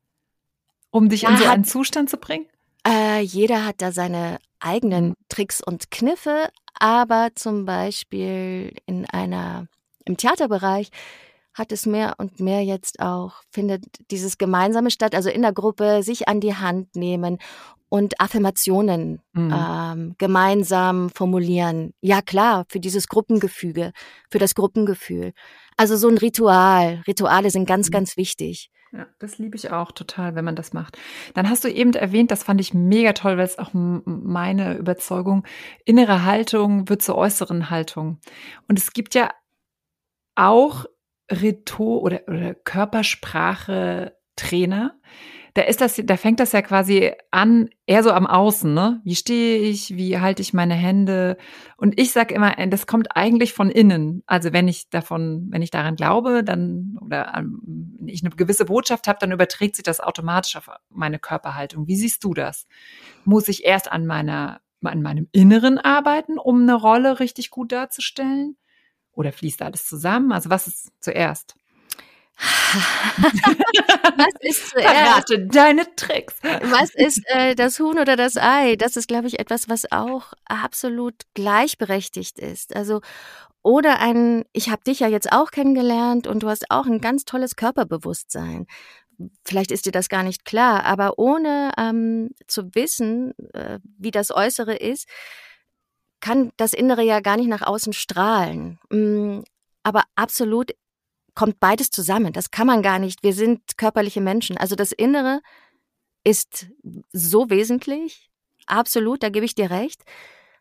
um 0.90 1.10
dich 1.10 1.22
ja, 1.22 1.30
in 1.30 1.36
so 1.36 1.44
einen 1.44 1.64
Zustand 1.64 2.08
zu 2.08 2.16
bringen? 2.16 2.46
Äh, 2.84 3.20
jeder 3.20 3.66
hat 3.66 3.82
da 3.82 3.92
seine 3.92 4.38
eigenen 4.58 5.14
Tricks 5.28 5.60
und 5.62 5.90
Kniffe, 5.90 6.48
aber 6.74 7.28
zum 7.34 7.66
Beispiel 7.66 8.74
in 8.86 9.06
einer, 9.06 9.68
im 10.04 10.16
Theaterbereich 10.16 10.90
hat 11.54 11.70
es 11.72 11.86
mehr 11.86 12.14
und 12.18 12.40
mehr 12.40 12.62
jetzt 12.64 13.00
auch, 13.00 13.42
findet 13.50 13.84
dieses 14.10 14.38
Gemeinsame 14.38 14.90
statt, 14.90 15.14
also 15.14 15.28
in 15.28 15.42
der 15.42 15.52
Gruppe 15.52 16.02
sich 16.02 16.28
an 16.28 16.40
die 16.40 16.54
Hand 16.54 16.96
nehmen 16.96 17.38
und 17.88 18.18
Affirmationen 18.20 19.20
mhm. 19.34 19.54
ähm, 19.54 20.14
gemeinsam 20.16 21.10
formulieren. 21.10 21.92
Ja 22.00 22.22
klar, 22.22 22.64
für 22.68 22.80
dieses 22.80 23.06
Gruppengefüge, 23.06 23.92
für 24.30 24.38
das 24.38 24.54
Gruppengefühl. 24.54 25.34
Also 25.76 25.96
so 25.96 26.08
ein 26.08 26.16
Ritual. 26.16 27.02
Rituale 27.06 27.50
sind 27.50 27.66
ganz, 27.66 27.88
mhm. 27.88 27.92
ganz 27.92 28.16
wichtig. 28.16 28.70
Ja, 28.92 29.06
das 29.18 29.38
liebe 29.38 29.56
ich 29.56 29.70
auch 29.70 29.92
total, 29.92 30.34
wenn 30.34 30.44
man 30.44 30.56
das 30.56 30.74
macht. 30.74 30.98
Dann 31.34 31.48
hast 31.48 31.64
du 31.64 31.68
eben 31.68 31.92
erwähnt, 31.94 32.30
das 32.30 32.42
fand 32.42 32.60
ich 32.60 32.74
mega 32.74 33.14
toll, 33.14 33.38
weil 33.38 33.44
es 33.44 33.58
auch 33.58 33.70
meine 33.72 34.76
Überzeugung, 34.76 35.44
innere 35.86 36.24
Haltung 36.24 36.90
wird 36.90 37.02
zur 37.02 37.16
äußeren 37.16 37.70
Haltung. 37.70 38.20
Und 38.68 38.78
es 38.78 38.92
gibt 38.92 39.14
ja 39.14 39.30
auch 40.34 40.86
Rhetor 41.30 42.02
oder, 42.02 42.20
oder 42.26 42.54
Körpersprache 42.54 44.16
Trainer, 44.36 44.98
da 45.54 45.62
ist 45.62 45.82
das, 45.82 46.00
da 46.02 46.16
fängt 46.16 46.40
das 46.40 46.52
ja 46.52 46.62
quasi 46.62 47.12
an, 47.30 47.68
eher 47.86 48.02
so 48.02 48.10
am 48.10 48.26
Außen, 48.26 48.72
ne? 48.72 49.02
Wie 49.04 49.14
stehe 49.14 49.58
ich, 49.58 49.94
wie 49.94 50.18
halte 50.18 50.40
ich 50.40 50.54
meine 50.54 50.74
Hände? 50.74 51.36
Und 51.76 52.00
ich 52.00 52.12
sage 52.12 52.34
immer, 52.34 52.58
äh, 52.58 52.68
das 52.68 52.86
kommt 52.86 53.14
eigentlich 53.14 53.52
von 53.52 53.68
innen. 53.68 54.22
Also 54.26 54.54
wenn 54.54 54.66
ich 54.66 54.88
davon, 54.88 55.48
wenn 55.50 55.60
ich 55.60 55.70
daran 55.70 55.96
glaube, 55.96 56.42
dann 56.42 56.96
oder 57.02 57.34
ähm, 57.36 57.98
ich 58.06 58.22
eine 58.24 58.34
gewisse 58.34 58.64
Botschaft 58.64 59.08
habe, 59.08 59.18
dann 59.20 59.32
überträgt 59.32 59.76
sich 59.76 59.84
das 59.84 60.00
automatisch 60.00 60.56
auf 60.56 60.70
meine 60.88 61.18
Körperhaltung. 61.18 61.86
Wie 61.86 61.96
siehst 61.96 62.24
du 62.24 62.32
das? 62.32 62.66
Muss 63.26 63.48
ich 63.48 63.64
erst 63.64 63.92
an 63.92 64.06
meiner, 64.06 64.62
an 64.82 65.02
meinem 65.02 65.28
Inneren 65.32 65.76
arbeiten, 65.76 66.38
um 66.38 66.62
eine 66.62 66.74
Rolle 66.74 67.20
richtig 67.20 67.50
gut 67.50 67.72
darzustellen? 67.72 68.56
Oder 69.14 69.32
fließt 69.32 69.62
alles 69.62 69.86
zusammen? 69.86 70.32
Also 70.32 70.50
was 70.50 70.66
ist 70.66 70.90
zuerst? 71.00 71.54
Was 73.16 74.32
ist 74.40 74.68
zuerst? 74.70 74.88
Verrate 74.88 75.46
deine 75.46 75.94
Tricks. 75.96 76.34
Was 76.42 76.94
ist 76.94 77.22
äh, 77.26 77.54
das 77.54 77.78
Huhn 77.78 77.98
oder 77.98 78.16
das 78.16 78.36
Ei? 78.36 78.76
Das 78.76 78.96
ist, 78.96 79.08
glaube 79.08 79.26
ich, 79.28 79.38
etwas, 79.38 79.68
was 79.68 79.90
auch 79.92 80.32
absolut 80.46 81.14
gleichberechtigt 81.34 82.38
ist. 82.38 82.74
Also 82.74 83.00
oder 83.62 84.00
ein, 84.00 84.44
ich 84.52 84.70
habe 84.70 84.82
dich 84.82 85.00
ja 85.00 85.08
jetzt 85.08 85.30
auch 85.32 85.50
kennengelernt 85.52 86.26
und 86.26 86.42
du 86.42 86.48
hast 86.48 86.70
auch 86.70 86.86
ein 86.86 87.00
ganz 87.00 87.24
tolles 87.24 87.54
Körperbewusstsein. 87.54 88.66
Vielleicht 89.44 89.70
ist 89.70 89.86
dir 89.86 89.92
das 89.92 90.08
gar 90.08 90.24
nicht 90.24 90.44
klar, 90.44 90.84
aber 90.84 91.18
ohne 91.18 91.70
ähm, 91.78 92.30
zu 92.48 92.74
wissen, 92.74 93.34
äh, 93.52 93.78
wie 93.98 94.10
das 94.10 94.32
Äußere 94.32 94.74
ist, 94.74 95.06
kann 96.22 96.52
das 96.56 96.72
Innere 96.72 97.02
ja 97.02 97.20
gar 97.20 97.36
nicht 97.36 97.48
nach 97.48 97.60
außen 97.60 97.92
strahlen. 97.92 98.78
Mm, 98.90 99.40
aber 99.82 100.04
absolut 100.14 100.70
kommt 101.34 101.60
beides 101.60 101.90
zusammen. 101.90 102.32
Das 102.32 102.50
kann 102.50 102.66
man 102.66 102.82
gar 102.82 102.98
nicht. 102.98 103.22
Wir 103.22 103.34
sind 103.34 103.76
körperliche 103.76 104.22
Menschen. 104.22 104.56
Also 104.56 104.74
das 104.76 104.92
Innere 104.92 105.40
ist 106.24 106.68
so 107.12 107.50
wesentlich. 107.50 108.30
Absolut, 108.66 109.22
da 109.22 109.28
gebe 109.28 109.44
ich 109.44 109.54
dir 109.54 109.70
recht. 109.70 110.02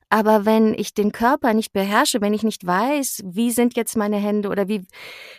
Aber 0.09 0.45
wenn 0.45 0.73
ich 0.73 0.93
den 0.93 1.13
Körper 1.13 1.53
nicht 1.53 1.71
beherrsche, 1.71 2.19
wenn 2.19 2.33
ich 2.33 2.43
nicht 2.43 2.65
weiß, 2.65 3.21
wie 3.23 3.51
sind 3.51 3.77
jetzt 3.77 3.95
meine 3.95 4.17
Hände 4.17 4.49
oder 4.49 4.67
wie, 4.67 4.85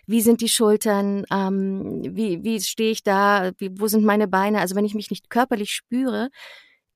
wie 0.06 0.22
sind 0.22 0.40
die 0.40 0.48
Schultern, 0.48 1.26
ähm, 1.30 2.00
wie, 2.16 2.42
wie 2.42 2.58
stehe 2.61 2.90
ich 2.90 3.02
da, 3.02 3.50
wie, 3.58 3.70
wo 3.78 3.87
sind 3.87 4.04
meine 4.04 4.28
Beine, 4.28 4.61
also 4.61 4.74
wenn 4.74 4.87
ich 4.87 4.94
mich 4.94 5.11
nicht 5.11 5.28
körperlich 5.28 5.72
spüre, 5.72 6.30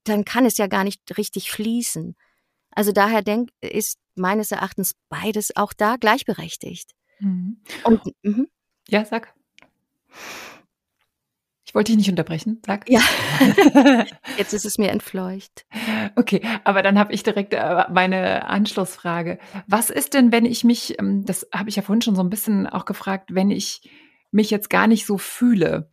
dann 0.05 0.25
kann 0.25 0.47
es 0.47 0.57
ja 0.57 0.69
gar 0.69 0.85
nicht 0.85 1.19
richtig 1.19 1.51
fließen. 1.51 2.17
Also 2.77 2.93
daher 2.93 3.23
denk, 3.23 3.49
ist 3.61 3.99
meines 4.15 4.53
Erachtens 4.53 4.95
beides 5.09 5.57
auch 5.57 5.73
da 5.73 5.97
gleichberechtigt. 5.97 6.93
Mhm. 7.19 7.57
Und, 7.85 8.03
mhm. 8.23 8.49
Ja, 8.89 9.05
sag. 9.05 9.35
Ich 11.65 11.75
wollte 11.75 11.91
dich 11.93 11.97
nicht 11.97 12.11
unterbrechen, 12.11 12.61
sag. 12.65 12.89
Ja. 12.89 13.01
Jetzt 14.39 14.53
ist 14.53 14.67
es 14.67 14.79
mir 14.79 14.91
entfleucht. 14.91 15.67
Okay, 16.17 16.43
aber 16.65 16.83
dann 16.83 16.99
habe 16.99 17.13
ich 17.15 17.23
direkt 17.23 17.55
äh, 17.55 17.85
meine 17.91 18.47
Anschlussfrage. 18.47 19.39
Was 19.67 19.89
ist 19.89 20.13
denn, 20.15 20.31
wenn 20.31 20.45
ich 20.45 20.63
mich, 20.63 20.99
ähm, 20.99 21.25
das 21.25 21.49
habe 21.53 21.71
ich 21.71 21.77
ja 21.77 21.83
vorhin 21.83 22.03
schon 22.03 22.15
so 22.15 22.23
ein 22.23 22.31
bisschen 22.31 22.67
auch 22.67 22.85
gefragt, 22.85 23.35
wenn 23.35 23.51
ich 23.51 23.91
mich 24.31 24.51
jetzt 24.51 24.69
gar 24.69 24.87
nicht 24.87 25.07
so 25.07 25.17
fühle 25.17 25.91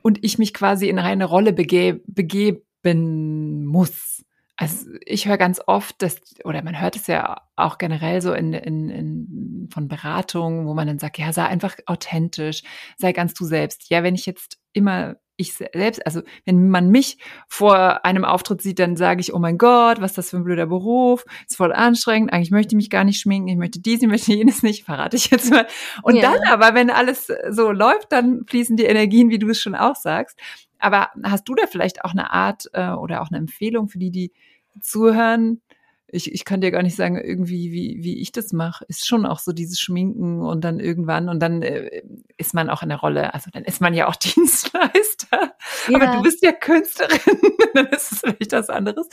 und 0.00 0.24
ich 0.24 0.38
mich 0.38 0.54
quasi 0.54 0.88
in 0.88 0.98
eine 0.98 1.26
Rolle 1.26 1.52
bege 1.52 2.00
begeben 2.06 3.66
muss? 3.66 4.13
Also 4.56 4.86
ich 5.04 5.26
höre 5.26 5.36
ganz 5.36 5.60
oft, 5.66 6.00
dass, 6.00 6.20
oder 6.44 6.62
man 6.62 6.80
hört 6.80 6.94
es 6.94 7.08
ja 7.08 7.42
auch 7.56 7.78
generell 7.78 8.22
so 8.22 8.32
in, 8.32 8.52
in, 8.52 8.88
in, 8.88 9.68
von 9.72 9.88
Beratungen, 9.88 10.66
wo 10.66 10.74
man 10.74 10.86
dann 10.86 11.00
sagt, 11.00 11.18
ja, 11.18 11.32
sei 11.32 11.44
einfach 11.46 11.76
authentisch, 11.86 12.62
sei 12.96 13.12
ganz 13.12 13.34
du 13.34 13.44
selbst. 13.44 13.90
Ja, 13.90 14.04
wenn 14.04 14.14
ich 14.14 14.26
jetzt 14.26 14.58
immer 14.72 15.16
ich 15.36 15.54
selbst, 15.54 16.06
also 16.06 16.22
wenn 16.44 16.68
man 16.68 16.90
mich 16.90 17.18
vor 17.48 18.04
einem 18.04 18.24
Auftritt 18.24 18.62
sieht, 18.62 18.78
dann 18.78 18.96
sage 18.96 19.20
ich, 19.20 19.34
oh 19.34 19.38
mein 19.38 19.58
Gott, 19.58 20.00
was 20.00 20.12
ist 20.12 20.18
das 20.18 20.30
für 20.30 20.36
ein 20.36 20.44
blöder 20.44 20.66
Beruf, 20.66 21.24
ist 21.48 21.56
voll 21.56 21.72
anstrengend, 21.72 22.32
eigentlich 22.32 22.52
möchte 22.52 22.74
ich 22.74 22.76
mich 22.76 22.90
gar 22.90 23.04
nicht 23.04 23.20
schminken, 23.20 23.48
ich 23.48 23.56
möchte 23.56 23.80
dies, 23.80 24.02
ich 24.02 24.08
möchte 24.08 24.32
jenes 24.32 24.62
nicht, 24.62 24.84
verrate 24.84 25.16
ich 25.16 25.30
jetzt 25.30 25.50
mal. 25.50 25.66
Und 26.02 26.16
ja. 26.16 26.22
dann 26.22 26.46
aber, 26.48 26.74
wenn 26.74 26.90
alles 26.90 27.32
so 27.50 27.72
läuft, 27.72 28.12
dann 28.12 28.44
fließen 28.46 28.76
die 28.76 28.84
Energien, 28.84 29.30
wie 29.30 29.40
du 29.40 29.48
es 29.48 29.60
schon 29.60 29.74
auch 29.74 29.96
sagst. 29.96 30.38
Aber 30.84 31.08
hast 31.22 31.48
du 31.48 31.54
da 31.54 31.66
vielleicht 31.66 32.04
auch 32.04 32.10
eine 32.10 32.30
Art 32.30 32.68
äh, 32.74 32.90
oder 32.90 33.22
auch 33.22 33.30
eine 33.30 33.38
Empfehlung 33.38 33.88
für 33.88 33.98
die, 33.98 34.10
die 34.10 34.32
zuhören? 34.80 35.62
Ich, 36.06 36.30
ich 36.30 36.44
kann 36.44 36.60
dir 36.60 36.70
gar 36.70 36.82
nicht 36.82 36.94
sagen, 36.94 37.16
irgendwie, 37.16 37.72
wie, 37.72 38.04
wie 38.04 38.20
ich 38.20 38.32
das 38.32 38.52
mache. 38.52 38.84
Ist 38.86 39.06
schon 39.06 39.24
auch 39.24 39.38
so 39.38 39.52
dieses 39.52 39.80
Schminken 39.80 40.42
und 40.42 40.62
dann 40.62 40.80
irgendwann 40.80 41.30
und 41.30 41.40
dann 41.40 41.62
äh, 41.62 42.02
ist 42.36 42.52
man 42.52 42.68
auch 42.68 42.82
in 42.82 42.90
der 42.90 42.98
Rolle, 42.98 43.32
also 43.32 43.50
dann 43.50 43.64
ist 43.64 43.80
man 43.80 43.94
ja 43.94 44.06
auch 44.06 44.14
Dienstleister. 44.36 45.54
Ja. 45.88 46.00
Aber 46.00 46.18
du 46.18 46.22
bist 46.22 46.42
ja 46.42 46.52
Künstlerin, 46.52 47.18
dann 47.74 47.86
ist 47.86 48.12
es 48.12 48.20
vielleicht 48.20 48.52
was 48.52 48.68
anderes. 48.68 49.08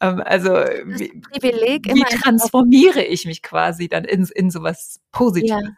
Ähm, 0.00 0.22
also 0.24 0.50
wie, 0.50 1.20
Privileg 1.32 1.92
wie 1.92 2.04
transformiere 2.04 3.02
ich 3.02 3.26
mich 3.26 3.42
quasi 3.42 3.88
dann 3.88 4.04
in, 4.04 4.28
in 4.36 4.52
sowas 4.52 5.00
Positives? 5.10 5.50
Ja. 5.50 5.68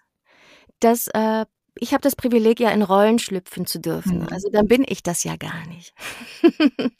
Das 0.80 1.08
äh, 1.08 1.46
ich 1.76 1.92
habe 1.92 2.02
das 2.02 2.16
Privileg, 2.16 2.60
ja 2.60 2.70
in 2.70 2.82
Rollen 2.82 3.18
schlüpfen 3.18 3.66
zu 3.66 3.80
dürfen. 3.80 4.20
Mhm. 4.20 4.28
Also 4.30 4.48
dann 4.50 4.68
bin 4.68 4.84
ich 4.86 5.02
das 5.02 5.24
ja 5.24 5.36
gar 5.36 5.66
nicht. 5.66 5.94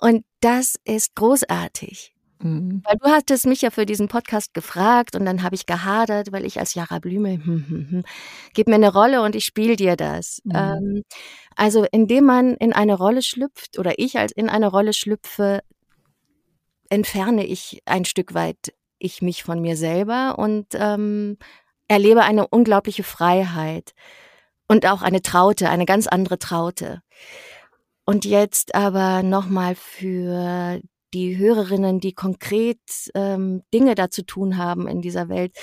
und 0.00 0.24
das 0.40 0.76
ist 0.84 1.14
großartig. 1.14 2.14
Mhm. 2.42 2.82
Weil 2.84 2.96
du 2.96 3.10
hattest 3.10 3.46
mich 3.46 3.62
ja 3.62 3.70
für 3.70 3.86
diesen 3.86 4.08
Podcast 4.08 4.54
gefragt 4.54 5.14
und 5.14 5.24
dann 5.24 5.42
habe 5.42 5.54
ich 5.54 5.66
gehadert, 5.66 6.32
weil 6.32 6.44
ich 6.44 6.58
als 6.58 6.74
Jara 6.74 6.98
Blümel, 6.98 7.36
hm, 7.36 7.64
hm, 7.68 7.90
hm, 7.90 8.02
gib 8.54 8.68
mir 8.68 8.76
eine 8.76 8.92
Rolle 8.92 9.22
und 9.22 9.34
ich 9.34 9.44
spiele 9.44 9.76
dir 9.76 9.96
das. 9.96 10.40
Mhm. 10.44 10.52
Ähm, 10.54 11.02
also 11.56 11.86
indem 11.90 12.24
man 12.24 12.54
in 12.54 12.72
eine 12.72 12.94
Rolle 12.94 13.22
schlüpft 13.22 13.78
oder 13.78 13.98
ich 13.98 14.18
als 14.18 14.32
in 14.32 14.48
eine 14.48 14.68
Rolle 14.68 14.92
schlüpfe, 14.92 15.60
entferne 16.88 17.46
ich 17.46 17.82
ein 17.84 18.04
Stück 18.04 18.34
weit 18.34 18.72
ich 18.98 19.22
mich 19.22 19.42
von 19.42 19.60
mir 19.60 19.76
selber 19.76 20.38
und 20.38 20.66
ähm, 20.74 21.38
erlebe 21.90 22.22
eine 22.22 22.46
unglaubliche 22.46 23.02
Freiheit 23.02 23.94
und 24.68 24.86
auch 24.86 25.02
eine 25.02 25.22
Traute, 25.22 25.68
eine 25.68 25.86
ganz 25.86 26.06
andere 26.06 26.38
Traute. 26.38 27.02
Und 28.04 28.24
jetzt 28.24 28.76
aber 28.76 29.24
nochmal 29.24 29.74
für 29.74 30.80
die 31.12 31.36
Hörerinnen, 31.36 31.98
die 31.98 32.12
konkret 32.12 32.78
ähm, 33.16 33.64
Dinge 33.74 33.96
dazu 33.96 34.22
tun 34.22 34.56
haben 34.56 34.86
in 34.86 35.02
dieser 35.02 35.28
Welt, 35.28 35.56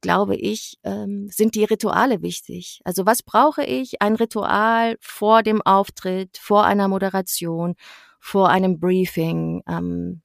glaube 0.00 0.34
ich, 0.34 0.78
ähm, 0.82 1.28
sind 1.30 1.54
die 1.54 1.64
Rituale 1.64 2.22
wichtig. 2.22 2.80
Also 2.84 3.06
was 3.06 3.22
brauche 3.22 3.62
ich? 3.62 4.02
Ein 4.02 4.16
Ritual 4.16 4.96
vor 5.00 5.44
dem 5.44 5.62
Auftritt, 5.62 6.38
vor 6.38 6.64
einer 6.64 6.88
Moderation, 6.88 7.76
vor 8.18 8.48
einem 8.48 8.80
Briefing. 8.80 9.62
Ähm, 9.68 10.22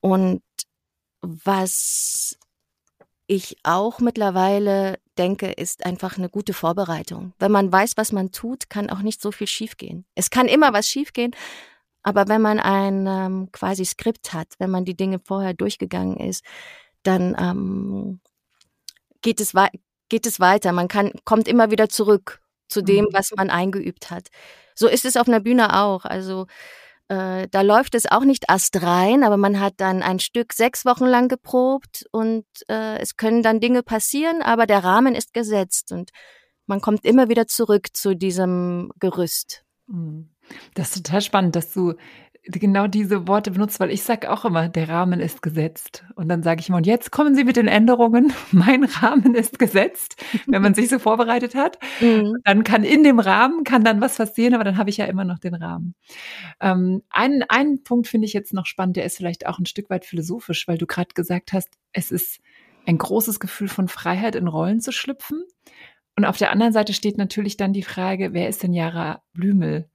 und 0.00 0.42
was 1.20 2.38
ich 3.26 3.56
auch 3.62 3.98
mittlerweile 4.00 4.98
denke, 5.18 5.50
ist 5.50 5.84
einfach 5.84 6.16
eine 6.16 6.28
gute 6.28 6.52
Vorbereitung. 6.52 7.32
Wenn 7.38 7.52
man 7.52 7.72
weiß, 7.72 7.96
was 7.96 8.12
man 8.12 8.30
tut, 8.32 8.70
kann 8.70 8.90
auch 8.90 9.00
nicht 9.00 9.20
so 9.20 9.32
viel 9.32 9.46
schiefgehen. 9.46 10.04
Es 10.14 10.30
kann 10.30 10.46
immer 10.46 10.72
was 10.72 10.88
schiefgehen, 10.88 11.34
aber 12.02 12.28
wenn 12.28 12.40
man 12.40 12.60
ein 12.60 13.06
ähm, 13.08 13.48
quasi 13.50 13.84
Skript 13.84 14.32
hat, 14.32 14.54
wenn 14.58 14.70
man 14.70 14.84
die 14.84 14.96
Dinge 14.96 15.18
vorher 15.18 15.54
durchgegangen 15.54 16.18
ist, 16.18 16.44
dann 17.02 17.34
ähm, 17.38 18.20
geht 19.22 19.40
es 19.40 19.54
geht 20.08 20.26
es 20.26 20.38
weiter. 20.38 20.70
Man 20.72 20.86
kann 20.86 21.10
kommt 21.24 21.48
immer 21.48 21.70
wieder 21.72 21.88
zurück 21.88 22.40
zu 22.68 22.82
dem, 22.82 23.06
mhm. 23.06 23.08
was 23.12 23.32
man 23.36 23.50
eingeübt 23.50 24.10
hat. 24.10 24.28
So 24.74 24.86
ist 24.86 25.04
es 25.04 25.16
auf 25.16 25.26
einer 25.26 25.40
Bühne 25.40 25.76
auch. 25.82 26.04
Also 26.04 26.46
äh, 27.08 27.46
da 27.50 27.60
läuft 27.60 27.94
es 27.94 28.06
auch 28.10 28.24
nicht 28.24 28.50
astrein, 28.50 29.22
aber 29.22 29.36
man 29.36 29.60
hat 29.60 29.74
dann 29.76 30.02
ein 30.02 30.18
Stück 30.18 30.52
sechs 30.52 30.84
Wochen 30.84 31.06
lang 31.06 31.28
geprobt 31.28 32.04
und 32.10 32.46
äh, 32.68 32.98
es 32.98 33.16
können 33.16 33.42
dann 33.42 33.60
Dinge 33.60 33.82
passieren, 33.82 34.42
aber 34.42 34.66
der 34.66 34.82
Rahmen 34.82 35.14
ist 35.14 35.32
gesetzt 35.32 35.92
und 35.92 36.10
man 36.66 36.80
kommt 36.80 37.04
immer 37.04 37.28
wieder 37.28 37.46
zurück 37.46 37.88
zu 37.92 38.16
diesem 38.16 38.90
Gerüst. 38.98 39.64
Mhm. 39.86 40.30
Das 40.74 40.88
ist 40.88 41.06
total 41.06 41.20
spannend, 41.20 41.56
dass 41.56 41.72
du 41.72 41.94
genau 42.46 42.86
diese 42.86 43.26
Worte 43.26 43.50
benutzt, 43.50 43.80
weil 43.80 43.90
ich 43.90 44.02
sage 44.02 44.30
auch 44.30 44.44
immer, 44.44 44.68
der 44.68 44.88
Rahmen 44.88 45.20
ist 45.20 45.42
gesetzt. 45.42 46.04
Und 46.14 46.28
dann 46.28 46.42
sage 46.42 46.60
ich 46.60 46.68
immer, 46.68 46.78
und 46.78 46.86
jetzt 46.86 47.10
kommen 47.10 47.34
Sie 47.34 47.44
mit 47.44 47.56
den 47.56 47.68
Änderungen. 47.68 48.32
Mein 48.52 48.84
Rahmen 48.84 49.34
ist 49.34 49.58
gesetzt, 49.58 50.22
wenn 50.46 50.62
man 50.62 50.74
sich 50.74 50.88
so 50.88 50.98
vorbereitet 50.98 51.54
hat. 51.54 51.78
Mhm. 52.00 52.36
Dann 52.44 52.62
kann 52.62 52.84
in 52.84 53.04
dem 53.04 53.18
Rahmen, 53.18 53.64
kann 53.64 53.82
dann 53.82 54.00
was 54.00 54.16
passieren, 54.16 54.54
aber 54.54 54.64
dann 54.64 54.76
habe 54.76 54.90
ich 54.90 54.98
ja 54.98 55.06
immer 55.06 55.24
noch 55.24 55.38
den 55.38 55.54
Rahmen. 55.54 55.94
Ähm, 56.60 57.02
einen, 57.08 57.42
einen 57.48 57.84
Punkt 57.84 58.06
finde 58.06 58.26
ich 58.26 58.32
jetzt 58.32 58.52
noch 58.52 58.66
spannend, 58.66 58.96
der 58.96 59.06
ist 59.06 59.16
vielleicht 59.16 59.46
auch 59.46 59.58
ein 59.58 59.66
Stück 59.66 59.88
weit 59.88 60.04
philosophisch, 60.04 60.68
weil 60.68 60.76
du 60.76 60.86
gerade 60.86 61.14
gesagt 61.14 61.52
hast, 61.52 61.70
es 61.92 62.10
ist 62.10 62.40
ein 62.86 62.98
großes 62.98 63.40
Gefühl 63.40 63.68
von 63.68 63.88
Freiheit, 63.88 64.34
in 64.34 64.46
Rollen 64.46 64.80
zu 64.80 64.92
schlüpfen. 64.92 65.42
Und 66.16 66.24
auf 66.24 66.36
der 66.36 66.50
anderen 66.50 66.72
Seite 66.72 66.92
steht 66.92 67.18
natürlich 67.18 67.56
dann 67.56 67.72
die 67.72 67.82
Frage, 67.82 68.32
wer 68.32 68.48
ist 68.48 68.62
denn 68.62 68.72
Jara 68.72 69.22
Blümel? 69.32 69.88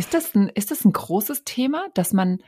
Ist 0.00 0.14
das 0.14 0.34
ein, 0.34 0.48
ist 0.48 0.70
das 0.70 0.86
ein 0.86 0.94
großes 0.94 1.44
Thema, 1.44 1.88
dass 1.92 2.14
man, 2.14 2.38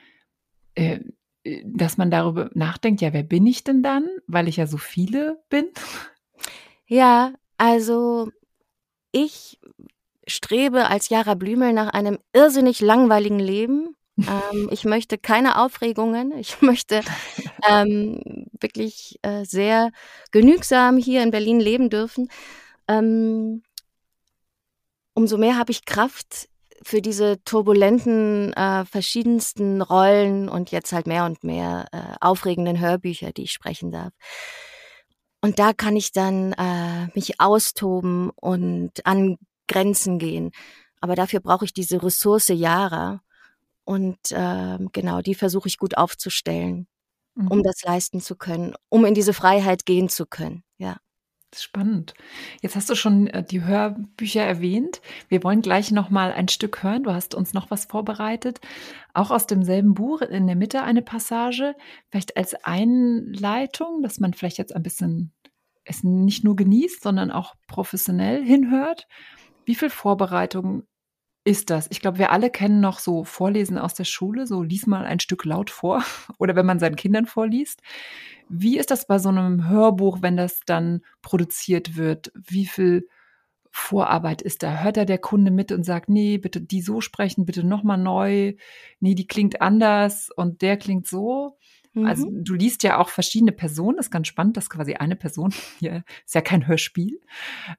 äh, 0.74 1.00
äh, 1.44 1.62
dass 1.66 1.98
man 1.98 2.10
darüber 2.10 2.48
nachdenkt, 2.54 3.02
ja, 3.02 3.12
wer 3.12 3.24
bin 3.24 3.46
ich 3.46 3.62
denn 3.62 3.82
dann, 3.82 4.08
weil 4.26 4.48
ich 4.48 4.56
ja 4.56 4.66
so 4.66 4.78
viele 4.78 5.38
bin? 5.50 5.68
Ja, 6.86 7.34
also 7.58 8.30
ich 9.10 9.60
strebe 10.26 10.86
als 10.86 11.10
Jara 11.10 11.34
Blümel 11.34 11.74
nach 11.74 11.88
einem 11.88 12.18
irrsinnig 12.32 12.80
langweiligen 12.80 13.38
Leben. 13.38 13.96
ähm, 14.16 14.70
ich 14.70 14.86
möchte 14.86 15.18
keine 15.18 15.60
Aufregungen. 15.60 16.32
Ich 16.38 16.62
möchte 16.62 17.02
ähm, 17.68 18.46
wirklich 18.60 19.18
äh, 19.20 19.44
sehr 19.44 19.90
genügsam 20.30 20.96
hier 20.96 21.22
in 21.22 21.30
Berlin 21.30 21.60
leben 21.60 21.90
dürfen. 21.90 22.30
Ähm, 22.88 23.62
umso 25.12 25.36
mehr 25.36 25.58
habe 25.58 25.70
ich 25.70 25.84
Kraft, 25.84 26.48
für 26.84 27.02
diese 27.02 27.42
turbulenten, 27.44 28.52
äh, 28.54 28.84
verschiedensten 28.84 29.82
Rollen 29.82 30.48
und 30.48 30.70
jetzt 30.70 30.92
halt 30.92 31.06
mehr 31.06 31.24
und 31.24 31.44
mehr 31.44 31.86
äh, 31.92 32.16
aufregenden 32.20 32.80
Hörbücher, 32.80 33.32
die 33.32 33.44
ich 33.44 33.52
sprechen 33.52 33.90
darf. 33.90 34.12
Und 35.40 35.58
da 35.58 35.72
kann 35.72 35.96
ich 35.96 36.12
dann 36.12 36.52
äh, 36.52 37.06
mich 37.14 37.40
austoben 37.40 38.30
und 38.30 39.04
an 39.04 39.38
Grenzen 39.66 40.18
gehen. 40.18 40.52
Aber 41.00 41.16
dafür 41.16 41.40
brauche 41.40 41.64
ich 41.64 41.72
diese 41.72 42.02
Ressource 42.02 42.48
Jahre. 42.48 43.20
Und 43.84 44.30
äh, 44.30 44.78
genau, 44.92 45.20
die 45.20 45.34
versuche 45.34 45.66
ich 45.66 45.78
gut 45.78 45.96
aufzustellen, 45.96 46.86
mhm. 47.34 47.48
um 47.48 47.62
das 47.64 47.82
leisten 47.82 48.20
zu 48.20 48.36
können, 48.36 48.74
um 48.88 49.04
in 49.04 49.14
diese 49.14 49.32
Freiheit 49.32 49.84
gehen 49.84 50.08
zu 50.08 50.26
können. 50.26 50.62
Spannend. 51.54 52.14
Jetzt 52.62 52.76
hast 52.76 52.88
du 52.88 52.94
schon 52.94 53.26
äh, 53.26 53.44
die 53.44 53.62
Hörbücher 53.62 54.42
erwähnt. 54.42 55.02
Wir 55.28 55.42
wollen 55.44 55.60
gleich 55.60 55.90
noch 55.90 56.08
mal 56.08 56.32
ein 56.32 56.48
Stück 56.48 56.82
hören. 56.82 57.02
Du 57.02 57.12
hast 57.12 57.34
uns 57.34 57.52
noch 57.52 57.70
was 57.70 57.84
vorbereitet, 57.84 58.60
auch 59.12 59.30
aus 59.30 59.46
demselben 59.46 59.94
Buch 59.94 60.22
in 60.22 60.46
der 60.46 60.56
Mitte 60.56 60.82
eine 60.82 61.02
Passage, 61.02 61.74
vielleicht 62.10 62.36
als 62.36 62.54
Einleitung, 62.64 64.02
dass 64.02 64.18
man 64.18 64.32
vielleicht 64.32 64.58
jetzt 64.58 64.74
ein 64.74 64.82
bisschen 64.82 65.32
es 65.84 66.04
nicht 66.04 66.44
nur 66.44 66.56
genießt, 66.56 67.02
sondern 67.02 67.30
auch 67.30 67.54
professionell 67.66 68.44
hinhört. 68.44 69.08
Wie 69.64 69.74
viel 69.74 69.90
Vorbereitung 69.90 70.84
ist 71.44 71.70
das? 71.70 71.88
Ich 71.90 72.00
glaube, 72.00 72.18
wir 72.18 72.30
alle 72.30 72.50
kennen 72.50 72.80
noch 72.80 72.98
so 73.00 73.24
Vorlesen 73.24 73.78
aus 73.78 73.94
der 73.94 74.04
Schule, 74.04 74.46
so 74.46 74.62
lies 74.62 74.86
mal 74.86 75.04
ein 75.04 75.20
Stück 75.20 75.44
laut 75.44 75.70
vor 75.70 76.04
oder 76.38 76.54
wenn 76.56 76.66
man 76.66 76.78
seinen 76.78 76.96
Kindern 76.96 77.26
vorliest. 77.26 77.80
Wie 78.48 78.78
ist 78.78 78.90
das 78.90 79.06
bei 79.06 79.18
so 79.18 79.28
einem 79.28 79.68
Hörbuch, 79.68 80.18
wenn 80.20 80.36
das 80.36 80.60
dann 80.66 81.02
produziert 81.22 81.96
wird? 81.96 82.32
Wie 82.34 82.66
viel 82.66 83.08
Vorarbeit 83.70 84.42
ist 84.42 84.62
da? 84.62 84.82
Hört 84.82 84.98
da 84.98 85.04
der 85.04 85.18
Kunde 85.18 85.50
mit 85.50 85.72
und 85.72 85.84
sagt, 85.84 86.08
nee, 86.08 86.38
bitte 86.38 86.60
die 86.60 86.82
so 86.82 87.00
sprechen, 87.00 87.46
bitte 87.46 87.64
nochmal 87.64 87.98
neu. 87.98 88.54
Nee, 89.00 89.14
die 89.14 89.26
klingt 89.26 89.62
anders 89.62 90.30
und 90.36 90.62
der 90.62 90.76
klingt 90.76 91.08
so. 91.08 91.58
Also 91.94 92.30
mhm. 92.30 92.44
du 92.44 92.54
liest 92.54 92.82
ja 92.84 92.98
auch 92.98 93.10
verschiedene 93.10 93.52
Personen, 93.52 93.98
das 93.98 94.06
ist 94.06 94.10
ganz 94.10 94.26
spannend, 94.26 94.56
dass 94.56 94.70
quasi 94.70 94.94
eine 94.94 95.14
Person, 95.14 95.52
hier 95.78 96.04
ist 96.24 96.34
ja 96.34 96.40
kein 96.40 96.66
Hörspiel. 96.66 97.20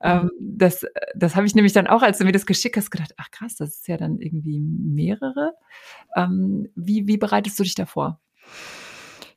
Ähm, 0.02 0.30
mhm. 0.39 0.58
das 0.58 0.86
das 1.15 1.36
habe 1.36 1.47
ich 1.47 1.56
nämlich 1.56 1.73
dann 1.73 1.88
auch, 1.88 2.04
als 2.04 2.19
du 2.19 2.26
mir 2.26 2.32
das 2.32 2.45
geschickt 2.45 2.78
hast, 2.78 2.91
gedacht, 2.91 3.13
ach 3.17 3.32
krass, 3.32 3.56
das 3.56 3.69
ist 3.69 3.88
ja 3.88 3.97
dann 3.97 4.19
irgendwie 4.19 4.60
mehrere. 4.60 5.54
Ähm, 6.15 6.69
wie, 6.76 7.08
wie 7.08 7.17
bereitest 7.17 7.58
du 7.58 7.63
dich 7.63 7.76
davor? 7.76 8.19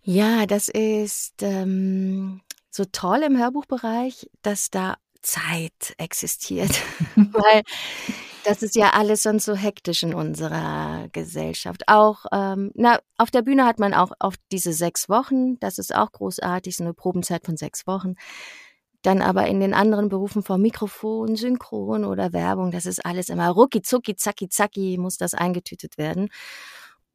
Ja, 0.03 0.47
das 0.47 0.69
ist 0.69 1.43
ähm, 1.43 2.43
so 2.71 2.85
toll 2.85 3.23
im 3.27 3.39
Hörbuchbereich, 3.39 4.29
dass 4.43 4.71
da 4.71 4.97
Zeit 5.23 5.95
existiert, 5.99 6.71
weil 7.17 7.63
das 8.47 8.63
ist 8.63 8.77
ja 8.77 8.91
alles 8.91 9.25
sonst 9.25 9.45
so 9.45 9.57
hektisch 9.57 10.05
in 10.05 10.15
unserer 10.15 11.09
Gesellschaft. 11.11 11.89
Auch, 11.89 12.27
ähm, 12.33 12.71
na, 12.75 13.01
auf 13.19 13.33
der 13.33 13.43
Bühne 13.43 13.67
hat 13.67 13.81
man 13.81 13.93
auch 13.93 14.13
oft 14.21 14.41
diese 14.53 14.73
sechs 14.73 15.09
Wochen. 15.09 15.59
Das 15.59 15.79
ist 15.79 15.93
auch 15.93 16.13
großartig, 16.13 16.77
so 16.77 16.85
eine 16.85 16.95
Probenzeit 16.95 17.45
von 17.45 17.57
sechs 17.57 17.89
Wochen. 17.89 18.15
Dann 19.03 19.21
aber 19.21 19.49
in 19.49 19.59
den 19.59 19.75
anderen 19.75 20.09
Berufen 20.09 20.45
vor 20.45 20.59
Mikrofon, 20.59 21.35
Synchron 21.35 22.05
oder 22.05 22.33
Werbung, 22.33 22.71
das 22.71 22.87
ist 22.87 23.05
alles 23.05 23.31
immer 23.31 23.49
rucki 23.51 23.83
zucki, 23.83 24.15
zacki, 24.15 24.49
zacki, 24.49 24.97
muss 24.97 25.17
das 25.17 25.35
eingetütet 25.35 25.99
werden. 25.99 26.29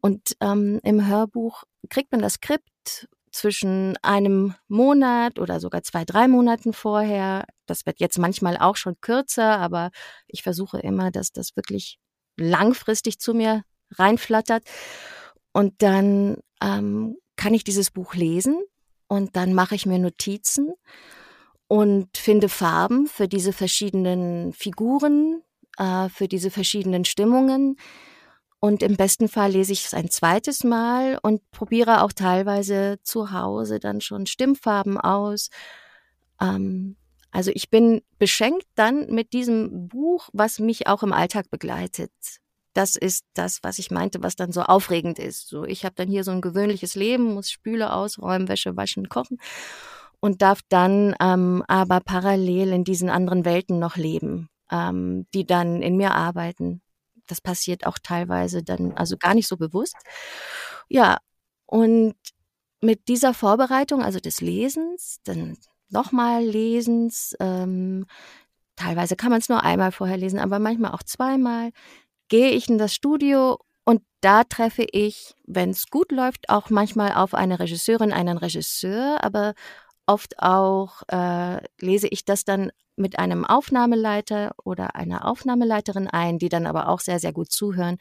Und 0.02 0.36
ähm, 0.42 0.82
im 0.84 1.08
Hörbuch 1.08 1.64
kriegt 1.90 2.12
man 2.12 2.22
das 2.22 2.34
Skript 2.34 3.08
zwischen 3.32 3.98
einem 4.02 4.56
Monat 4.68 5.40
oder 5.40 5.60
sogar 5.60 5.84
zwei, 5.84 6.06
drei 6.06 6.28
Monaten 6.28 6.74
vorher. 6.74 7.46
Das 7.66 7.86
wird 7.86 8.00
jetzt 8.00 8.20
manchmal 8.20 8.58
auch 8.58 8.76
schon 8.76 9.00
kürzer, 9.02 9.58
aber 9.60 9.92
ich 10.28 10.44
versuche 10.44 10.80
immer, 10.80 11.12
dass 11.12 11.32
das 11.32 11.56
wirklich 11.56 11.98
langfristig 12.38 13.20
zu 13.20 13.34
mir 13.34 13.64
reinflattert. 13.92 14.64
Und 15.54 15.82
dann 15.82 16.38
ähm, 16.62 17.18
kann 17.36 17.54
ich 17.54 17.64
dieses 17.64 17.92
Buch 17.92 18.14
lesen 18.16 18.62
und 19.08 19.36
dann 19.36 19.54
mache 19.54 19.76
ich 19.76 19.86
mir 19.86 20.00
Notizen 20.00 20.74
und 21.68 22.18
finde 22.18 22.50
Farben 22.50 23.08
für 23.08 23.28
diese 23.28 23.54
verschiedenen 23.54 24.54
Figuren, 24.54 25.42
äh, 25.78 26.10
für 26.10 26.28
diese 26.28 26.52
verschiedenen 26.52 27.06
Stimmungen 27.06 27.78
und 28.62 28.84
im 28.84 28.96
besten 28.96 29.28
Fall 29.28 29.54
lese 29.54 29.74
ich 29.74 29.86
es 29.86 29.94
ein 29.96 30.12
zweites 30.12 30.64
Mal 30.64 31.18
und 31.24 31.42
probiere 31.50 32.04
auch 32.04 32.14
teilweise 32.14 33.00
zu 33.02 33.32
Hause 33.32 33.80
dann 33.80 34.02
schon 34.02 34.28
Stimmfarben 34.28 35.00
aus. 35.00 35.50
Ähm, 36.40 36.96
also 37.32 37.50
ich 37.56 37.72
bin 37.72 38.04
beschenkt 38.20 38.68
dann 38.76 39.08
mit 39.08 39.34
diesem 39.34 39.88
Buch, 39.88 40.30
was 40.32 40.60
mich 40.60 40.86
auch 40.86 41.02
im 41.02 41.12
Alltag 41.12 41.50
begleitet. 41.50 42.12
Das 42.74 42.96
ist 42.96 43.26
das, 43.34 43.64
was 43.64 43.80
ich 43.80 43.90
meinte, 43.90 44.22
was 44.22 44.36
dann 44.36 44.52
so 44.52 44.62
aufregend 44.62 45.18
ist. 45.18 45.48
So, 45.48 45.64
ich 45.66 45.84
habe 45.84 45.96
dann 45.96 46.08
hier 46.08 46.24
so 46.24 46.30
ein 46.30 46.42
gewöhnliches 46.42 46.94
Leben, 46.94 47.34
muss 47.34 47.50
Spüle 47.50 47.92
ausräumen, 47.92 48.48
Wäsche 48.48 48.78
waschen, 48.78 49.10
kochen 49.10 49.40
und 50.20 50.44
darf 50.44 50.60
dann 50.70 51.16
ähm, 51.20 51.64
aber 51.68 52.00
parallel 52.00 52.74
in 52.74 52.84
diesen 52.84 53.10
anderen 53.10 53.44
Welten 53.44 53.80
noch 53.80 53.98
leben, 53.98 54.50
ähm, 54.72 55.26
die 55.34 55.48
dann 55.48 55.82
in 55.82 55.98
mir 55.98 56.14
arbeiten 56.14 56.84
das 57.32 57.42
passiert 57.42 57.86
auch 57.88 58.00
teilweise 58.00 58.64
dann 58.64 58.94
also 58.96 59.18
gar 59.18 59.34
nicht 59.36 59.48
so 59.48 59.58
bewusst. 59.58 59.96
Ja, 60.90 61.20
Und 61.68 62.16
mit 62.82 63.08
dieser 63.08 63.34
Vorbereitung, 63.34 64.04
also 64.04 64.20
des 64.20 64.42
Lesens, 64.42 65.20
dann 65.24 65.58
nochmal 65.90 66.44
Lesens, 66.44 67.36
ähm, 67.40 68.06
teilweise 68.76 69.16
kann 69.16 69.32
man 69.32 69.40
es 69.42 69.50
nur 69.50 69.64
einmal 69.64 69.92
vorher 69.92 70.18
lesen, 70.18 70.40
aber 70.40 70.60
manchmal 70.60 70.92
auch 70.94 71.04
zweimal, 71.04 71.72
gehe 72.30 72.52
ich 72.52 72.70
in 72.70 72.78
das 72.78 72.94
Studio 72.96 73.60
und 73.86 74.04
da 74.22 74.44
treffe 74.46 74.86
ich, 74.92 75.36
wenn 75.46 75.72
es 75.72 75.88
gut 75.90 76.12
läuft, 76.12 76.50
auch 76.50 76.70
manchmal 76.70 77.14
auf 77.14 77.34
eine 77.36 77.60
Regisseurin, 77.60 78.14
einen 78.14 78.38
Regisseur, 78.38 79.24
aber 79.24 79.54
oft 80.08 80.40
auch 80.40 81.04
äh, 81.10 81.62
lese 81.80 82.08
ich 82.10 82.26
das 82.26 82.46
dann 82.46 82.72
mit 83.02 83.20
einem 83.20 83.46
Aufnahmeleiter 83.46 84.54
oder 84.64 84.96
einer 84.96 85.28
Aufnahmeleiterin 85.28 86.08
ein, 86.08 86.40
die 86.40 86.50
dann 86.50 86.66
aber 86.66 86.88
auch 86.88 87.00
sehr, 87.00 87.20
sehr 87.20 87.34
gut 87.34 87.52
zuhören 87.52 87.98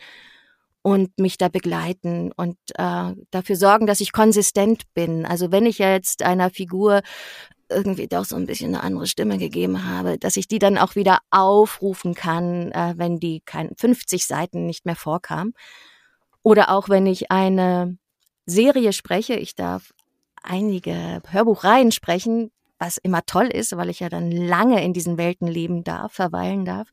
und 0.82 1.18
mich 1.18 1.36
da 1.36 1.48
begleiten 1.48 2.32
und 2.32 2.56
äh, 2.76 3.12
dafür 3.30 3.56
sorgen, 3.56 3.86
dass 3.86 4.00
ich 4.00 4.12
konsistent 4.12 4.84
bin. 4.94 5.26
Also 5.26 5.52
wenn 5.52 5.66
ich 5.66 5.78
jetzt 5.78 6.22
einer 6.22 6.50
Figur 6.50 7.02
irgendwie 7.68 8.08
doch 8.08 8.24
so 8.24 8.36
ein 8.36 8.46
bisschen 8.46 8.74
eine 8.74 8.82
andere 8.82 9.06
Stimme 9.06 9.38
gegeben 9.38 9.84
habe, 9.84 10.18
dass 10.18 10.36
ich 10.36 10.48
die 10.48 10.58
dann 10.58 10.78
auch 10.78 10.96
wieder 10.96 11.18
aufrufen 11.30 12.14
kann, 12.14 12.72
äh, 12.72 12.94
wenn 12.96 13.18
die 13.18 13.42
kein 13.44 13.70
50 13.76 14.26
Seiten 14.26 14.66
nicht 14.66 14.86
mehr 14.86 14.96
vorkam. 14.96 15.52
Oder 16.42 16.70
auch 16.70 16.88
wenn 16.88 17.06
ich 17.06 17.30
eine 17.30 17.98
Serie 18.46 18.92
spreche, 18.92 19.34
ich 19.34 19.54
darf 19.54 19.92
einige 20.42 21.22
Hörbuchreihen 21.28 21.92
sprechen, 21.92 22.50
was 22.80 22.96
immer 22.96 23.24
toll 23.26 23.46
ist, 23.46 23.76
weil 23.76 23.90
ich 23.90 24.00
ja 24.00 24.08
dann 24.08 24.32
lange 24.32 24.82
in 24.82 24.92
diesen 24.92 25.18
Welten 25.18 25.46
leben 25.46 25.84
darf, 25.84 26.14
verweilen 26.14 26.64
darf. 26.64 26.88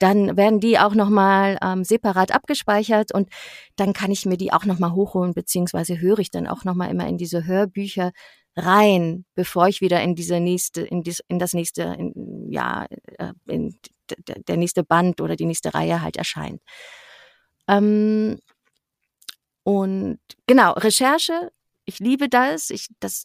Dann 0.00 0.36
werden 0.36 0.60
die 0.60 0.78
auch 0.78 0.94
nochmal 0.94 1.58
ähm, 1.62 1.84
separat 1.84 2.32
abgespeichert 2.32 3.12
und 3.12 3.30
dann 3.76 3.92
kann 3.92 4.10
ich 4.10 4.26
mir 4.26 4.36
die 4.36 4.52
auch 4.52 4.64
nochmal 4.64 4.92
hochholen, 4.92 5.34
beziehungsweise 5.34 6.00
höre 6.00 6.18
ich 6.18 6.30
dann 6.30 6.46
auch 6.46 6.64
nochmal 6.64 6.90
immer 6.90 7.06
in 7.08 7.16
diese 7.16 7.46
Hörbücher 7.46 8.12
rein, 8.56 9.24
bevor 9.34 9.68
ich 9.68 9.80
wieder 9.80 10.02
in 10.02 10.14
diese 10.14 10.40
nächste, 10.40 10.82
in, 10.82 11.02
dies, 11.02 11.22
in 11.28 11.38
das 11.38 11.52
nächste, 11.52 11.82
in, 11.82 12.46
ja, 12.50 12.86
äh, 13.18 13.32
in 13.46 13.78
der 14.48 14.56
nächste 14.56 14.82
Band 14.84 15.20
oder 15.20 15.36
die 15.36 15.46
nächste 15.46 15.74
Reihe 15.74 16.02
halt 16.02 16.16
erscheint. 16.16 16.60
Ähm, 17.68 18.38
und 19.64 20.18
genau, 20.46 20.72
Recherche, 20.72 21.52
ich 21.88 22.00
liebe 22.00 22.28
das. 22.28 22.68
Ich, 22.68 22.88
das, 23.00 23.24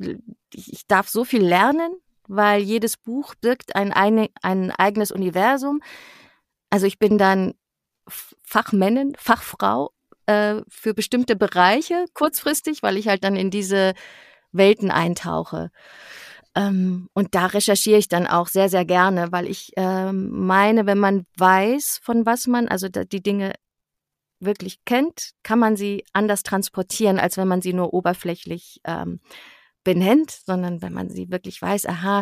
ich 0.54 0.88
darf 0.88 1.10
so 1.10 1.26
viel 1.26 1.43
lernen, 1.43 1.97
weil 2.30 2.62
jedes 2.62 2.95
Buch 2.95 3.36
birgt 3.36 3.76
ein, 3.76 3.91
ein, 3.91 4.30
ein 4.41 4.71
eigenes 4.71 5.12
Universum. 5.12 5.82
Also 6.69 6.86
ich 6.88 6.97
bin 6.97 7.17
dann 7.17 7.56
Fachmännin, 8.08 9.15
Fachfrau 9.19 9.91
äh, 10.28 10.62
für 10.69 10.93
bestimmte 10.93 11.36
Bereiche 11.36 12.06
kurzfristig, 12.13 12.82
weil 12.82 12.95
ich 12.95 13.10
halt 13.10 13.26
dann 13.26 13.36
in 13.36 13.52
diese 13.52 13.93
Welten 14.54 14.91
eintauche. 14.91 15.69
Ähm, 16.56 17.10
und 17.13 17.36
da 17.36 17.47
recherchiere 17.47 17.99
ich 17.99 18.08
dann 18.08 18.28
auch 18.28 18.47
sehr, 18.47 18.69
sehr 18.69 18.86
gerne, 18.86 19.34
weil 19.34 19.49
ich 19.49 19.73
ähm, 19.76 20.30
meine, 20.32 20.86
wenn 20.86 20.99
man 20.99 21.26
weiß, 21.38 21.99
von 22.02 22.26
was 22.26 22.47
man, 22.47 22.69
also 22.69 22.88
die 22.88 23.23
Dinge 23.23 23.56
wirklich 24.45 24.84
kennt, 24.86 25.32
kann 25.43 25.60
man 25.60 25.75
sie 25.75 26.06
anders 26.13 26.43
transportieren, 26.43 27.19
als 27.19 27.38
wenn 27.38 27.47
man 27.47 27.62
sie 27.62 27.73
nur 27.73 27.93
oberflächlich 27.93 28.82
ähm, 28.86 29.19
benennt, 29.84 30.32
sondern 30.45 30.82
wenn 30.82 30.93
man 30.93 31.10
sie 31.10 31.29
wirklich 31.29 31.62
weiß, 31.62 31.86
aha, 31.88 32.21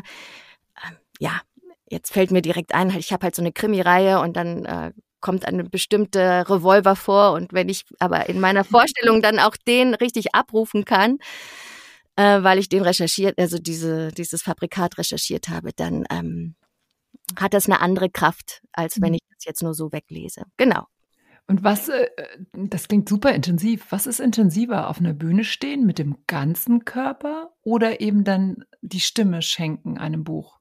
äh, 0.76 0.96
ja, 1.20 1.42
jetzt 1.90 2.12
fällt 2.14 2.32
mir 2.32 2.42
direkt 2.42 2.74
ein, 2.74 2.90
ich 2.98 3.14
habe 3.14 3.26
halt 3.26 3.36
so 3.36 3.42
eine 3.42 3.52
Krimi-Reihe 3.52 4.20
und 4.20 4.36
dann 4.36 4.66
äh, 4.66 4.92
kommt 5.20 5.46
eine 5.46 5.64
bestimmte 5.64 6.50
Revolver 6.50 6.96
vor 6.96 7.34
und 7.34 7.54
wenn 7.54 7.70
ich 7.70 7.86
aber 8.00 8.28
in 8.30 8.40
meiner 8.40 8.64
Vorstellung 8.64 9.22
dann 9.22 9.40
auch 9.40 9.56
den 9.56 9.94
richtig 9.94 10.34
abrufen 10.34 10.86
kann, 10.86 11.20
äh, 12.16 12.44
weil 12.44 12.60
ich 12.60 12.70
den 12.70 12.84
recherchiert, 12.84 13.38
also 13.38 13.58
diese, 13.58 14.10
dieses 14.12 14.42
Fabrikat 14.42 14.98
recherchiert 14.98 15.50
habe, 15.50 15.72
dann 15.76 16.06
ähm, 16.10 16.56
hat 17.38 17.54
das 17.54 17.68
eine 17.68 17.80
andere 17.80 18.10
Kraft, 18.10 18.62
als 18.74 19.02
wenn 19.02 19.10
mhm. 19.10 19.16
ich 19.16 19.22
das 19.34 19.46
jetzt 19.46 19.64
nur 19.64 19.74
so 19.74 19.92
weglese. 19.92 20.44
Genau. 20.58 20.88
Und 21.48 21.64
was, 21.64 21.90
äh, 21.90 22.08
das 22.54 22.88
klingt 22.88 23.10
super 23.10 23.34
intensiv. 23.34 23.88
Was 23.90 24.08
ist 24.08 24.20
intensiver, 24.20 24.90
auf 24.90 25.00
einer 25.00 25.14
Bühne 25.14 25.44
stehen 25.44 25.86
mit 25.86 26.00
dem 26.00 26.18
ganzen 26.28 26.86
Körper 26.86 27.54
oder 27.62 28.00
eben 28.02 28.24
dann 28.24 28.64
die 28.82 29.02
Stimme 29.02 29.42
schenken 29.42 29.98
einem 29.98 30.24
Buch? 30.24 30.60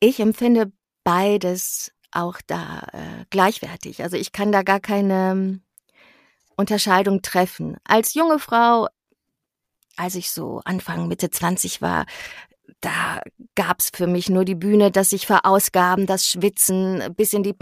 Ich 0.00 0.20
empfinde 0.20 0.72
beides 1.02 1.92
auch 2.12 2.40
da 2.46 2.86
äh, 2.92 3.24
gleichwertig. 3.30 4.02
Also 4.02 4.16
ich 4.16 4.32
kann 4.32 4.52
da 4.52 4.62
gar 4.62 4.80
keine 4.80 5.32
ähm, 5.32 5.62
Unterscheidung 6.56 7.22
treffen. 7.22 7.76
Als 7.84 8.14
junge 8.14 8.38
Frau 8.38 8.88
als 9.98 10.14
ich 10.14 10.30
so 10.30 10.60
Anfang, 10.64 11.08
Mitte 11.08 11.30
20 11.30 11.82
war, 11.82 12.06
da 12.80 13.20
gab's 13.54 13.90
für 13.94 14.06
mich 14.06 14.28
nur 14.30 14.44
die 14.44 14.54
Bühne, 14.54 14.90
dass 14.90 15.10
sich 15.10 15.26
verausgaben, 15.26 16.06
das 16.06 16.26
Schwitzen, 16.26 17.14
bis 17.16 17.32
in 17.32 17.42
die, 17.42 17.54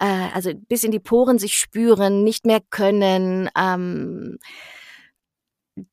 äh, 0.00 0.28
also 0.32 0.52
bis 0.54 0.84
in 0.84 0.90
die 0.90 1.00
Poren 1.00 1.38
sich 1.38 1.56
spüren, 1.58 2.24
nicht 2.24 2.46
mehr 2.46 2.60
können. 2.70 3.50
Ähm, 3.58 4.38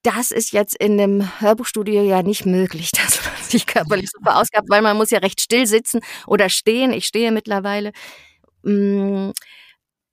das 0.04 0.32
ist 0.32 0.52
jetzt 0.52 0.76
in 0.76 1.00
einem 1.00 1.42
Hörbuchstudio 1.42 2.04
ja 2.04 2.22
nicht 2.24 2.46
möglich, 2.46 2.92
dass 2.92 3.24
man 3.26 3.36
sich 3.44 3.66
körperlich 3.66 4.10
so 4.12 4.20
verausgabt, 4.24 4.70
weil 4.70 4.82
man 4.82 4.98
muss 4.98 5.12
ja 5.12 5.20
recht 5.20 5.42
still 5.42 5.66
sitzen 5.68 6.02
oder 6.28 6.50
stehen. 6.50 6.94
Ich 6.94 7.06
stehe 7.08 7.32
mittlerweile, 7.32 7.92
mh, 8.64 9.30
mm, 9.30 9.34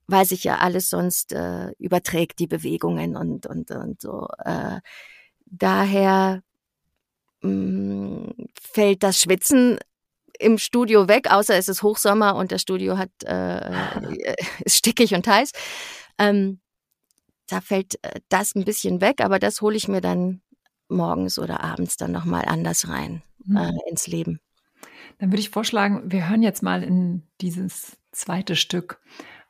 weil 0.07 0.25
sich 0.25 0.43
ja 0.43 0.57
alles 0.57 0.89
sonst 0.89 1.33
äh, 1.33 1.71
überträgt, 1.77 2.39
die 2.39 2.47
Bewegungen 2.47 3.15
und 3.15 3.45
und 3.45 3.71
und 3.71 4.01
so. 4.01 4.27
Äh, 4.43 4.79
Daher 5.51 6.43
fällt 7.41 9.03
das 9.03 9.19
Schwitzen 9.19 9.79
im 10.39 10.57
Studio 10.57 11.07
weg, 11.07 11.31
außer 11.31 11.55
es 11.55 11.67
ist 11.67 11.83
Hochsommer 11.83 12.35
und 12.35 12.51
das 12.51 12.61
Studio 12.61 12.97
hat 12.97 13.11
äh, 13.25 14.35
ist 14.63 14.77
stickig 14.77 15.13
und 15.13 15.27
heiß. 15.27 15.51
Ähm, 16.17 16.59
da 17.47 17.61
fällt 17.61 18.03
äh, 18.03 18.19
das 18.29 18.55
ein 18.55 18.65
bisschen 18.65 19.01
weg, 19.01 19.21
aber 19.21 19.39
das 19.39 19.61
hole 19.61 19.75
ich 19.75 19.87
mir 19.87 20.01
dann 20.01 20.41
morgens 20.87 21.39
oder 21.39 21.63
abends 21.63 21.97
dann 21.97 22.11
nochmal 22.11 22.45
anders 22.45 22.87
rein 22.87 23.21
mhm. 23.45 23.57
äh, 23.57 23.71
ins 23.89 24.07
Leben. 24.07 24.39
Dann 25.19 25.31
würde 25.31 25.41
ich 25.41 25.49
vorschlagen, 25.49 26.11
wir 26.11 26.29
hören 26.29 26.43
jetzt 26.43 26.63
mal 26.63 26.83
in 26.83 27.27
dieses 27.41 27.97
zweite 28.11 28.55
Stück 28.55 29.01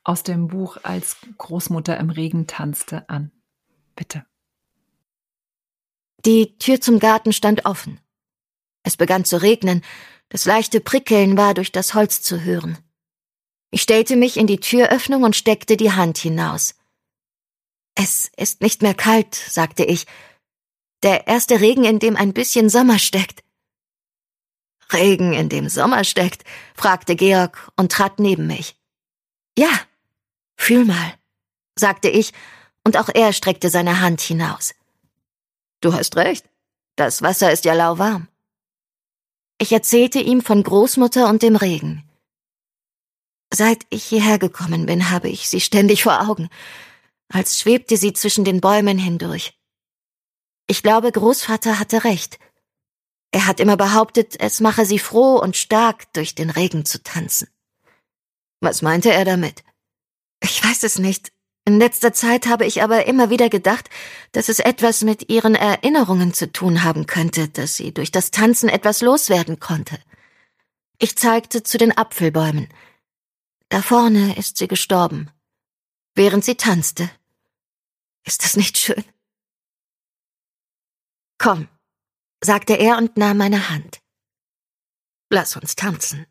aus 0.04 0.24
dem 0.24 0.48
Buch 0.48 0.78
Als 0.84 1.18
Großmutter 1.38 1.98
im 1.98 2.10
Regen 2.10 2.48
tanzte 2.48 3.08
an. 3.10 3.32
Bitte. 3.96 4.26
Die 6.26 6.58
Tür 6.58 6.82
zum 6.82 7.00
Garten 7.00 7.34
stand 7.34 7.66
offen. 7.66 8.00
Es 8.84 8.98
begann 8.98 9.26
zu 9.26 9.42
regnen, 9.42 9.84
das 10.30 10.46
leichte 10.46 10.80
Prickeln 10.80 11.38
war 11.38 11.54
durch 11.54 11.72
das 11.72 11.94
Holz 11.94 12.22
zu 12.22 12.42
hören. 12.42 12.78
Ich 13.72 13.82
stellte 13.82 14.16
mich 14.16 14.38
in 14.38 14.48
die 14.48 14.60
Türöffnung 14.60 15.24
und 15.24 15.36
steckte 15.36 15.78
die 15.78 15.92
Hand 15.92 16.18
hinaus. 16.18 16.76
Es 17.96 18.32
ist 18.38 18.62
nicht 18.62 18.82
mehr 18.82 18.94
kalt, 18.94 19.36
sagte 19.36 19.84
ich. 19.84 20.06
Der 21.04 21.28
erste 21.28 21.62
Regen, 21.62 21.86
in 21.86 22.00
dem 22.00 22.16
ein 22.16 22.34
bisschen 22.34 22.70
Sommer 22.70 23.00
steckt. 23.00 23.44
Regen, 24.92 25.34
in 25.34 25.50
dem 25.50 25.70
Sommer 25.70 26.04
steckt? 26.04 26.44
fragte 26.76 27.16
Georg 27.16 27.72
und 27.76 27.92
trat 27.92 28.20
neben 28.20 28.48
mich. 28.48 28.76
Ja, 29.58 29.70
fühl 30.58 30.86
mal, 30.86 31.14
sagte 31.76 32.10
ich, 32.10 32.34
und 32.84 32.98
auch 32.98 33.10
er 33.14 33.34
streckte 33.34 33.70
seine 33.70 34.02
Hand 34.02 34.22
hinaus. 34.22 34.74
Du 35.82 35.94
hast 35.94 36.16
recht. 36.18 36.50
Das 36.96 37.22
Wasser 37.22 37.52
ist 37.52 37.66
ja 37.66 37.74
lauwarm. 37.74 38.28
Ich 39.58 39.72
erzählte 39.72 40.20
ihm 40.20 40.42
von 40.42 40.64
Großmutter 40.64 41.30
und 41.30 41.42
dem 41.42 41.56
Regen. 41.56 42.04
Seit 43.54 43.86
ich 43.90 44.04
hierher 44.04 44.38
gekommen 44.38 44.86
bin, 44.86 45.10
habe 45.10 45.30
ich 45.30 45.50
sie 45.50 45.62
ständig 45.62 46.04
vor 46.04 46.30
Augen, 46.30 46.50
als 47.30 47.60
schwebte 47.60 47.98
sie 47.98 48.14
zwischen 48.14 48.46
den 48.46 48.62
Bäumen 48.62 48.98
hindurch. 48.98 49.58
Ich 50.68 50.84
glaube, 50.84 51.12
Großvater 51.12 51.80
hatte 51.80 52.04
recht. 52.04 52.40
Er 53.32 53.48
hat 53.48 53.60
immer 53.60 53.78
behauptet, 53.78 54.40
es 54.40 54.60
mache 54.60 54.86
sie 54.86 55.00
froh 55.00 55.38
und 55.38 55.56
stark, 55.56 56.12
durch 56.14 56.36
den 56.36 56.50
Regen 56.50 56.86
zu 56.86 57.02
tanzen. 57.02 57.48
Was 58.60 58.82
meinte 58.82 59.12
er 59.12 59.26
damit? 59.26 59.64
Ich 60.42 60.64
weiß 60.64 60.84
es 60.84 61.00
nicht, 61.00 61.32
in 61.70 61.78
letzter 61.78 62.14
Zeit 62.14 62.48
habe 62.48 62.66
ich 62.66 62.82
aber 62.82 63.06
immer 63.06 63.30
wieder 63.30 63.48
gedacht, 63.48 63.92
dass 64.32 64.50
es 64.50 64.58
etwas 64.58 65.04
mit 65.04 65.30
ihren 65.30 65.54
Erinnerungen 65.54 66.34
zu 66.34 66.52
tun 66.52 66.84
haben 66.84 67.06
könnte, 67.06 67.48
dass 67.48 67.76
sie 67.76 67.94
durch 67.94 68.12
das 68.12 68.32
Tanzen 68.32 68.70
etwas 68.70 69.02
loswerden 69.02 69.60
konnte. 69.60 70.00
Ich 70.98 71.16
zeigte 71.16 71.62
zu 71.62 71.78
den 71.78 71.96
Apfelbäumen. 71.96 72.70
Da 73.70 73.84
vorne 73.84 74.36
ist 74.36 74.58
sie 74.58 74.68
gestorben, 74.68 75.30
während 76.16 76.44
sie 76.44 76.56
tanzte. 76.56 77.08
Ist 78.26 78.44
das 78.44 78.58
nicht 78.58 78.80
schön? 78.80 79.06
Komm, 81.38 81.68
sagte 82.44 82.74
er 82.74 82.98
und 82.98 83.16
nahm 83.16 83.38
meine 83.38 83.70
Hand. 83.70 84.02
Lass 85.30 85.56
uns 85.56 85.76
tanzen. 85.76 86.26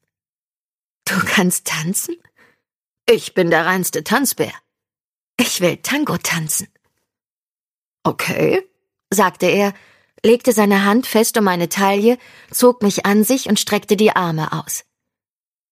Du 1.04 1.14
kannst 1.24 1.68
tanzen? 1.68 2.16
Ich 3.06 3.34
bin 3.34 3.50
der 3.50 3.66
reinste 3.66 4.02
Tanzbär. 4.02 4.52
Ich 5.40 5.60
will 5.60 5.76
Tango 5.78 6.18
tanzen. 6.18 6.68
Okay, 8.02 8.62
sagte 9.10 9.46
er, 9.46 9.72
legte 10.24 10.52
seine 10.52 10.84
Hand 10.84 11.06
fest 11.06 11.36
um 11.38 11.44
meine 11.44 11.68
Taille, 11.68 12.18
zog 12.50 12.82
mich 12.82 13.06
an 13.06 13.24
sich 13.24 13.48
und 13.48 13.60
streckte 13.60 13.96
die 13.96 14.10
Arme 14.10 14.52
aus. 14.52 14.84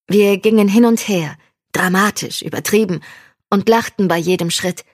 Wir 0.06 0.38
gingen 0.38 0.68
hin 0.68 0.84
und 0.84 1.08
her, 1.08 1.36
dramatisch, 1.72 2.42
übertrieben, 2.42 3.02
und 3.50 3.68
lachten 3.68 4.08
bei 4.08 4.18
jedem 4.18 4.50
Schritt. 4.50 4.84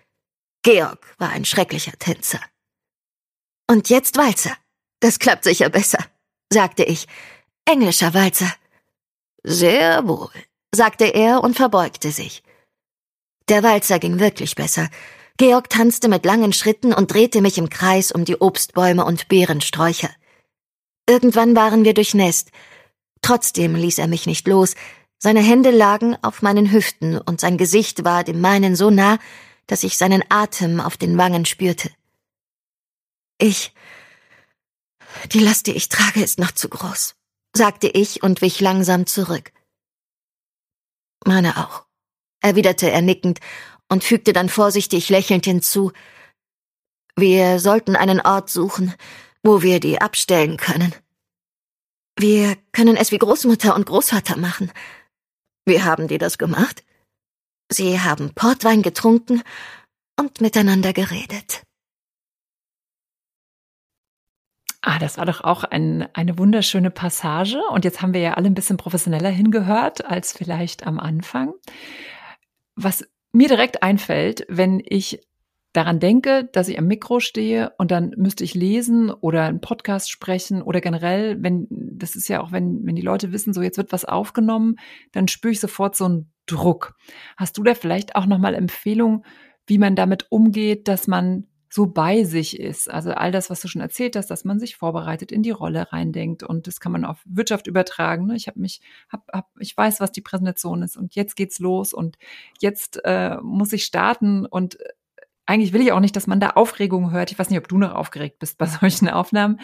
Georg 0.62 1.14
war 1.18 1.31
ein 1.31 1.45
schrecklicher 1.45 1.99
Tänzer. 1.99 2.41
Und 3.68 3.89
jetzt 3.89 4.16
Walzer. 4.16 4.57
Das 5.01 5.18
klappt 5.18 5.45
sicher 5.45 5.68
besser, 5.68 5.99
sagte 6.51 6.85
ich. 6.85 7.09
Englischer 7.64 8.14
Walzer. 8.14 8.53
Sehr 9.43 10.07
wohl, 10.07 10.31
sagte 10.75 11.07
er 11.07 11.43
und 11.43 11.57
verbeugte 11.57 12.12
sich. 12.12 12.43
Der 13.49 13.62
Walzer 13.62 13.99
ging 13.99 14.18
wirklich 14.18 14.55
besser. 14.55 14.88
Georg 15.36 15.70
tanzte 15.70 16.09
mit 16.09 16.24
langen 16.24 16.53
Schritten 16.53 16.93
und 16.93 17.12
drehte 17.12 17.40
mich 17.40 17.59
im 17.59 17.68
Kreis 17.68 18.12
um 18.12 18.24
die 18.24 18.36
Obstbäume 18.36 19.05
und 19.05 19.28
Beerensträucher. 19.28 20.11
Irgendwann 21.09 21.57
waren 21.57 21.84
wir 21.84 21.95
durchnässt. 21.95 22.51
Trotzdem 23.22 23.74
ließ 23.74 23.99
er 23.99 24.07
mich 24.07 24.26
nicht 24.26 24.47
los. 24.47 24.74
Seine 25.18 25.40
Hände 25.40 25.70
lagen 25.70 26.16
auf 26.22 26.43
meinen 26.43 26.72
Hüften 26.72 27.18
und 27.18 27.40
sein 27.40 27.57
Gesicht 27.57 28.05
war 28.05 28.24
dem 28.24 28.40
meinen 28.40 28.76
so 28.76 28.90
nah, 28.90 29.18
dass 29.66 29.84
ich 29.84 29.97
seinen 29.97 30.22
Atem 30.28 30.80
auf 30.80 30.97
den 30.97 31.16
Wangen 31.18 31.45
spürte. 31.45 31.90
Ich. 33.38 33.72
Die 35.32 35.40
Last, 35.40 35.66
die 35.66 35.72
ich 35.72 35.88
trage, 35.88 36.22
ist 36.22 36.38
noch 36.38 36.53
zu 36.53 36.68
groß, 36.68 37.14
sagte 37.55 37.88
ich 37.88 38.22
und 38.22 38.40
wich 38.40 38.61
langsam 38.61 39.07
zurück. 39.07 39.53
Meine 41.24 41.57
auch, 41.57 41.84
erwiderte 42.43 42.90
er 42.90 43.01
nickend 43.01 43.40
und 43.88 44.05
fügte 44.05 44.32
dann 44.32 44.49
vorsichtig 44.49 45.09
lächelnd 45.09 45.45
hinzu. 45.45 45.93
Wir 47.16 47.59
sollten 47.59 47.97
einen 47.97 48.20
Ort 48.20 48.51
suchen, 48.51 48.95
wo 49.43 49.62
wir 49.62 49.80
die 49.80 50.01
abstellen 50.01 50.57
können. 50.57 50.95
Wir 52.18 52.57
können 52.72 52.97
es 52.97 53.11
wie 53.12 53.18
Großmutter 53.18 53.74
und 53.74 53.86
Großvater 53.86 54.36
machen. 54.36 54.70
Wie 55.64 55.82
haben 55.82 56.09
die 56.09 56.18
das 56.18 56.38
gemacht? 56.38 56.84
Sie 57.70 58.01
haben 58.01 58.34
Portwein 58.34 58.82
getrunken 58.82 59.43
und 60.18 60.40
miteinander 60.40 60.93
geredet. 60.93 61.62
Ah, 64.82 64.99
das 64.99 65.16
war 65.16 65.26
doch 65.26 65.43
auch 65.43 65.62
ein, 65.62 66.09
eine 66.12 66.38
wunderschöne 66.38 66.90
Passage. 66.90 67.61
Und 67.70 67.84
jetzt 67.84 68.03
haben 68.03 68.14
wir 68.14 68.20
ja 68.20 68.34
alle 68.34 68.47
ein 68.47 68.55
bisschen 68.55 68.76
professioneller 68.76 69.30
hingehört 69.30 70.05
als 70.05 70.32
vielleicht 70.32 70.86
am 70.86 70.99
Anfang. 70.99 71.55
Was 72.75 73.05
mir 73.33 73.49
direkt 73.49 73.83
einfällt, 73.83 74.47
wenn 74.49 74.83
ich 74.85 75.20
daran 75.73 76.01
denke, 76.01 76.49
dass 76.53 76.68
ich 76.68 76.79
am 76.79 76.87
Mikro 76.87 77.20
stehe 77.20 77.73
und 77.79 77.91
dann 77.91 78.12
müsste 78.16 78.45
ich 78.45 78.55
lesen 78.55 79.11
oder 79.11 79.45
einen 79.45 79.61
Podcast 79.61 80.11
sprechen 80.11 80.61
oder 80.61 80.81
generell, 80.83 81.43
wenn, 81.43 81.66
das 81.70 82.14
ist 82.14 82.29
ja 82.29 82.43
auch, 82.43 82.53
wenn, 82.53 82.85
wenn 82.85 82.95
die 82.95 83.03
Leute 83.03 83.33
wissen, 83.33 83.55
so 83.55 83.62
jetzt 83.62 83.79
wird 83.79 83.93
was 83.93 84.05
aufgenommen, 84.05 84.77
dann 85.12 85.29
spüre 85.29 85.53
ich 85.53 85.61
sofort 85.61 85.97
so 85.97 86.05
einen 86.05 86.33
Druck. 86.47 86.95
Hast 87.39 87.57
du 87.57 87.62
da 87.62 87.75
vielleicht 87.75 88.16
auch 88.16 88.27
nochmal 88.27 88.55
Empfehlungen, 88.55 89.25
wie 89.66 89.79
man 89.79 89.97
damit 89.97 90.27
umgeht, 90.31 90.89
dass 90.89 91.07
man 91.07 91.47
so 91.73 91.87
bei 91.87 92.25
sich 92.25 92.61
ist. 92.61 92.91
Also 92.91 93.12
all 93.12 93.33
das, 93.33 93.49
was 93.49 93.62
du 93.62 93.68
schon 93.68 93.81
erzählt 93.81 94.14
hast, 94.14 94.27
dass 94.27 94.45
man 94.45 94.61
sich 94.61 94.77
vorbereitet, 94.77 95.33
in 95.33 95.43
die 95.43 95.53
Rolle 95.53 95.91
reindenkt 95.91 96.43
und 96.43 96.66
das 96.66 96.81
kann 96.81 96.93
man 96.93 97.07
auf 97.07 97.23
Wirtschaft 97.25 97.66
übertragen. 97.66 98.27
Ne? 98.27 98.37
Ich 98.37 98.47
habe 98.47 98.61
mich, 98.61 98.83
hab, 99.09 99.27
hab, 99.33 99.49
ich 99.59 99.75
weiß, 99.75 99.99
was 99.99 100.12
die 100.12 100.20
Präsentation 100.20 100.83
ist 100.83 100.99
und 100.99 101.14
jetzt 101.14 101.35
geht's 101.35 101.61
los 101.61 101.95
und 101.95 102.18
jetzt 102.61 103.01
äh, 103.05 103.39
muss 103.41 103.73
ich 103.73 103.87
starten 103.87 104.45
und 104.45 104.79
äh, 104.81 104.85
eigentlich 105.47 105.73
will 105.73 105.81
ich 105.81 105.93
auch 105.93 106.01
nicht, 106.01 106.14
dass 106.14 106.27
man 106.27 106.41
da 106.41 106.51
Aufregung 106.51 107.11
hört. 107.11 107.33
Ich 107.33 107.39
weiß 107.39 107.49
nicht, 107.49 107.59
ob 107.59 107.68
du 107.68 107.79
noch 107.79 107.95
aufgeregt 107.95 108.39
bist 108.39 108.59
bei 108.59 108.66
solchen 108.81 109.09
Aufnahmen. 109.09 109.59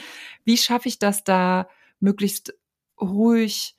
Wie 0.44 0.56
schaffe 0.56 0.88
ich 0.88 0.98
das 0.98 1.24
da 1.24 1.68
möglichst 2.00 2.54
ruhig 2.98 3.76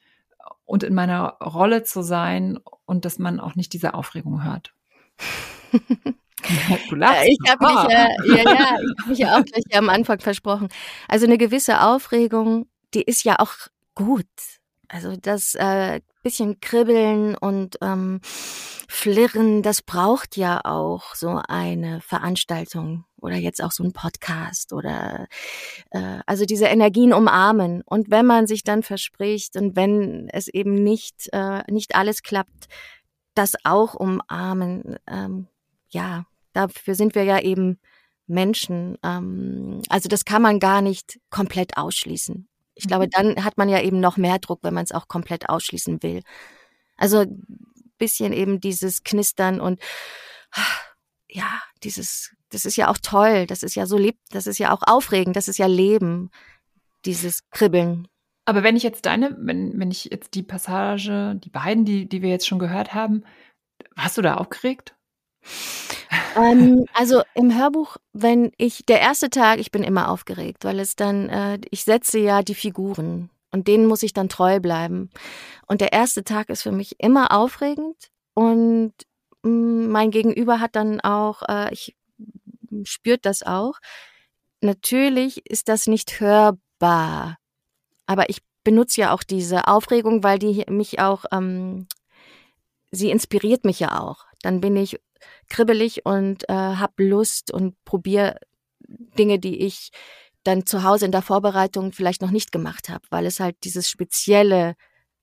und 0.66 0.84
in 0.84 0.94
meiner 0.94 1.40
Rolle 1.42 1.82
zu 1.82 2.04
sein 2.04 2.60
und 2.86 3.06
dass 3.06 3.18
man 3.18 3.40
auch 3.40 3.56
nicht 3.56 3.74
diese 3.74 3.96
Aufregung 3.96 4.44
hört? 4.44 4.76
Du 6.90 6.96
lachst. 6.96 7.28
Ich 7.28 7.40
habe 7.50 7.66
mich, 7.66 7.96
äh, 7.96 8.44
ja, 8.44 8.54
ja, 8.54 8.78
ich 8.82 9.00
hab 9.00 9.08
mich 9.08 9.18
ja 9.20 9.38
auch 9.38 9.44
gleich 9.44 9.78
am 9.78 9.90
Anfang 9.90 10.20
versprochen. 10.20 10.70
Also 11.08 11.26
eine 11.26 11.38
gewisse 11.38 11.82
Aufregung, 11.82 12.68
die 12.94 13.04
ist 13.04 13.24
ja 13.24 13.36
auch 13.40 13.54
gut. 13.96 14.26
Also 14.88 15.16
das 15.16 15.54
äh, 15.56 16.02
bisschen 16.24 16.60
Kribbeln 16.60 17.36
und 17.36 17.78
ähm, 17.82 18.22
Flirren, 18.88 19.62
das 19.62 19.84
braucht 19.84 20.36
ja 20.36 20.62
auch 20.64 21.14
so 21.14 21.40
eine 21.48 22.02
Veranstaltung 22.02 23.06
oder 23.22 23.36
jetzt 23.36 23.64
auch 23.64 23.72
so 23.72 23.84
ein 23.84 23.94
Podcast 23.94 24.74
oder 24.74 25.28
äh, 25.92 26.20
also 26.26 26.46
diese 26.46 26.66
Energien 26.66 27.14
umarmen. 27.14 27.84
Und 27.86 28.10
wenn 28.10 28.26
man 28.26 28.48
sich 28.48 28.64
dann 28.64 28.82
verspricht 28.82 29.56
und 29.56 29.76
wenn 29.76 30.28
es 30.30 30.48
eben 30.48 30.74
nicht 30.74 31.30
äh, 31.34 31.62
nicht 31.72 31.96
alles 31.96 32.24
klappt, 32.24 32.68
das 33.36 33.54
auch 33.64 33.94
umarmen. 33.94 34.98
Ähm, 35.08 35.48
ja, 35.90 36.26
dafür 36.54 36.96
sind 36.96 37.16
wir 37.16 37.24
ja 37.24 37.40
eben 37.40 37.80
Menschen. 38.28 38.98
Ähm, 39.04 39.82
also 39.90 40.08
das 40.10 40.26
kann 40.26 40.42
man 40.42 40.60
gar 40.60 40.82
nicht 40.82 41.20
komplett 41.30 41.78
ausschließen. 41.78 42.48
Ich 42.76 42.88
glaube, 42.88 43.06
mhm. 43.06 43.10
dann 43.12 43.44
hat 43.44 43.58
man 43.58 43.70
ja 43.70 43.82
eben 43.82 44.00
noch 44.00 44.18
mehr 44.18 44.40
Druck, 44.40 44.60
wenn 44.64 44.74
man 44.74 44.84
es 44.84 44.92
auch 44.92 45.08
komplett 45.08 45.50
ausschließen 45.50 46.02
will. 46.04 46.22
Also 46.98 47.26
bisschen 47.98 48.34
eben 48.34 48.62
dieses 48.62 49.04
Knistern 49.04 49.60
und 49.60 49.80
ja, 51.30 51.62
dieses, 51.84 52.36
das 52.50 52.66
ist 52.66 52.76
ja 52.76 52.90
auch 52.90 52.98
toll, 52.98 53.46
das 53.46 53.62
ist 53.62 53.76
ja 53.76 53.86
so 53.86 53.98
lieb, 53.98 54.18
das 54.32 54.48
ist 54.48 54.58
ja 54.58 54.74
auch 54.74 54.82
aufregend, 54.86 55.36
das 55.36 55.48
ist 55.48 55.58
ja 55.58 55.68
Leben, 55.68 56.32
dieses 57.06 57.48
Kribbeln. 57.52 58.08
Aber 58.46 58.64
wenn 58.64 58.76
ich 58.76 58.84
jetzt 58.84 59.06
deine, 59.06 59.38
wenn, 59.40 59.80
wenn 59.80 59.92
ich 59.92 60.06
jetzt 60.06 60.34
die 60.34 60.42
Passage, 60.42 61.36
die 61.36 61.50
beiden, 61.50 61.86
die, 61.86 62.10
die 62.10 62.24
wir 62.24 62.30
jetzt 62.30 62.48
schon 62.48 62.58
gehört 62.58 62.96
haben, 62.96 63.24
warst 63.96 64.18
du 64.18 64.24
da 64.24 64.36
aufgeregt? 64.36 64.96
Ähm, 66.36 66.86
also 66.93 67.22
im 67.34 67.58
Hörbuch, 67.58 67.97
wenn 68.14 68.52
ich, 68.58 68.86
der 68.86 69.02
erste 69.02 69.30
Tag, 69.30 69.60
ich 69.60 69.72
bin 69.72 69.84
immer 69.84 70.10
aufgeregt, 70.10 70.66
weil 70.66 70.80
es 70.80 70.95
dann, 70.95 71.30
äh, 71.30 71.60
ich 71.72 71.84
setze 71.84 72.20
ja 72.20 72.41
die 72.41 72.56
Figuren 72.56 73.30
und 73.52 73.68
denen 73.68 73.86
muss 73.86 74.04
ich 74.04 74.14
dann 74.14 74.30
treu 74.30 74.60
bleiben. 74.60 75.10
Und 75.68 75.82
der 75.82 75.93
erste 75.93 76.24
Tag 76.24 76.50
ist 76.50 76.64
für 76.64 76.72
mich 76.72 77.00
immer 77.00 77.32
aufregend 77.32 77.95
und 78.34 78.93
mh, 79.43 79.52
mm, 79.52 79.91
mein 79.91 80.12
Gegenüber 80.12 80.60
hat 80.60 80.76
dann 80.76 81.02
auch, 81.02 81.43
äh, 81.47 81.74
ich 81.74 81.95
spürt 82.84 83.26
das 83.26 83.43
auch. 83.43 83.80
Natürlich 84.62 85.45
ist 85.50 85.70
das 85.70 85.88
nicht 85.88 86.20
hörbar, 86.20 87.38
aber 88.06 88.30
ich 88.30 88.39
benutze 88.64 89.02
ja 89.02 89.14
auch 89.14 89.24
diese 89.24 89.68
Aufregung, 89.68 90.24
weil 90.24 90.38
die 90.38 90.66
mich 90.70 91.00
auch, 91.00 91.26
ähm, 91.32 91.88
sie 92.91 93.10
inspiriert 93.10 93.66
mich 93.66 93.80
ja 93.80 94.00
auch. 94.00 94.26
Dann 94.41 94.62
bin 94.62 94.76
ich 94.76 95.00
kribbelig 95.50 96.06
und 96.06 96.48
äh, 96.50 96.54
habe 96.54 97.04
Lust 97.04 97.52
und 97.52 97.76
probiere 97.86 98.40
Dinge, 98.88 99.40
die 99.40 99.62
ich 99.66 99.92
dann 100.44 100.66
zu 100.66 100.84
Hause 100.84 101.06
in 101.06 101.12
der 101.12 101.22
Vorbereitung 101.22 101.92
vielleicht 101.92 102.22
noch 102.22 102.32
nicht 102.32 102.52
gemacht 102.52 102.90
habe, 102.90 103.06
weil 103.10 103.26
es 103.26 103.40
halt 103.40 103.58
dieses 103.64 103.90
spezielle, 103.90 104.76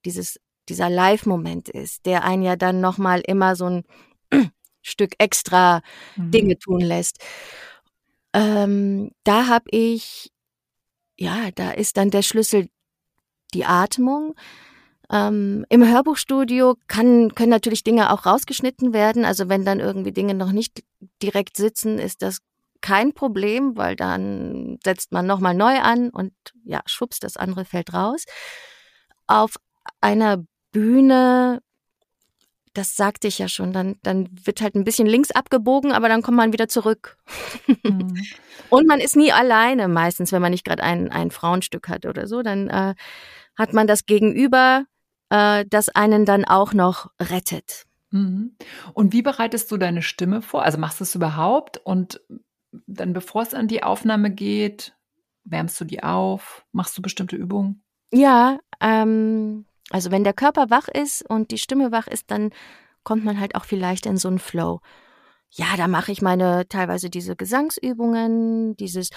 dieses 0.05 0.39
dieser 0.69 0.91
Live-Moment 0.91 1.69
ist, 1.69 2.07
der 2.07 2.25
einen 2.25 2.43
ja 2.43 2.57
dann 2.57 2.81
noch 2.81 2.99
mal 2.99 3.21
immer 3.21 3.57
so 3.57 3.67
ein 3.67 3.85
Stück 4.83 5.15
extra 5.19 5.81
mhm. 6.17 6.31
Dinge 6.31 6.59
tun 6.59 6.81
lässt. 6.81 7.19
Ähm, 8.33 9.11
da 9.25 9.47
habe 9.47 9.67
ich, 9.71 10.33
ja, 11.19 11.51
da 11.55 11.71
ist 11.71 11.97
dann 11.97 12.11
der 12.11 12.23
Schlüssel 12.23 12.69
die 13.55 13.65
Atmung. 13.65 14.35
Ähm, 15.11 15.65
Im 15.69 15.87
Hörbuchstudio 15.87 16.77
kann, 16.89 17.35
können 17.35 17.51
natürlich 17.51 17.85
Dinge 17.85 18.13
auch 18.13 18.27
rausgeschnitten 18.27 18.93
werden. 18.93 19.25
Also 19.25 19.49
wenn 19.49 19.65
dann 19.65 19.81
irgendwie 19.81 20.13
Dinge 20.13 20.35
noch 20.35 20.53
nicht 20.53 20.83
direkt 21.23 21.57
sitzen, 21.57 21.99
ist 21.99 22.23
das 22.23 22.39
kein 22.81 23.13
Problem, 23.13 23.77
weil 23.77 23.97
dann 23.97 24.79
setzt 24.85 25.13
man 25.13 25.27
nochmal 25.27 25.55
neu 25.55 25.79
an 25.81 26.11
und 26.11 26.33
ja, 26.65 26.83
schwupps, 26.87 27.21
das 27.21 27.37
andere 27.37 27.65
fällt 27.65 27.93
raus. 27.93 28.25
Auf 29.27 29.57
einer 30.01 30.45
Bühne, 30.73 31.63
das 32.75 32.97
sagte 32.97 33.29
ich 33.29 33.39
ja 33.39 33.49
schon, 33.49 33.73
dann, 33.73 33.97
dann 34.03 34.29
wird 34.45 34.61
halt 34.61 34.75
ein 34.75 34.85
bisschen 34.85 35.07
links 35.07 35.31
abgebogen, 35.31 35.93
aber 35.93 36.09
dann 36.09 36.23
kommt 36.23 36.37
man 36.37 36.53
wieder 36.53 36.69
zurück. 36.69 37.17
Mhm. 37.83 38.17
und 38.71 38.87
man 38.87 39.01
ist 39.01 39.17
nie 39.17 39.33
alleine, 39.33 39.89
meistens, 39.89 40.33
wenn 40.33 40.43
man 40.43 40.53
nicht 40.53 40.65
gerade 40.65 40.83
ein, 40.83 41.11
ein 41.11 41.31
Frauenstück 41.31 41.89
hat 41.89 42.07
oder 42.07 42.27
so, 42.27 42.43
dann 42.43 42.69
äh, 42.69 42.95
hat 43.57 43.73
man 43.73 43.87
das 43.87 44.07
Gegenüber, 44.07 44.85
äh, 45.31 45.65
das 45.69 45.89
einen 45.89 46.25
dann 46.25 46.45
auch 46.45 46.73
noch 46.73 47.11
rettet. 47.21 47.85
Mhm. 48.11 48.57
Und 48.93 49.13
wie 49.13 49.23
bereitest 49.23 49.71
du 49.71 49.77
deine 49.77 50.03
Stimme 50.03 50.43
vor? 50.43 50.63
Also 50.63 50.79
machst 50.79 51.01
du 51.01 51.05
es 51.05 51.15
überhaupt? 51.15 51.79
Und 51.79 52.21
dann, 52.87 53.13
bevor 53.13 53.43
es 53.43 53.55
an 53.55 53.69
die 53.69 53.83
Aufnahme 53.83 54.31
geht, 54.31 54.95
wärmst 55.45 55.81
du 55.81 55.85
die 55.85 56.03
auf? 56.03 56.65
Machst 56.73 56.97
du 56.97 57.03
bestimmte 57.03 57.37
Übungen? 57.37 57.83
Ja, 58.13 58.59
ähm, 58.81 59.67
also 59.91 60.11
wenn 60.11 60.25
der 60.25 60.33
Körper 60.33 60.71
wach 60.71 60.89
ist 60.89 61.29
und 61.29 61.51
die 61.51 61.59
Stimme 61.59 61.93
wach 61.93 62.07
ist, 62.07 62.31
dann 62.31 62.51
kommt 63.05 63.25
man 63.25 63.39
halt 63.39 63.55
auch 63.55 63.65
vielleicht 63.65 64.07
in 64.07 64.17
so 64.17 64.29
einen 64.29 64.39
Flow. 64.39 64.81
ja, 65.51 65.67
da 65.77 65.89
mache 65.89 66.13
ich 66.13 66.23
meine 66.23 66.67
teilweise 66.69 67.09
diese 67.09 67.37
Gesangsübungen, 67.37 68.77
dieses 68.77 69.11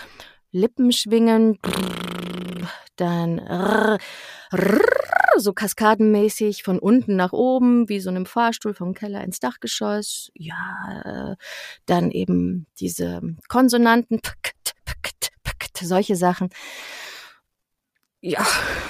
Lippenschwingen, 0.51 1.59
dann 2.95 3.99
so 5.37 5.53
kaskadenmäßig 5.53 6.63
von 6.63 6.79
unten 6.79 7.15
nach 7.15 7.31
oben, 7.31 7.87
wie 7.87 7.99
so 7.99 8.09
einem 8.09 8.25
Fahrstuhl 8.25 8.73
vom 8.73 8.93
Keller 8.93 9.23
ins 9.23 9.39
Dachgeschoss. 9.39 10.31
Ja, 10.33 11.35
dann 11.85 12.11
eben 12.11 12.67
diese 12.79 13.21
Konsonanten, 13.47 14.19
solche 15.81 16.15
Sachen. 16.15 16.49
Ja, 18.21 18.45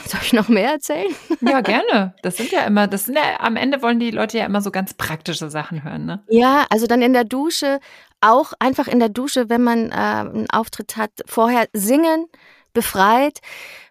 soll 0.05 0.21
ich 0.23 0.33
noch 0.33 0.49
mehr 0.49 0.71
erzählen? 0.71 1.13
Ja, 1.41 1.61
gerne. 1.61 2.15
Das 2.23 2.37
sind 2.37 2.51
ja 2.51 2.61
immer, 2.63 2.87
das 2.87 3.05
sind 3.05 3.15
ja, 3.15 3.39
am 3.39 3.57
Ende 3.57 3.81
wollen 3.83 3.99
die 3.99 4.09
Leute 4.09 4.39
ja 4.39 4.45
immer 4.45 4.61
so 4.61 4.71
ganz 4.71 4.95
praktische 4.95 5.51
Sachen 5.51 5.83
hören, 5.83 6.05
ne? 6.05 6.23
Ja, 6.29 6.65
also 6.71 6.87
dann 6.87 7.03
in 7.03 7.13
der 7.13 7.25
Dusche, 7.25 7.79
auch 8.21 8.53
einfach 8.59 8.87
in 8.87 8.99
der 8.99 9.09
Dusche, 9.09 9.49
wenn 9.49 9.61
man 9.61 9.91
äh, 9.91 9.93
einen 9.93 10.49
Auftritt 10.49 10.97
hat, 10.97 11.11
vorher 11.27 11.67
singen, 11.73 12.25
befreit, 12.79 13.39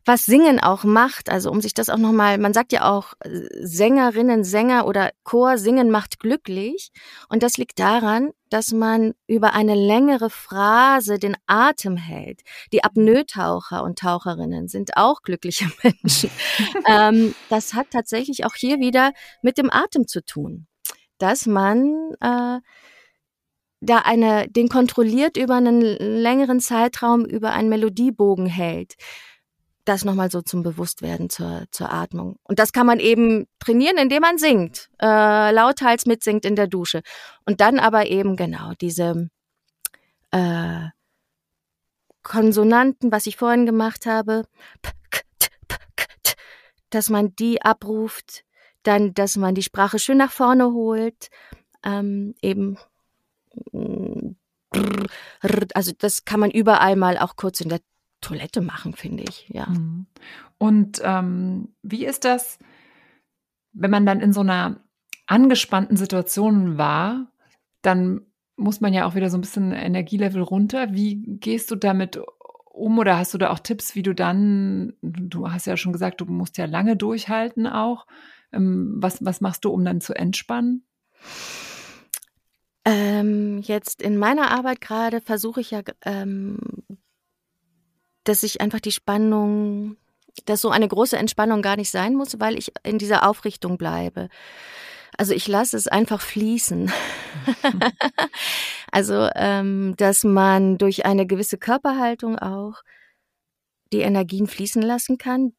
was 0.07 0.25
Singen 0.25 0.59
auch 0.59 0.83
macht. 0.83 1.29
Also 1.29 1.51
um 1.51 1.61
sich 1.61 1.75
das 1.75 1.91
auch 1.91 1.99
nochmal, 1.99 2.39
man 2.39 2.55
sagt 2.55 2.73
ja 2.73 2.91
auch 2.91 3.13
äh, 3.21 3.29
Sängerinnen, 3.61 4.45
Sänger 4.45 4.87
oder 4.87 5.11
Chor, 5.25 5.59
Singen 5.59 5.91
macht 5.91 6.19
glücklich. 6.19 6.91
Und 7.29 7.43
das 7.43 7.59
liegt 7.59 7.79
daran, 7.79 8.31
dass 8.49 8.73
man 8.73 9.13
über 9.27 9.53
eine 9.53 9.75
längere 9.75 10.31
Phrase 10.31 11.19
den 11.19 11.37
Atem 11.47 11.99
hält. 11.99 12.41
Die 12.73 12.83
Apnoe-Taucher 12.83 13.85
und 13.85 13.99
Taucherinnen 13.99 14.69
sind 14.69 14.97
auch 14.97 15.21
glückliche 15.21 15.71
Menschen. 15.83 16.31
ähm, 16.87 17.35
das 17.51 17.75
hat 17.75 17.91
tatsächlich 17.91 18.47
auch 18.47 18.55
hier 18.55 18.79
wieder 18.81 19.13
mit 19.43 19.59
dem 19.59 19.71
Atem 19.71 20.09
zu 20.09 20.25
tun, 20.25 20.67
dass 21.19 21.45
man 21.45 22.15
äh, 22.23 22.61
da 23.81 23.99
eine, 23.99 24.49
den 24.49 24.69
kontrolliert 24.69 25.37
über 25.37 25.55
einen 25.55 25.81
längeren 25.81 26.61
Zeitraum 26.61 27.25
über 27.25 27.53
einen 27.53 27.69
Melodiebogen 27.69 28.47
hält. 28.47 28.95
Das 29.85 30.05
nochmal 30.05 30.31
so 30.31 30.43
zum 30.43 30.63
Bewusstwerden 30.63 31.31
zur, 31.31 31.65
zur 31.71 31.91
Atmung. 31.93 32.37
Und 32.43 32.59
das 32.59 32.73
kann 32.73 32.87
man 32.87 33.01
eben 33.01 33.47
trainieren, 33.59 33.97
indem 33.97 34.21
man 34.21 34.37
singt, 34.37 34.91
äh, 35.01 35.51
lauthals 35.51 36.05
mitsingt 36.05 36.45
in 36.45 36.57
der 36.57 36.67
Dusche. 36.67 37.03
Und 37.47 37.61
dann 37.61 37.79
aber 37.79 38.07
eben 38.07 38.37
genau 38.37 38.73
diese 38.81 39.31
äh, 40.31 40.89
Konsonanten, 42.23 43.11
was 43.11 43.27
ich 43.27 43.37
vorhin 43.37 43.65
gemacht 43.65 44.05
habe, 44.05 44.45
dass 46.91 47.09
man 47.09 47.35
die 47.37 47.63
abruft, 47.63 48.45
dann, 48.83 49.15
dass 49.15 49.37
man 49.37 49.55
die 49.55 49.63
Sprache 49.63 49.99
schön 49.99 50.19
nach 50.19 50.33
vorne 50.33 50.73
holt, 50.73 51.29
ähm, 51.85 52.35
eben 52.43 52.77
also 55.73 55.93
das 55.99 56.25
kann 56.25 56.41
man 56.41 56.51
überall 56.51 56.97
mal 56.97 57.19
auch 57.19 57.37
kurz 57.37 57.61
in 57.61 57.69
der 57.69 57.81
Toilette 58.21 58.61
machen, 58.61 58.95
finde 58.95 59.25
ich, 59.29 59.49
ja. 59.49 59.67
Mhm. 59.67 60.07
Und 60.59 61.01
ähm, 61.05 61.75
wie 61.83 62.05
ist 62.05 62.25
das, 62.25 62.59
wenn 63.73 63.91
man 63.91 64.07
dann 64.07 64.21
in 64.21 64.33
so 64.33 64.41
einer 64.41 64.81
angespannten 65.27 65.97
Situation 65.97 66.79
war, 66.79 67.31
dann 67.83 68.23
muss 68.57 68.81
man 68.81 68.93
ja 68.93 69.07
auch 69.07 69.15
wieder 69.15 69.31
so 69.31 69.39
ein 69.39 69.43
bisschen 69.43 69.73
Energielevel 69.73 70.43
runter. 70.43 70.93
Wie 70.93 71.23
gehst 71.39 71.71
du 71.71 71.77
damit 71.77 72.21
um 72.65 72.99
oder 72.99 73.19
hast 73.19 73.35
du 73.35 73.39
da 73.39 73.51
auch 73.51 73.61
Tipps, 73.61 73.95
wie 73.95 74.03
du 74.03 74.15
dann, 74.15 74.95
du 75.03 75.51
hast 75.51 75.67
ja 75.67 75.77
schon 75.77 75.93
gesagt, 75.93 76.21
du 76.21 76.25
musst 76.27 76.59
ja 76.59 76.65
lange 76.65 76.97
durchhalten 76.97 77.67
auch. 77.67 78.07
Ähm, 78.53 78.97
was, 78.97 79.25
was 79.25 79.41
machst 79.41 79.65
du, 79.65 79.71
um 79.71 79.85
dann 79.85 80.01
zu 80.01 80.15
entspannen? 80.15 80.85
Ähm, 82.89 83.61
jetzt 83.61 84.01
in 84.01 84.17
meiner 84.17 84.51
Arbeit 84.51 84.81
gerade 84.81 85.21
versuche 85.21 85.61
ich 85.61 85.73
ja, 85.73 85.83
ähm, 86.07 86.59
dass 88.25 88.43
ich 88.43 88.63
einfach 88.63 88.81
die 88.81 88.93
Spannung, 88.93 89.99
dass 90.47 90.63
so 90.63 90.71
eine 90.71 90.89
große 90.89 91.19
Entspannung 91.19 91.61
gar 91.61 91.77
nicht 91.77 91.91
sein 91.91 92.15
muss, 92.15 92.41
weil 92.41 92.57
ich 92.57 92.73
in 92.85 92.97
dieser 92.97 93.29
Aufrichtung 93.29 93.77
bleibe. 93.77 94.31
Also 95.19 95.35
ich 95.35 95.47
lasse 95.49 95.77
es 95.77 95.87
einfach 95.87 96.23
fließen. 96.23 96.91
also, 98.91 99.29
ähm, 99.35 99.95
dass 99.99 100.25
man 100.25 100.79
durch 100.79 101.05
eine 101.05 101.27
gewisse 101.27 101.59
Körperhaltung 101.59 102.39
auch 102.39 102.83
die 103.93 104.01
Energien 104.01 104.47
fließen 104.47 104.81
lassen 104.81 105.19
kann. 105.19 105.53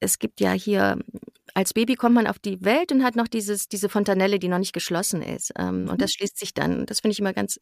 Es 0.00 0.18
gibt 0.18 0.40
ja 0.40 0.52
hier 0.52 0.98
als 1.54 1.72
Baby 1.72 1.94
kommt 1.94 2.16
man 2.16 2.26
auf 2.26 2.38
die 2.38 2.64
Welt 2.64 2.90
und 2.92 3.04
hat 3.04 3.16
noch 3.16 3.28
dieses, 3.28 3.68
diese 3.68 3.88
Fontanelle, 3.88 4.38
die 4.38 4.48
noch 4.48 4.58
nicht 4.58 4.72
geschlossen 4.72 5.22
ist. 5.22 5.52
Ähm, 5.56 5.88
und 5.88 6.02
das 6.02 6.10
mhm. 6.10 6.14
schließt 6.18 6.38
sich 6.38 6.52
dann. 6.52 6.84
Das 6.86 7.00
finde 7.00 7.12
ich 7.12 7.20
immer 7.20 7.32
ganz 7.32 7.58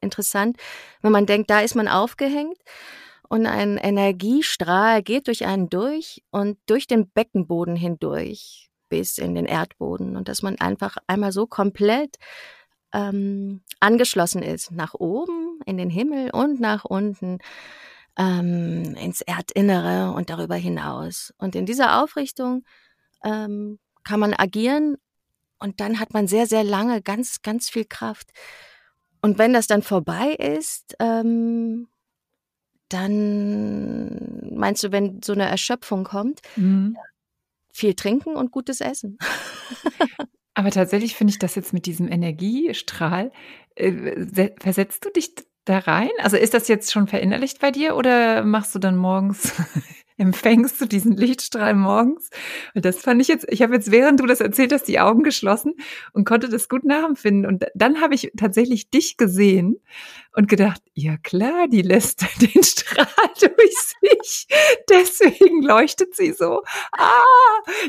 interessant, 0.00 0.58
wenn 1.02 1.12
man 1.12 1.26
denkt, 1.26 1.50
da 1.50 1.60
ist 1.60 1.74
man 1.74 1.88
aufgehängt 1.88 2.58
und 3.28 3.46
ein 3.46 3.78
Energiestrahl 3.78 5.02
geht 5.02 5.26
durch 5.26 5.46
einen 5.46 5.68
durch 5.68 6.22
und 6.30 6.58
durch 6.66 6.86
den 6.86 7.08
Beckenboden 7.10 7.74
hindurch 7.74 8.70
bis 8.88 9.18
in 9.18 9.34
den 9.34 9.46
Erdboden 9.46 10.16
und 10.16 10.28
dass 10.28 10.42
man 10.42 10.60
einfach 10.60 10.96
einmal 11.06 11.32
so 11.32 11.46
komplett 11.46 12.16
ähm, 12.92 13.62
angeschlossen 13.80 14.42
ist, 14.42 14.70
nach 14.70 14.94
oben 14.94 15.58
in 15.66 15.76
den 15.76 15.90
Himmel 15.90 16.30
und 16.30 16.60
nach 16.60 16.84
unten 16.84 17.38
ähm, 18.16 18.94
ins 18.94 19.22
Erdinnere 19.22 20.12
und 20.12 20.30
darüber 20.30 20.54
hinaus. 20.54 21.34
Und 21.38 21.56
in 21.56 21.66
dieser 21.66 22.02
Aufrichtung 22.02 22.64
ähm, 23.24 23.78
kann 24.04 24.20
man 24.20 24.34
agieren 24.34 24.96
und 25.58 25.80
dann 25.80 25.98
hat 25.98 26.12
man 26.12 26.28
sehr, 26.28 26.46
sehr 26.46 26.64
lange 26.64 27.02
ganz, 27.02 27.42
ganz 27.42 27.68
viel 27.68 27.84
Kraft. 27.84 28.30
Und 29.20 29.38
wenn 29.38 29.52
das 29.52 29.66
dann 29.66 29.82
vorbei 29.82 30.32
ist, 30.32 30.94
ähm, 31.00 31.88
dann 32.88 34.54
meinst 34.54 34.84
du, 34.84 34.92
wenn 34.92 35.20
so 35.22 35.32
eine 35.32 35.48
Erschöpfung 35.48 36.04
kommt, 36.04 36.40
mhm. 36.54 36.96
viel 37.72 37.94
trinken 37.94 38.36
und 38.36 38.52
gutes 38.52 38.80
Essen. 38.80 39.18
Aber 40.54 40.70
tatsächlich 40.70 41.16
finde 41.16 41.32
ich 41.32 41.38
das 41.38 41.54
jetzt 41.54 41.72
mit 41.72 41.84
diesem 41.86 42.10
Energiestrahl, 42.10 43.32
äh, 43.74 44.50
versetzt 44.58 45.04
du 45.04 45.10
dich 45.10 45.34
da 45.64 45.78
rein? 45.80 46.10
Also 46.20 46.36
ist 46.36 46.54
das 46.54 46.68
jetzt 46.68 46.92
schon 46.92 47.08
verinnerlicht 47.08 47.60
bei 47.60 47.70
dir 47.70 47.96
oder 47.96 48.44
machst 48.44 48.74
du 48.74 48.78
dann 48.78 48.96
morgens 48.96 49.52
empfängst 50.18 50.80
du 50.80 50.86
diesen 50.86 51.16
Lichtstrahl 51.16 51.74
morgens. 51.74 52.30
Und 52.74 52.84
das 52.84 52.98
fand 52.98 53.20
ich 53.20 53.28
jetzt, 53.28 53.46
ich 53.48 53.62
habe 53.62 53.74
jetzt, 53.74 53.90
während 53.90 54.20
du 54.20 54.26
das 54.26 54.40
erzählt 54.40 54.72
hast, 54.72 54.84
die 54.84 55.00
Augen 55.00 55.22
geschlossen 55.22 55.74
und 56.12 56.24
konnte 56.24 56.48
das 56.48 56.68
gut 56.68 56.84
nachempfinden. 56.84 57.46
Und 57.46 57.64
dann 57.74 58.00
habe 58.00 58.14
ich 58.14 58.32
tatsächlich 58.36 58.90
dich 58.90 59.16
gesehen 59.16 59.80
und 60.36 60.48
gedacht, 60.48 60.82
ja 60.94 61.16
klar, 61.16 61.66
die 61.66 61.82
lässt 61.82 62.24
den 62.40 62.62
Strahl 62.62 63.06
durch 63.40 63.74
sich. 64.02 64.46
Deswegen 64.88 65.62
leuchtet 65.62 66.14
sie 66.14 66.32
so. 66.32 66.62
Ah, 66.92 67.22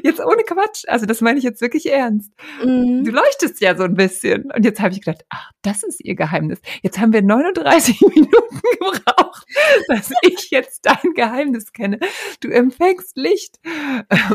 jetzt 0.03 0.21
ohne 0.21 0.43
Quatsch. 0.43 0.83
Also 0.87 1.05
das 1.05 1.21
meine 1.21 1.39
ich 1.39 1.43
jetzt 1.43 1.61
wirklich 1.61 1.91
ernst. 1.91 2.31
Mhm. 2.63 3.03
Du 3.03 3.11
leuchtest 3.11 3.59
ja 3.61 3.75
so 3.75 3.83
ein 3.83 3.95
bisschen. 3.95 4.49
Und 4.51 4.63
jetzt 4.63 4.79
habe 4.79 4.93
ich 4.93 5.01
gedacht, 5.01 5.25
ach, 5.29 5.51
das 5.61 5.83
ist 5.83 6.03
ihr 6.03 6.15
Geheimnis. 6.15 6.61
Jetzt 6.81 6.99
haben 6.99 7.11
wir 7.11 7.21
39 7.21 7.99
Minuten 8.15 8.61
gebraucht, 8.79 9.45
dass 9.89 10.11
ich 10.21 10.49
jetzt 10.49 10.85
dein 10.85 11.13
Geheimnis 11.13 11.73
kenne. 11.73 11.99
Du 12.39 12.49
empfängst 12.49 13.17
Licht. 13.17 13.59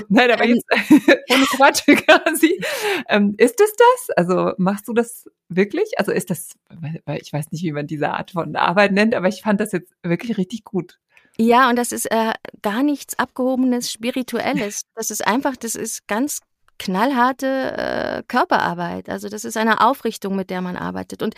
Nein, 0.08 0.30
aber 0.30 0.46
jetzt 0.46 0.64
ohne 1.30 1.44
Quatsch 1.56 1.84
quasi. 1.86 2.60
Ähm, 3.08 3.34
ist 3.38 3.60
es 3.60 3.72
das? 3.74 4.16
Also 4.16 4.52
machst 4.58 4.88
du 4.88 4.92
das 4.92 5.30
wirklich? 5.48 5.98
Also 5.98 6.12
ist 6.12 6.30
das, 6.30 6.50
weil 7.04 7.20
ich 7.20 7.32
weiß 7.32 7.52
nicht, 7.52 7.62
wie 7.62 7.72
man 7.72 7.86
diese 7.86 8.10
Art 8.10 8.32
von 8.32 8.56
Arbeit 8.56 8.92
nennt, 8.92 9.14
aber 9.14 9.28
ich 9.28 9.42
fand 9.42 9.60
das 9.60 9.72
jetzt 9.72 9.92
wirklich 10.02 10.38
richtig 10.38 10.64
gut. 10.64 10.98
Ja, 11.38 11.70
und 11.70 11.76
das 11.76 11.92
ist 11.92 12.10
äh, 12.10 12.32
gar 12.60 12.82
nichts 12.82 13.18
Abgehobenes, 13.18 13.90
Spirituelles. 13.90 14.82
Das 14.94 15.10
ist 15.10 15.26
einfach, 15.26 15.56
das 15.56 15.74
ist 15.74 16.06
ganz 16.06 16.40
knallharte 16.78 17.46
äh, 17.46 18.22
Körperarbeit. 18.28 19.08
Also 19.08 19.28
das 19.28 19.44
ist 19.44 19.56
eine 19.56 19.80
Aufrichtung, 19.80 20.36
mit 20.36 20.50
der 20.50 20.60
man 20.60 20.76
arbeitet. 20.76 21.22
Und 21.22 21.34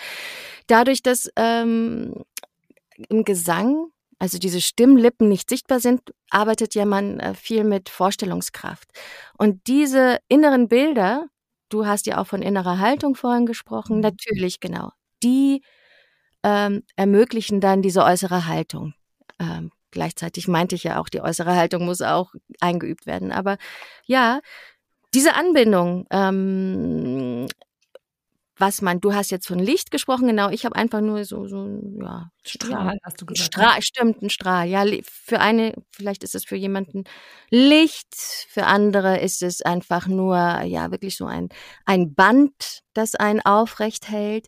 dadurch, 0.66 1.02
dass 1.02 1.30
ähm, 1.36 2.24
im 3.08 3.24
Gesang, 3.24 3.88
also 4.18 4.38
diese 4.38 4.60
Stimmlippen 4.60 5.28
nicht 5.28 5.48
sichtbar 5.48 5.80
sind, 5.80 6.00
arbeitet 6.30 6.74
ja 6.74 6.84
man 6.84 7.20
äh, 7.20 7.34
viel 7.34 7.64
mit 7.64 7.88
Vorstellungskraft. 7.88 8.88
Und 9.38 9.66
diese 9.66 10.18
inneren 10.28 10.68
Bilder, 10.68 11.26
du 11.68 11.86
hast 11.86 12.06
ja 12.06 12.18
auch 12.20 12.26
von 12.26 12.42
innerer 12.42 12.78
Haltung 12.78 13.14
vorhin 13.14 13.46
gesprochen, 13.46 13.96
mhm. 13.96 14.02
natürlich 14.02 14.60
genau, 14.60 14.90
die 15.22 15.62
ähm, 16.42 16.82
ermöglichen 16.96 17.60
dann 17.60 17.82
diese 17.82 18.04
äußere 18.04 18.46
Haltung. 18.46 18.94
Ähm, 19.40 19.70
gleichzeitig 19.90 20.48
meinte 20.48 20.74
ich 20.74 20.84
ja 20.84 21.00
auch, 21.00 21.08
die 21.08 21.22
äußere 21.22 21.56
Haltung 21.56 21.86
muss 21.86 22.02
auch 22.02 22.32
eingeübt 22.60 23.06
werden. 23.06 23.32
Aber 23.32 23.56
ja, 24.06 24.40
diese 25.14 25.34
Anbindung 25.34 26.06
ähm, 26.10 27.46
was 28.56 28.82
man, 28.82 29.00
du 29.00 29.14
hast 29.14 29.30
jetzt 29.30 29.48
von 29.48 29.58
Licht 29.58 29.90
gesprochen, 29.90 30.28
genau, 30.28 30.48
ich 30.50 30.64
habe 30.64 30.76
einfach 30.76 31.00
nur 31.00 31.24
so, 31.24 31.46
so, 31.48 31.66
ja. 32.00 32.30
Strahl, 32.44 32.94
ja, 32.94 33.00
hast 33.02 33.20
du 33.20 33.26
gesagt. 33.26 33.46
Strahl, 33.52 33.82
stimmt, 33.82 34.22
ein 34.22 34.30
Strahl. 34.30 34.68
Ja, 34.68 34.84
für 35.04 35.40
eine, 35.40 35.74
vielleicht 35.90 36.22
ist 36.22 36.34
es 36.34 36.44
für 36.44 36.56
jemanden 36.56 37.04
Licht, 37.50 38.14
für 38.14 38.66
andere 38.66 39.18
ist 39.18 39.42
es 39.42 39.62
einfach 39.62 40.06
nur, 40.06 40.36
ja, 40.62 40.90
wirklich 40.90 41.16
so 41.16 41.26
ein, 41.26 41.48
ein 41.84 42.14
Band, 42.14 42.82
das 42.92 43.16
einen 43.16 43.40
aufrecht 43.40 44.08
hält. 44.08 44.46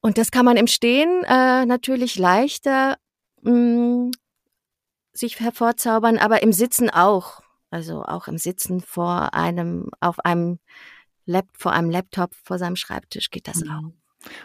Und 0.00 0.16
das 0.16 0.30
kann 0.30 0.44
man 0.44 0.56
im 0.56 0.68
Stehen 0.68 1.24
äh, 1.24 1.66
natürlich 1.66 2.16
leichter 2.16 2.96
mh, 3.42 3.52
mm, 3.52 4.10
sich 5.12 5.40
hervorzaubern, 5.40 6.18
aber 6.18 6.42
im 6.42 6.52
Sitzen 6.52 6.90
auch. 6.90 7.40
Also 7.70 8.02
auch 8.04 8.28
im 8.28 8.38
Sitzen 8.38 8.80
vor 8.80 9.34
einem, 9.34 9.90
auf 10.00 10.20
einem 10.20 10.58
vor 11.52 11.72
einem 11.72 11.90
Laptop, 11.90 12.34
vor 12.42 12.58
seinem 12.58 12.76
Schreibtisch 12.76 13.30
geht 13.30 13.48
das 13.48 13.62
auch. 13.62 13.82
Mhm. 13.82 13.92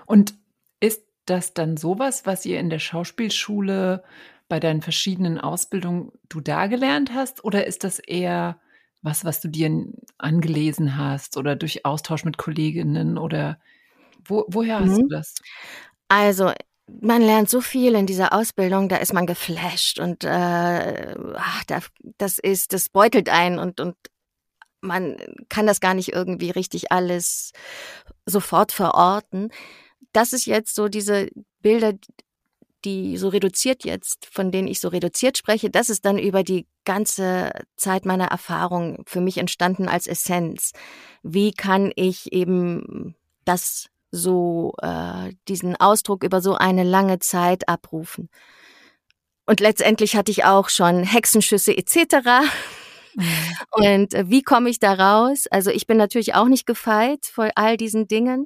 Und 0.06 0.36
ist 0.80 1.04
das 1.26 1.54
dann 1.54 1.78
sowas, 1.78 2.26
was 2.26 2.46
ihr 2.46 2.60
in 2.60 2.70
der 2.70 2.80
Schauspielschule 2.80 4.04
bei 4.50 4.60
deinen 4.60 4.82
verschiedenen 4.82 5.40
Ausbildungen 5.40 6.12
du 6.30 6.42
da 6.42 6.68
gelernt 6.68 7.14
hast? 7.14 7.44
Oder 7.44 7.66
ist 7.66 7.84
das 7.84 8.00
eher 8.00 8.60
was, 9.02 9.26
was 9.26 9.42
du 9.42 9.50
dir 9.50 9.86
angelesen 10.18 10.98
hast 10.98 11.38
oder 11.38 11.56
durch 11.56 11.86
Austausch 11.86 12.24
mit 12.24 12.38
Kolleginnen 12.38 13.18
oder 13.18 13.60
wo, 14.26 14.46
woher 14.48 14.80
hast 14.80 14.92
mhm. 14.92 15.02
du 15.02 15.08
das? 15.10 15.36
Also 16.08 16.52
man 17.02 17.22
lernt 17.22 17.50
so 17.50 17.62
viel 17.62 17.96
in 17.96 18.06
dieser 18.06 18.34
Ausbildung, 18.34 18.90
da 18.90 18.98
ist 18.98 19.14
man 19.14 19.26
geflasht 19.26 20.00
und 20.00 20.24
äh, 20.24 21.16
ach, 21.36 21.64
das 22.18 22.40
ist, 22.40 22.74
das 22.74 22.90
beutelt 22.90 23.30
ein 23.30 23.60
und, 23.60 23.80
und 23.80 23.96
man 24.84 25.18
kann 25.50 25.66
das 25.66 25.80
gar 25.80 25.94
nicht 25.94 26.14
irgendwie 26.14 26.52
richtig 26.52 26.92
alles 26.92 27.52
sofort 28.26 28.72
verorten. 28.72 29.50
Das 30.12 30.34
ist 30.34 30.46
jetzt 30.46 30.76
so 30.76 30.90
diese 30.90 31.30
Bilder, 31.62 31.94
die 32.86 33.18
so 33.18 33.30
reduziert 33.30 33.86
jetzt, 33.86 34.26
von 34.26 34.52
denen 34.52 34.68
ich 34.68 34.80
so 34.80 34.90
reduziert 34.90 35.38
spreche, 35.38 35.70
das 35.70 35.90
ist 35.90 36.06
dann 36.06 36.20
über 36.20 36.44
die 36.44 36.68
ganze 36.86 37.52
Zeit 37.78 38.06
meiner 38.06 38.28
Erfahrung 38.28 39.04
für 39.08 39.22
mich 39.22 39.38
entstanden 39.38 39.88
als 39.88 40.06
Essenz. 40.06 40.74
Wie 41.24 41.54
kann 41.54 41.92
ich 41.96 42.34
eben 42.34 43.16
das 43.46 43.88
so, 44.12 44.74
äh, 44.82 45.32
diesen 45.48 45.76
Ausdruck 45.78 46.24
über 46.24 46.42
so 46.42 46.56
eine 46.56 46.84
lange 46.84 47.20
Zeit 47.20 47.70
abrufen? 47.70 48.30
Und 49.46 49.60
letztendlich 49.60 50.16
hatte 50.16 50.32
ich 50.32 50.46
auch 50.46 50.70
schon 50.70 51.04
Hexenschüsse 51.04 51.76
etc. 51.76 52.48
Mhm. 53.16 53.26
Und 53.72 54.14
äh, 54.14 54.30
wie 54.30 54.44
komme 54.44 54.70
ich 54.70 54.80
da 54.80 54.94
raus? 54.94 55.46
Also 55.50 55.72
ich 55.72 55.88
bin 55.88 55.98
natürlich 55.98 56.36
auch 56.36 56.48
nicht 56.48 56.66
gefeit 56.66 57.26
vor 57.26 57.50
all 57.56 57.78
diesen 57.78 58.08
Dingen, 58.08 58.46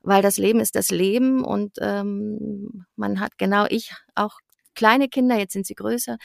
weil 0.00 0.22
das 0.22 0.38
Leben 0.38 0.60
ist 0.60 0.74
das 0.74 0.90
Leben 0.90 1.44
und 1.44 1.78
ähm, 1.80 2.86
man 2.96 3.20
hat 3.20 3.38
genau 3.38 3.66
ich 3.68 3.92
auch 4.14 4.40
kleine 4.74 5.08
Kinder, 5.08 5.36
jetzt 5.36 5.52
sind 5.52 5.66
sie 5.66 5.74
größer. 5.74 6.16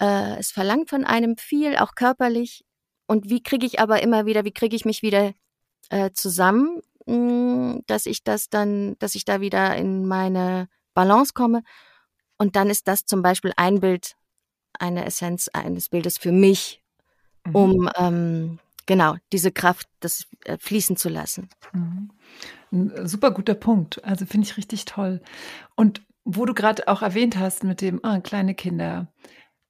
Äh, 0.00 0.38
es 0.38 0.50
verlangt 0.50 0.90
von 0.90 1.04
einem 1.04 1.36
viel, 1.36 1.76
auch 1.76 1.94
körperlich. 1.94 2.64
Und 3.06 3.30
wie 3.30 3.42
kriege 3.42 3.66
ich 3.66 3.80
aber 3.80 4.02
immer 4.02 4.26
wieder, 4.26 4.44
wie 4.44 4.52
kriege 4.52 4.76
ich 4.76 4.84
mich 4.84 5.02
wieder 5.02 5.32
äh, 5.90 6.10
zusammen, 6.12 6.80
mh, 7.06 7.14
hm, 7.14 7.82
dass 7.86 8.06
ich 8.06 8.24
das 8.24 8.48
dann, 8.48 8.96
dass 8.98 9.14
ich 9.14 9.24
da 9.24 9.40
wieder 9.40 9.76
in 9.76 10.06
meine 10.06 10.68
Balance 10.94 11.32
komme. 11.34 11.62
Und 12.38 12.56
dann 12.56 12.70
ist 12.70 12.88
das 12.88 13.04
zum 13.06 13.22
Beispiel 13.22 13.52
ein 13.56 13.80
Bild, 13.80 14.14
eine 14.78 15.04
Essenz 15.04 15.48
eines 15.52 15.88
Bildes 15.88 16.18
für 16.18 16.32
mich, 16.32 16.81
mhm. 17.46 17.54
um 17.54 17.90
ähm, 17.96 18.58
genau 18.86 19.16
diese 19.32 19.52
Kraft, 19.52 19.88
das 20.00 20.26
äh, 20.44 20.58
fließen 20.58 20.96
zu 20.96 21.08
lassen. 21.08 21.48
Mhm. 21.72 22.10
Ein 22.72 23.06
super 23.06 23.30
guter 23.30 23.54
Punkt. 23.54 24.02
Also 24.04 24.26
finde 24.26 24.46
ich 24.46 24.56
richtig 24.56 24.84
toll. 24.84 25.20
Und 25.76 26.02
wo 26.24 26.44
du 26.46 26.54
gerade 26.54 26.88
auch 26.88 27.02
erwähnt 27.02 27.38
hast 27.38 27.64
mit 27.64 27.80
dem 27.80 28.04
ah, 28.04 28.20
kleine 28.20 28.54
Kinder 28.54 29.12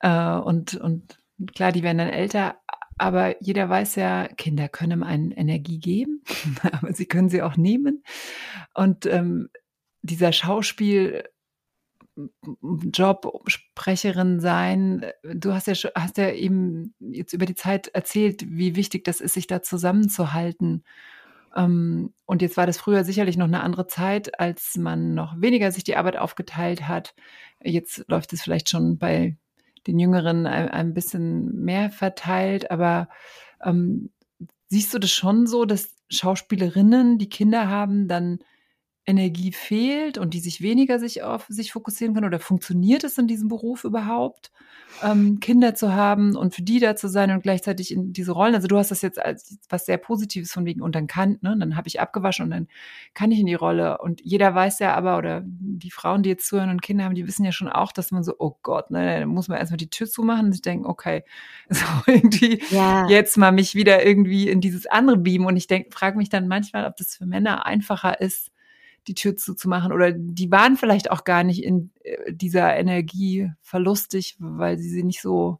äh, 0.00 0.36
und, 0.36 0.74
und 0.74 1.18
klar, 1.54 1.72
die 1.72 1.82
werden 1.82 1.98
dann 1.98 2.08
älter, 2.08 2.56
aber 2.98 3.42
jeder 3.42 3.68
weiß 3.68 3.96
ja, 3.96 4.28
Kinder 4.28 4.68
können 4.68 5.02
einem 5.02 5.32
Energie 5.34 5.78
geben, 5.78 6.22
aber 6.72 6.92
sie 6.92 7.06
können 7.06 7.28
sie 7.28 7.42
auch 7.42 7.56
nehmen. 7.56 8.04
Und 8.74 9.06
ähm, 9.06 9.48
dieser 10.02 10.32
Schauspiel 10.32 11.24
Job, 12.92 13.42
Sprecherin 13.46 14.40
sein. 14.40 15.06
Du 15.22 15.52
hast 15.52 15.66
ja, 15.66 15.74
hast 15.94 16.18
ja 16.18 16.30
eben 16.30 16.94
jetzt 17.00 17.32
über 17.32 17.46
die 17.46 17.54
Zeit 17.54 17.88
erzählt, 17.88 18.44
wie 18.46 18.76
wichtig 18.76 19.04
das 19.04 19.20
ist, 19.20 19.34
sich 19.34 19.46
da 19.46 19.62
zusammenzuhalten. 19.62 20.84
Ähm, 21.56 22.12
und 22.26 22.42
jetzt 22.42 22.56
war 22.56 22.66
das 22.66 22.78
früher 22.78 23.04
sicherlich 23.04 23.36
noch 23.36 23.46
eine 23.46 23.62
andere 23.62 23.86
Zeit, 23.86 24.38
als 24.38 24.76
man 24.76 25.14
noch 25.14 25.40
weniger 25.40 25.72
sich 25.72 25.84
die 25.84 25.96
Arbeit 25.96 26.16
aufgeteilt 26.16 26.88
hat. 26.88 27.14
Jetzt 27.62 28.04
läuft 28.08 28.32
es 28.32 28.42
vielleicht 28.42 28.68
schon 28.68 28.98
bei 28.98 29.36
den 29.86 29.98
Jüngeren 29.98 30.46
ein, 30.46 30.68
ein 30.68 30.94
bisschen 30.94 31.64
mehr 31.64 31.90
verteilt, 31.90 32.70
aber 32.70 33.08
ähm, 33.64 34.10
siehst 34.68 34.94
du 34.94 34.98
das 34.98 35.10
schon 35.10 35.46
so, 35.46 35.64
dass 35.64 35.94
Schauspielerinnen, 36.08 37.18
die 37.18 37.28
Kinder 37.28 37.68
haben, 37.68 38.06
dann 38.06 38.38
Energie 39.04 39.50
fehlt 39.50 40.16
und 40.16 40.32
die 40.32 40.40
sich 40.40 40.60
weniger 40.60 41.00
sich 41.00 41.22
auf 41.22 41.46
sich 41.48 41.72
fokussieren 41.72 42.14
können 42.14 42.26
oder 42.26 42.38
funktioniert 42.38 43.02
es 43.02 43.18
in 43.18 43.26
diesem 43.26 43.48
Beruf 43.48 43.82
überhaupt, 43.82 44.52
ähm, 45.02 45.40
Kinder 45.40 45.74
zu 45.74 45.92
haben 45.92 46.36
und 46.36 46.54
für 46.54 46.62
die 46.62 46.78
da 46.78 46.94
zu 46.94 47.08
sein 47.08 47.32
und 47.32 47.42
gleichzeitig 47.42 47.92
in 47.92 48.12
diese 48.12 48.30
Rollen. 48.30 48.54
Also 48.54 48.68
du 48.68 48.78
hast 48.78 48.92
das 48.92 49.02
jetzt 49.02 49.20
als 49.20 49.58
was 49.68 49.86
sehr 49.86 49.98
Positives 49.98 50.52
von 50.52 50.64
wegen 50.64 50.82
und 50.82 50.94
dann 50.94 51.08
kann, 51.08 51.38
ne, 51.40 51.56
dann 51.58 51.76
habe 51.76 51.88
ich 51.88 52.00
abgewaschen 52.00 52.44
und 52.44 52.50
dann 52.50 52.68
kann 53.12 53.32
ich 53.32 53.40
in 53.40 53.46
die 53.46 53.54
Rolle. 53.54 53.98
Und 53.98 54.20
jeder 54.22 54.54
weiß 54.54 54.78
ja 54.78 54.94
aber, 54.94 55.18
oder 55.18 55.42
die 55.44 55.90
Frauen, 55.90 56.22
die 56.22 56.30
jetzt 56.30 56.46
zuhören 56.46 56.70
und 56.70 56.82
Kinder 56.82 57.04
haben, 57.04 57.16
die 57.16 57.26
wissen 57.26 57.44
ja 57.44 57.50
schon 57.50 57.68
auch, 57.68 57.90
dass 57.90 58.12
man 58.12 58.22
so, 58.22 58.34
oh 58.38 58.56
Gott, 58.62 58.92
ne, 58.92 59.20
dann 59.20 59.28
muss 59.28 59.48
man 59.48 59.58
erstmal 59.58 59.78
die 59.78 59.90
Tür 59.90 60.06
zumachen 60.06 60.46
und 60.46 60.52
sich 60.52 60.62
denken, 60.62 60.86
okay, 60.86 61.24
so 61.68 61.84
irgendwie 62.06 62.62
ja. 62.70 63.08
jetzt 63.08 63.36
mal 63.36 63.50
mich 63.50 63.74
wieder 63.74 64.06
irgendwie 64.06 64.48
in 64.48 64.60
dieses 64.60 64.86
andere 64.86 65.16
beamen. 65.16 65.46
Und 65.46 65.56
ich 65.56 65.66
denke, 65.66 65.90
frage 65.90 66.16
mich 66.18 66.28
dann 66.28 66.46
manchmal, 66.46 66.86
ob 66.86 66.96
das 66.96 67.16
für 67.16 67.26
Männer 67.26 67.66
einfacher 67.66 68.20
ist, 68.20 68.52
die 69.08 69.14
Tür 69.14 69.36
zuzumachen. 69.36 69.92
Oder 69.92 70.12
die 70.12 70.50
waren 70.50 70.76
vielleicht 70.76 71.10
auch 71.10 71.24
gar 71.24 71.44
nicht 71.44 71.62
in 71.62 71.90
äh, 72.02 72.32
dieser 72.32 72.76
Energie 72.76 73.50
verlustig, 73.60 74.36
weil 74.38 74.78
sie 74.78 74.88
sie 74.90 75.04
nicht 75.04 75.22
so 75.22 75.58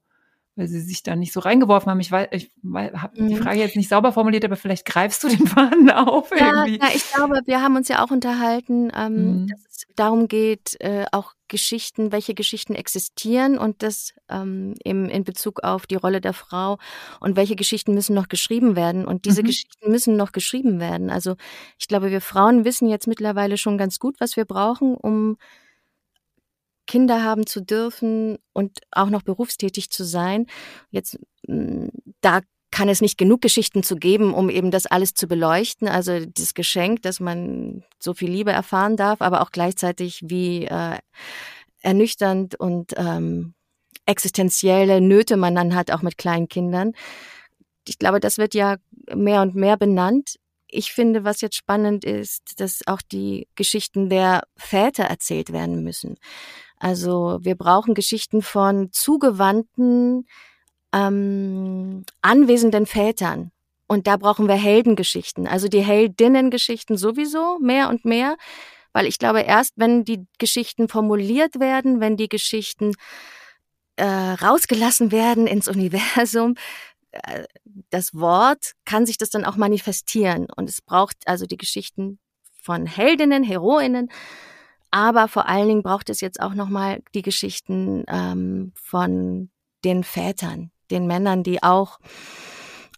weil 0.54 0.68
sie 0.68 0.80
sich 0.80 1.02
da 1.02 1.16
nicht 1.16 1.32
so 1.32 1.40
reingeworfen 1.40 1.90
haben. 1.90 2.00
Ich 2.00 2.12
weiß, 2.12 2.28
ich 2.32 2.50
habe 2.64 3.16
die 3.16 3.34
mhm. 3.34 3.42
Frage 3.42 3.60
jetzt 3.60 3.76
nicht 3.76 3.88
sauber 3.88 4.12
formuliert, 4.12 4.44
aber 4.44 4.56
vielleicht 4.56 4.84
greifst 4.84 5.24
du 5.24 5.28
den 5.28 5.46
Faden 5.46 5.90
auf 5.90 6.30
ja, 6.30 6.64
irgendwie. 6.64 6.78
Ja, 6.78 6.88
ich 6.94 7.10
glaube, 7.10 7.40
wir 7.46 7.62
haben 7.62 7.76
uns 7.76 7.88
ja 7.88 8.04
auch 8.04 8.10
unterhalten, 8.10 8.92
ähm, 8.94 9.42
mhm. 9.42 9.46
dass 9.48 9.60
es 9.70 9.86
darum 9.96 10.28
geht, 10.28 10.76
äh, 10.80 11.06
auch 11.10 11.32
Geschichten, 11.48 12.12
welche 12.12 12.34
Geschichten 12.34 12.74
existieren 12.74 13.58
und 13.58 13.82
das 13.82 14.12
ähm, 14.28 14.74
im, 14.84 15.08
in 15.08 15.24
Bezug 15.24 15.62
auf 15.62 15.86
die 15.86 15.96
Rolle 15.96 16.20
der 16.20 16.32
Frau 16.32 16.78
und 17.20 17.36
welche 17.36 17.56
Geschichten 17.56 17.94
müssen 17.94 18.14
noch 18.14 18.28
geschrieben 18.28 18.76
werden. 18.76 19.06
Und 19.06 19.24
diese 19.24 19.42
mhm. 19.42 19.46
Geschichten 19.46 19.90
müssen 19.90 20.16
noch 20.16 20.32
geschrieben 20.32 20.80
werden. 20.80 21.10
Also 21.10 21.36
ich 21.78 21.88
glaube, 21.88 22.10
wir 22.10 22.20
Frauen 22.20 22.64
wissen 22.64 22.88
jetzt 22.88 23.06
mittlerweile 23.06 23.56
schon 23.56 23.78
ganz 23.78 23.98
gut, 23.98 24.16
was 24.18 24.36
wir 24.36 24.44
brauchen, 24.44 24.94
um 24.94 25.36
Kinder 26.86 27.22
haben 27.22 27.46
zu 27.46 27.60
dürfen 27.60 28.38
und 28.52 28.78
auch 28.90 29.08
noch 29.08 29.22
berufstätig 29.22 29.90
zu 29.90 30.04
sein. 30.04 30.46
Jetzt, 30.90 31.18
mm, 31.46 31.88
da 32.20 32.40
kann 32.72 32.88
es 32.88 33.00
nicht 33.00 33.18
genug 33.18 33.42
Geschichten 33.42 33.82
zu 33.82 33.96
geben, 33.96 34.32
um 34.34 34.48
eben 34.48 34.70
das 34.70 34.86
alles 34.86 35.14
zu 35.14 35.28
beleuchten. 35.28 35.88
Also 35.88 36.24
das 36.24 36.54
Geschenk, 36.54 37.02
dass 37.02 37.20
man 37.20 37.84
so 38.00 38.14
viel 38.14 38.30
Liebe 38.30 38.50
erfahren 38.50 38.96
darf, 38.96 39.20
aber 39.20 39.42
auch 39.42 39.50
gleichzeitig 39.50 40.22
wie 40.24 40.64
äh, 40.64 40.98
ernüchternd 41.82 42.58
und 42.58 42.94
ähm, 42.96 43.54
existenzielle 44.06 45.00
Nöte 45.00 45.36
man 45.36 45.54
dann 45.54 45.74
hat, 45.74 45.90
auch 45.90 46.02
mit 46.02 46.18
kleinen 46.18 46.48
Kindern. 46.48 46.92
Ich 47.86 47.98
glaube, 47.98 48.20
das 48.20 48.38
wird 48.38 48.54
ja 48.54 48.76
mehr 49.14 49.42
und 49.42 49.54
mehr 49.54 49.76
benannt. 49.76 50.36
Ich 50.66 50.92
finde, 50.92 51.24
was 51.24 51.42
jetzt 51.42 51.56
spannend 51.56 52.04
ist, 52.04 52.58
dass 52.60 52.80
auch 52.86 53.02
die 53.02 53.48
Geschichten 53.54 54.08
der 54.08 54.44
Väter 54.56 55.04
erzählt 55.04 55.52
werden 55.52 55.84
müssen. 55.84 56.16
Also 56.82 57.38
wir 57.42 57.54
brauchen 57.54 57.94
Geschichten 57.94 58.42
von 58.42 58.90
zugewandten, 58.90 60.26
ähm, 60.92 62.04
anwesenden 62.22 62.86
Vätern. 62.86 63.52
Und 63.86 64.08
da 64.08 64.16
brauchen 64.16 64.48
wir 64.48 64.56
Heldengeschichten. 64.56 65.46
Also 65.46 65.68
die 65.68 65.82
Heldinnengeschichten 65.82 66.96
sowieso 66.96 67.60
mehr 67.60 67.88
und 67.88 68.04
mehr. 68.04 68.36
Weil 68.92 69.06
ich 69.06 69.20
glaube, 69.20 69.42
erst 69.42 69.74
wenn 69.76 70.02
die 70.02 70.26
Geschichten 70.38 70.88
formuliert 70.88 71.60
werden, 71.60 72.00
wenn 72.00 72.16
die 72.16 72.28
Geschichten 72.28 72.94
äh, 73.94 74.04
rausgelassen 74.04 75.12
werden 75.12 75.46
ins 75.46 75.68
Universum, 75.68 76.56
äh, 77.12 77.44
das 77.90 78.12
Wort 78.12 78.72
kann 78.84 79.06
sich 79.06 79.18
das 79.18 79.30
dann 79.30 79.44
auch 79.44 79.56
manifestieren. 79.56 80.48
Und 80.56 80.68
es 80.68 80.82
braucht 80.82 81.16
also 81.26 81.46
die 81.46 81.58
Geschichten 81.58 82.18
von 82.60 82.86
Heldinnen, 82.86 83.44
Heroinnen, 83.44 84.10
aber 84.92 85.26
vor 85.26 85.48
allen 85.48 85.68
Dingen 85.68 85.82
braucht 85.82 86.10
es 86.10 86.20
jetzt 86.20 86.40
auch 86.40 86.54
nochmal 86.54 87.02
die 87.14 87.22
Geschichten 87.22 88.04
ähm, 88.08 88.72
von 88.76 89.50
den 89.84 90.04
Vätern, 90.04 90.70
den 90.90 91.06
Männern, 91.06 91.42
die 91.42 91.62
auch 91.62 91.98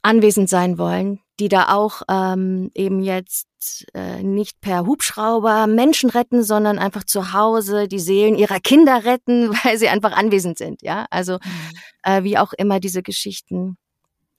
anwesend 0.02 0.50
sein 0.50 0.76
wollen, 0.76 1.20
die 1.40 1.48
da 1.48 1.72
auch 1.72 2.02
ähm, 2.10 2.70
eben 2.74 3.00
jetzt 3.00 3.86
äh, 3.94 4.22
nicht 4.22 4.60
per 4.60 4.86
Hubschrauber 4.86 5.68
Menschen 5.68 6.10
retten, 6.10 6.42
sondern 6.42 6.80
einfach 6.80 7.04
zu 7.04 7.32
Hause 7.32 7.86
die 7.86 8.00
Seelen 8.00 8.34
ihrer 8.34 8.58
Kinder 8.58 9.04
retten, 9.04 9.50
weil 9.64 9.78
sie 9.78 9.88
einfach 9.88 10.12
anwesend 10.12 10.58
sind. 10.58 10.82
Ja, 10.82 11.06
also 11.10 11.34
mhm. 11.34 11.78
äh, 12.02 12.24
wie 12.24 12.38
auch 12.38 12.52
immer 12.52 12.80
diese 12.80 13.02
Geschichten 13.02 13.78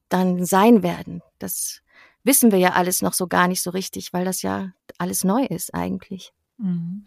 dann 0.09 0.45
sein 0.45 0.83
werden. 0.83 1.21
Das 1.39 1.79
wissen 2.23 2.51
wir 2.51 2.59
ja 2.59 2.73
alles 2.73 3.01
noch 3.01 3.13
so 3.13 3.27
gar 3.27 3.47
nicht 3.47 3.61
so 3.61 3.69
richtig, 3.69 4.11
weil 4.11 4.25
das 4.25 4.41
ja 4.41 4.71
alles 4.97 5.23
neu 5.23 5.45
ist 5.45 5.73
eigentlich. 5.73 6.33
Mhm. 6.57 7.05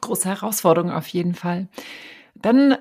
Große 0.00 0.28
Herausforderung 0.28 0.90
auf 0.90 1.08
jeden 1.08 1.34
Fall. 1.34 1.68
Dann 2.34 2.76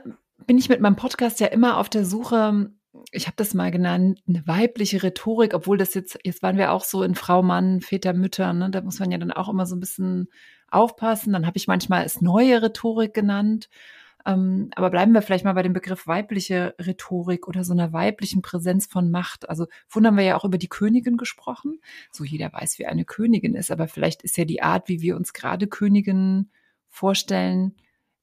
bin 0.46 0.58
ich 0.58 0.70
mit 0.70 0.82
meinem 0.82 0.96
Podcast 0.96 1.40
ja 1.40 1.48
immer 1.48 1.78
auf 1.78 1.90
der 1.90 2.06
Suche, 2.06 2.72
ich 3.12 3.28
habe 3.28 3.36
das 3.38 3.54
mal 3.54 3.72
genannt, 3.72 4.22
eine 4.28 4.46
weibliche 4.48 5.04
Rhetorik, 5.04 5.54
obwohl 5.54 5.78
das 5.78 5.94
jetzt, 5.94 6.20
jetzt 6.24 6.42
waren 6.42 6.58
wir 6.58 6.72
auch 6.72 6.84
so 6.84 7.04
in 7.04 7.16
Frau, 7.16 7.44
Mann, 7.44 7.82
Väter, 7.82 8.14
Mütter, 8.14 8.54
ne? 8.54 8.70
da 8.70 8.82
muss 8.82 9.00
man 9.00 9.12
ja 9.12 9.18
dann 9.18 9.32
auch 9.32 9.50
immer 9.50 9.66
so 9.66 9.76
ein 9.76 9.80
bisschen 9.80 10.30
aufpassen. 10.72 11.34
Dann 11.34 11.46
habe 11.46 11.58
ich 11.58 11.68
manchmal 11.68 12.06
es 12.06 12.22
neue 12.22 12.62
Rhetorik 12.62 13.14
genannt. 13.14 13.70
Ähm, 14.26 14.70
aber 14.76 14.90
bleiben 14.90 15.14
wir 15.14 15.22
vielleicht 15.22 15.46
mal 15.46 15.54
bei 15.54 15.64
dem 15.64 15.74
Begriff 15.74 16.08
weibliche 16.08 16.76
Rhetorik 16.80 17.48
oder 17.48 17.64
so 17.64 17.74
einer 17.74 17.94
weiblichen 17.94 18.42
Präsenz 18.42 18.86
von 18.86 19.12
Macht. 19.12 19.50
Also 19.50 19.68
vorhin 19.88 20.08
haben 20.08 20.18
wir 20.18 20.26
ja 20.26 20.38
auch 20.38 20.46
über 20.46 20.58
die 20.58 20.68
Königin 20.68 21.18
gesprochen. 21.18 21.80
So 22.12 22.24
jeder 22.24 22.52
weiß, 22.52 22.80
wie 22.80 22.86
eine 22.86 23.06
Königin 23.06 23.56
ist, 23.56 23.72
aber 23.72 23.88
vielleicht 23.88 24.24
ist 24.24 24.38
ja 24.38 24.46
die 24.46 24.62
Art, 24.62 24.90
wie 24.90 25.02
wir 25.02 25.16
uns 25.16 25.34
gerade 25.34 25.68
Königin 25.68 26.50
vorstellen, 26.90 27.76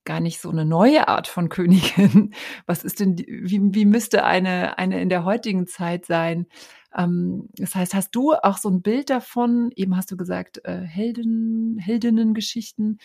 gar 0.04 0.20
nicht 0.20 0.40
so 0.40 0.50
eine 0.50 0.64
neue 0.64 1.08
Art 1.08 1.28
von 1.28 1.48
Königin. 1.48 2.32
Was 2.66 2.84
ist 2.84 3.00
denn, 3.00 3.18
wie, 3.18 3.60
wie 3.74 3.84
müsste 3.84 4.24
eine, 4.24 4.78
eine 4.78 5.00
in 5.00 5.08
der 5.08 5.24
heutigen 5.24 5.66
Zeit 5.66 6.06
sein? 6.06 6.46
Ähm, 6.96 7.48
das 7.56 7.74
heißt, 7.74 7.94
hast 7.94 8.12
du 8.12 8.32
auch 8.34 8.58
so 8.58 8.70
ein 8.70 8.82
Bild 8.82 9.10
davon? 9.10 9.70
Eben 9.76 9.96
hast 9.96 10.10
du 10.10 10.16
gesagt, 10.16 10.64
äh, 10.64 10.80
Helden, 10.80 11.78
Heldinnengeschichten 11.78 12.98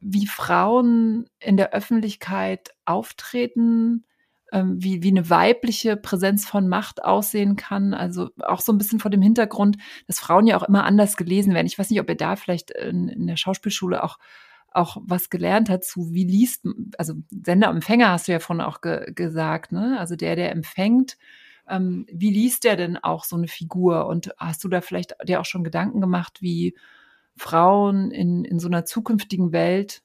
wie 0.00 0.26
Frauen 0.26 1.28
in 1.38 1.56
der 1.56 1.72
Öffentlichkeit 1.72 2.70
auftreten, 2.84 4.04
ähm, 4.52 4.82
wie, 4.82 5.02
wie 5.02 5.10
eine 5.10 5.30
weibliche 5.30 5.96
Präsenz 5.96 6.46
von 6.46 6.68
Macht 6.68 7.04
aussehen 7.04 7.56
kann. 7.56 7.94
Also 7.94 8.30
auch 8.40 8.60
so 8.60 8.72
ein 8.72 8.78
bisschen 8.78 9.00
vor 9.00 9.10
dem 9.10 9.22
Hintergrund, 9.22 9.76
dass 10.06 10.20
Frauen 10.20 10.46
ja 10.46 10.56
auch 10.56 10.68
immer 10.68 10.84
anders 10.84 11.16
gelesen 11.16 11.54
werden. 11.54 11.66
Ich 11.66 11.78
weiß 11.78 11.90
nicht, 11.90 12.00
ob 12.00 12.08
ihr 12.08 12.16
da 12.16 12.36
vielleicht 12.36 12.70
in, 12.70 13.08
in 13.08 13.26
der 13.26 13.36
Schauspielschule 13.36 14.02
auch 14.02 14.18
auch 14.72 14.98
was 15.04 15.30
gelernt 15.30 15.68
hat 15.68 15.84
zu, 15.84 16.12
wie 16.12 16.22
liest, 16.22 16.64
also 16.96 17.14
Senderempfänger 17.30 18.10
hast 18.10 18.28
du 18.28 18.32
ja 18.32 18.38
vorhin 18.38 18.64
auch 18.64 18.80
ge 18.80 19.12
gesagt, 19.14 19.72
ne? 19.72 19.98
Also 19.98 20.14
der, 20.14 20.36
der 20.36 20.52
empfängt, 20.52 21.16
ähm, 21.68 22.06
wie 22.12 22.30
liest 22.30 22.64
der 22.64 22.76
denn 22.76 22.96
auch 22.96 23.24
so 23.24 23.36
eine 23.36 23.48
Figur? 23.48 24.06
Und 24.06 24.30
hast 24.38 24.62
du 24.62 24.68
da 24.68 24.80
vielleicht 24.80 25.14
dir 25.26 25.40
auch 25.40 25.44
schon 25.44 25.64
Gedanken 25.64 26.00
gemacht, 26.00 26.38
wie 26.40 26.76
Frauen 27.36 28.10
in, 28.10 28.44
in 28.44 28.58
so 28.58 28.68
einer 28.68 28.84
zukünftigen 28.84 29.52
Welt, 29.52 30.02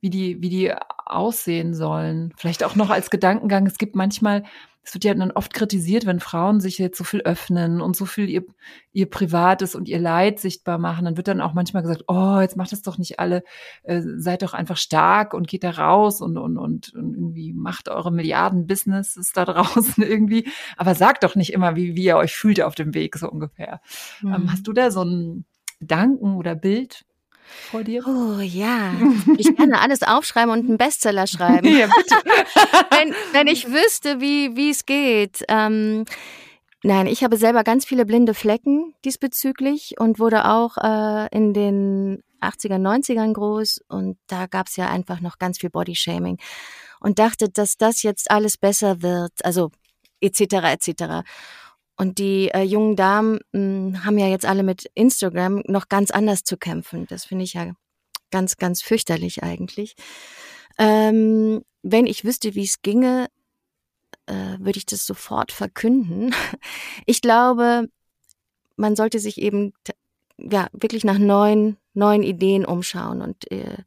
wie 0.00 0.10
die, 0.10 0.40
wie 0.40 0.48
die 0.48 0.72
aussehen 1.06 1.74
sollen. 1.74 2.32
Vielleicht 2.36 2.64
auch 2.64 2.76
noch 2.76 2.90
als 2.90 3.10
Gedankengang. 3.10 3.66
Es 3.66 3.78
gibt 3.78 3.96
manchmal, 3.96 4.44
es 4.82 4.94
wird 4.94 5.04
ja 5.04 5.14
dann 5.14 5.32
oft 5.32 5.52
kritisiert, 5.52 6.06
wenn 6.06 6.20
Frauen 6.20 6.60
sich 6.60 6.78
jetzt 6.78 6.96
so 6.96 7.04
viel 7.04 7.20
öffnen 7.22 7.80
und 7.80 7.96
so 7.96 8.06
viel 8.06 8.28
ihr, 8.28 8.44
ihr 8.92 9.10
Privates 9.10 9.74
und 9.74 9.88
ihr 9.88 9.98
Leid 9.98 10.38
sichtbar 10.38 10.78
machen, 10.78 11.04
dann 11.04 11.16
wird 11.16 11.28
dann 11.28 11.40
auch 11.40 11.52
manchmal 11.52 11.82
gesagt, 11.82 12.04
oh, 12.08 12.38
jetzt 12.40 12.56
macht 12.56 12.72
das 12.72 12.82
doch 12.82 12.96
nicht 12.96 13.18
alle, 13.18 13.42
äh, 13.82 14.00
seid 14.16 14.42
doch 14.42 14.54
einfach 14.54 14.76
stark 14.76 15.34
und 15.34 15.48
geht 15.48 15.64
da 15.64 15.70
raus 15.70 16.20
und, 16.20 16.38
und, 16.38 16.56
und, 16.56 16.94
und 16.94 17.14
irgendwie 17.14 17.52
macht 17.52 17.88
eure 17.88 18.12
Milliarden-Businesses 18.12 19.32
da 19.32 19.44
draußen 19.46 20.02
irgendwie. 20.02 20.48
Aber 20.76 20.94
sagt 20.94 21.24
doch 21.24 21.34
nicht 21.34 21.52
immer, 21.52 21.76
wie, 21.76 21.96
wie 21.96 22.04
ihr 22.04 22.16
euch 22.16 22.36
fühlt 22.36 22.62
auf 22.62 22.74
dem 22.74 22.94
Weg, 22.94 23.16
so 23.16 23.28
ungefähr. 23.28 23.80
Mhm. 24.22 24.34
Ähm, 24.34 24.52
hast 24.52 24.66
du 24.66 24.72
da 24.72 24.90
so 24.90 25.02
ein, 25.02 25.44
Gedanken 25.80 26.36
oder 26.36 26.54
Bild 26.54 27.04
vor 27.70 27.82
dir? 27.82 28.06
Oh 28.06 28.40
ja, 28.40 28.92
ich 29.38 29.56
kann 29.56 29.72
alles 29.72 30.02
aufschreiben 30.02 30.50
und 30.50 30.68
einen 30.68 30.78
Bestseller 30.78 31.26
schreiben. 31.26 31.66
ja, 31.66 31.86
bitte. 31.86 32.14
wenn, 32.90 33.14
wenn 33.32 33.46
ich 33.46 33.68
wüsste, 33.68 34.20
wie 34.20 34.70
es 34.70 34.86
geht. 34.86 35.44
Ähm, 35.48 36.04
nein, 36.82 37.06
ich 37.06 37.24
habe 37.24 37.36
selber 37.36 37.64
ganz 37.64 37.84
viele 37.84 38.04
blinde 38.04 38.34
Flecken 38.34 38.94
diesbezüglich 39.04 39.94
und 39.98 40.18
wurde 40.18 40.46
auch 40.46 40.76
äh, 40.76 41.28
in 41.34 41.54
den 41.54 42.22
80er, 42.40 42.76
90ern 42.76 43.32
groß 43.32 43.80
und 43.88 44.18
da 44.26 44.46
gab 44.46 44.68
es 44.68 44.76
ja 44.76 44.88
einfach 44.88 45.20
noch 45.20 45.38
ganz 45.38 45.58
viel 45.58 45.70
Bodyshaming 45.70 46.38
und 47.00 47.18
dachte, 47.18 47.48
dass 47.48 47.76
das 47.76 48.02
jetzt 48.02 48.30
alles 48.30 48.56
besser 48.56 49.02
wird, 49.02 49.32
also 49.44 49.70
etc. 50.20 50.40
etc. 50.64 51.26
Und 51.98 52.18
die 52.18 52.48
äh, 52.54 52.62
jungen 52.62 52.94
Damen 52.94 53.40
mh, 53.52 53.60
hm, 53.60 54.04
haben 54.04 54.18
ja 54.18 54.28
jetzt 54.28 54.46
alle 54.46 54.62
mit 54.62 54.88
Instagram 54.94 55.62
noch 55.66 55.88
ganz 55.88 56.10
anders 56.10 56.44
zu 56.44 56.56
kämpfen. 56.56 57.06
Das 57.08 57.24
finde 57.24 57.44
ich 57.44 57.54
ja 57.54 57.72
ganz, 58.30 58.56
ganz 58.56 58.82
fürchterlich 58.82 59.42
eigentlich. 59.42 59.96
Ähm, 60.78 61.62
wenn 61.82 62.06
ich 62.06 62.24
wüsste, 62.24 62.54
wie 62.54 62.64
es 62.64 62.82
ginge, 62.82 63.26
äh, 64.26 64.58
würde 64.58 64.78
ich 64.78 64.86
das 64.86 65.04
sofort 65.04 65.52
verkünden. 65.52 66.34
Ich 67.06 67.20
glaube, 67.20 67.88
man 68.76 68.94
sollte 68.94 69.18
sich 69.18 69.40
eben 69.40 69.72
ja 70.38 70.68
wirklich 70.72 71.04
nach 71.04 71.18
neuen, 71.18 71.78
neuen 71.94 72.22
Ideen 72.22 72.64
umschauen. 72.64 73.22
Und 73.22 73.50
äh, 73.50 73.78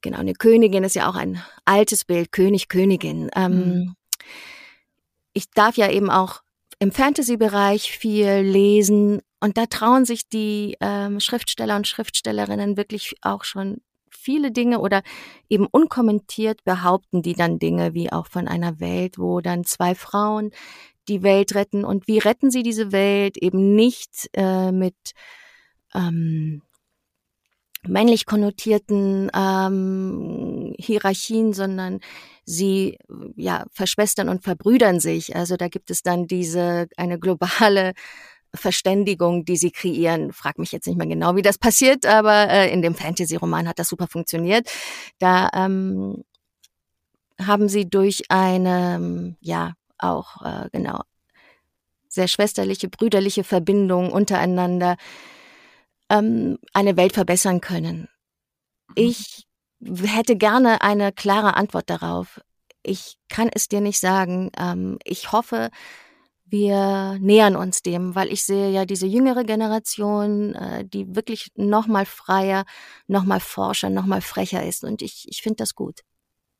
genau, 0.00 0.18
eine 0.18 0.34
Königin 0.34 0.82
ist 0.82 0.96
ja 0.96 1.08
auch 1.08 1.14
ein 1.14 1.42
altes 1.64 2.04
Bild, 2.04 2.32
König, 2.32 2.68
Königin. 2.68 3.30
Ähm, 3.36 3.52
mhm. 3.52 3.96
Ich 5.34 5.50
darf 5.50 5.76
ja 5.76 5.90
eben 5.90 6.10
auch 6.10 6.43
im 6.84 6.92
Fantasy-Bereich 6.92 7.96
viel 7.96 8.40
lesen 8.40 9.22
und 9.40 9.56
da 9.56 9.64
trauen 9.64 10.04
sich 10.04 10.28
die 10.28 10.76
ähm, 10.80 11.18
Schriftsteller 11.18 11.76
und 11.76 11.88
Schriftstellerinnen 11.88 12.76
wirklich 12.76 13.14
auch 13.22 13.44
schon 13.44 13.78
viele 14.10 14.52
Dinge 14.52 14.80
oder 14.80 15.02
eben 15.48 15.66
unkommentiert 15.66 16.62
behaupten 16.64 17.22
die 17.22 17.32
dann 17.32 17.58
Dinge 17.58 17.94
wie 17.94 18.12
auch 18.12 18.26
von 18.26 18.48
einer 18.48 18.80
Welt, 18.80 19.18
wo 19.18 19.40
dann 19.40 19.64
zwei 19.64 19.94
Frauen 19.94 20.50
die 21.08 21.22
Welt 21.22 21.54
retten. 21.54 21.86
Und 21.86 22.06
wie 22.06 22.18
retten 22.18 22.50
sie 22.50 22.62
diese 22.62 22.92
Welt? 22.92 23.38
Eben 23.38 23.74
nicht 23.74 24.28
äh, 24.34 24.70
mit 24.70 24.96
ähm, 25.94 26.60
männlich 27.88 28.26
konnotierten 28.26 29.30
ähm, 29.34 30.74
Hierarchien, 30.78 31.52
sondern 31.52 32.00
sie 32.44 32.98
ja 33.36 33.64
verschwestern 33.72 34.28
und 34.28 34.42
verbrüdern 34.42 35.00
sich. 35.00 35.36
Also 35.36 35.56
da 35.56 35.68
gibt 35.68 35.90
es 35.90 36.02
dann 36.02 36.26
diese 36.26 36.86
eine 36.96 37.18
globale 37.18 37.92
Verständigung, 38.54 39.44
die 39.44 39.56
sie 39.56 39.70
kreieren. 39.70 40.32
Frag 40.32 40.58
mich 40.58 40.72
jetzt 40.72 40.86
nicht 40.86 40.96
mehr 40.96 41.06
genau, 41.06 41.36
wie 41.36 41.42
das 41.42 41.58
passiert, 41.58 42.06
aber 42.06 42.48
äh, 42.48 42.72
in 42.72 42.82
dem 42.82 42.94
Fantasy-Roman 42.94 43.68
hat 43.68 43.78
das 43.78 43.88
super 43.88 44.06
funktioniert. 44.06 44.70
Da 45.18 45.50
ähm, 45.54 46.24
haben 47.40 47.68
sie 47.68 47.88
durch 47.88 48.22
eine, 48.28 49.36
ja, 49.40 49.72
auch 49.98 50.42
äh, 50.44 50.68
genau 50.72 51.00
sehr 52.08 52.28
schwesterliche, 52.28 52.88
brüderliche 52.88 53.44
Verbindung 53.44 54.12
untereinander 54.12 54.96
ähm, 56.08 56.58
eine 56.72 56.96
Welt 56.96 57.12
verbessern 57.12 57.60
können. 57.60 58.08
Mhm. 58.88 58.94
Ich 58.96 59.46
hätte 59.80 60.36
gerne 60.36 60.82
eine 60.82 61.12
klare 61.12 61.56
Antwort 61.56 61.90
darauf. 61.90 62.40
Ich 62.82 63.16
kann 63.28 63.50
es 63.52 63.68
dir 63.68 63.80
nicht 63.80 64.00
sagen. 64.00 64.50
Ähm, 64.58 64.98
ich 65.04 65.32
hoffe, 65.32 65.70
wir 66.46 67.18
nähern 67.20 67.56
uns 67.56 67.82
dem, 67.82 68.14
weil 68.14 68.32
ich 68.32 68.44
sehe 68.44 68.70
ja 68.70 68.84
diese 68.84 69.06
jüngere 69.06 69.44
Generation, 69.44 70.54
äh, 70.54 70.84
die 70.84 71.14
wirklich 71.16 71.50
noch 71.56 71.86
mal 71.86 72.06
freier, 72.06 72.64
noch 73.06 73.24
mal 73.24 73.40
forscher, 73.40 73.90
noch 73.90 74.06
mal 74.06 74.20
frecher 74.20 74.64
ist 74.64 74.84
und 74.84 75.02
ich, 75.02 75.26
ich 75.28 75.42
finde 75.42 75.56
das 75.56 75.74
gut. 75.74 76.00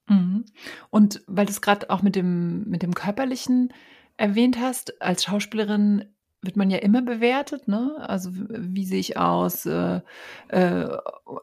Mhm. 0.09 0.47
Und 0.91 1.23
weil 1.27 1.47
du 1.47 1.53
es 1.53 1.61
gerade 1.61 1.91
auch 1.91 2.03
mit 2.03 2.17
dem, 2.17 2.65
mit 2.65 2.83
dem 2.83 2.95
Körperlichen 2.95 3.73
erwähnt 4.17 4.59
hast, 4.59 5.01
als 5.03 5.25
Schauspielerin 5.25 6.14
wird 6.45 6.57
man 6.57 6.71
ja 6.71 6.79
immer 6.79 7.03
bewertet, 7.03 7.69
ne? 7.69 7.97
Also 8.07 8.31
wie 8.33 8.85
sehe 8.85 9.01
ich 9.01 9.17
aus? 9.17 9.67
Äh, 9.67 10.01
äh, 10.49 10.89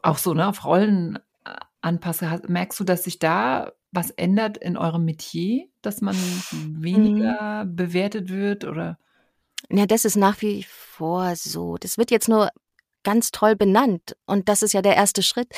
auch 0.02 0.18
so, 0.18 0.34
ne, 0.34 0.48
auf 0.48 0.64
Rollen 0.64 1.18
anpasse. 1.80 2.40
Merkst 2.46 2.80
du, 2.80 2.84
dass 2.84 3.04
sich 3.04 3.18
da 3.18 3.72
was 3.90 4.10
ändert 4.10 4.56
in 4.56 4.76
eurem 4.76 5.04
Metier, 5.04 5.66
dass 5.82 6.00
man 6.00 6.16
weniger 6.52 7.64
mhm. 7.64 7.76
bewertet 7.76 8.30
wird 8.30 8.64
oder? 8.64 8.98
Ja, 9.68 9.86
das 9.86 10.04
ist 10.04 10.16
nach 10.16 10.40
wie 10.40 10.64
vor 10.68 11.36
so. 11.36 11.76
Das 11.76 11.98
wird 11.98 12.10
jetzt 12.10 12.28
nur 12.28 12.50
ganz 13.04 13.30
toll 13.32 13.56
benannt 13.56 14.16
und 14.26 14.48
das 14.48 14.62
ist 14.62 14.72
ja 14.72 14.82
der 14.82 14.96
erste 14.96 15.22
Schritt. 15.22 15.48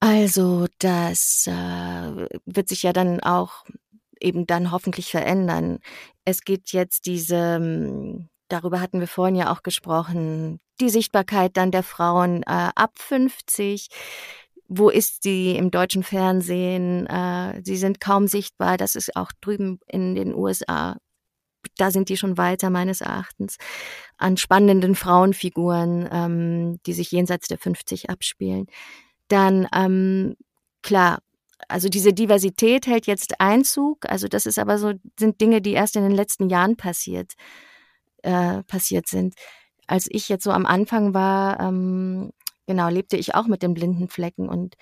Also 0.00 0.66
das 0.78 1.46
äh, 1.48 2.26
wird 2.46 2.68
sich 2.68 2.84
ja 2.84 2.92
dann 2.92 3.20
auch 3.20 3.64
eben 4.22 4.46
dann 4.46 4.70
hoffentlich 4.72 5.10
verändern. 5.10 5.78
Es 6.24 6.42
geht 6.42 6.72
jetzt 6.72 7.06
diese, 7.06 7.56
hm, 7.56 8.28
darüber 8.48 8.80
hatten 8.80 9.00
wir 9.00 9.08
vorhin 9.08 9.36
ja 9.36 9.52
auch 9.52 9.62
gesprochen, 9.62 10.60
die 10.80 10.90
Sichtbarkeit 10.90 11.56
dann 11.56 11.70
der 11.70 11.82
Frauen 11.82 12.42
äh, 12.44 12.70
ab 12.74 12.92
50. 12.96 13.88
Wo 14.68 14.90
ist 14.90 15.22
sie 15.22 15.56
im 15.56 15.70
deutschen 15.70 16.02
Fernsehen? 16.02 17.06
Äh, 17.06 17.62
sie 17.64 17.76
sind 17.76 18.00
kaum 18.00 18.28
sichtbar. 18.28 18.76
Das 18.76 18.94
ist 18.94 19.16
auch 19.16 19.32
drüben 19.40 19.80
in 19.86 20.14
den 20.14 20.34
USA 20.34 20.96
da 21.76 21.90
sind 21.90 22.08
die 22.08 22.16
schon 22.16 22.38
weiter 22.38 22.70
meines 22.70 23.00
Erachtens, 23.00 23.56
an 24.16 24.36
spannenden 24.36 24.94
Frauenfiguren, 24.94 26.08
ähm, 26.10 26.80
die 26.86 26.92
sich 26.92 27.10
jenseits 27.10 27.48
der 27.48 27.58
50 27.58 28.10
abspielen. 28.10 28.66
Dann, 29.28 29.66
ähm, 29.74 30.36
klar, 30.82 31.18
also 31.66 31.88
diese 31.88 32.12
Diversität 32.12 32.86
hält 32.86 33.06
jetzt 33.06 33.40
Einzug. 33.40 34.08
Also 34.08 34.28
das 34.28 34.46
ist 34.46 34.58
aber 34.58 34.78
so, 34.78 34.92
sind 35.18 35.40
Dinge, 35.40 35.60
die 35.60 35.72
erst 35.72 35.96
in 35.96 36.02
den 36.02 36.12
letzten 36.12 36.48
Jahren 36.48 36.76
passiert, 36.76 37.32
äh, 38.22 38.62
passiert 38.64 39.08
sind. 39.08 39.34
Als 39.86 40.06
ich 40.08 40.28
jetzt 40.28 40.44
so 40.44 40.52
am 40.52 40.66
Anfang 40.66 41.14
war, 41.14 41.58
ähm, 41.60 42.30
genau, 42.66 42.88
lebte 42.88 43.16
ich 43.16 43.34
auch 43.34 43.46
mit 43.46 43.62
den 43.62 43.74
blinden 43.74 44.08
Flecken 44.08 44.48
und 44.48 44.76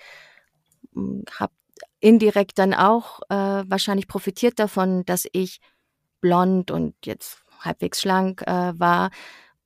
hm, 0.93 1.23
habe 1.39 1.53
indirekt 1.99 2.59
dann 2.59 2.73
auch 2.73 3.21
äh, 3.29 3.35
wahrscheinlich 3.67 4.07
profitiert 4.07 4.59
davon, 4.59 5.03
dass 5.05 5.25
ich 5.31 5.59
blond 6.21 6.71
und 6.71 6.95
jetzt 7.05 7.43
halbwegs 7.59 8.01
schlank 8.01 8.43
äh, 8.43 8.79
war, 8.79 9.09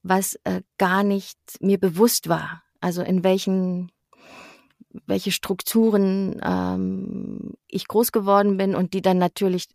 was 0.03 0.35
äh, 0.43 0.61
gar 0.77 1.03
nicht 1.03 1.37
mir 1.59 1.77
bewusst 1.79 2.29
war. 2.29 2.63
Also 2.79 3.01
in 3.01 3.23
welchen 3.23 3.91
welche 5.05 5.31
Strukturen 5.31 6.41
ähm, 6.43 7.53
ich 7.67 7.87
groß 7.87 8.11
geworden 8.11 8.57
bin 8.57 8.75
und 8.75 8.93
die 8.93 9.01
dann 9.01 9.17
natürlich 9.17 9.67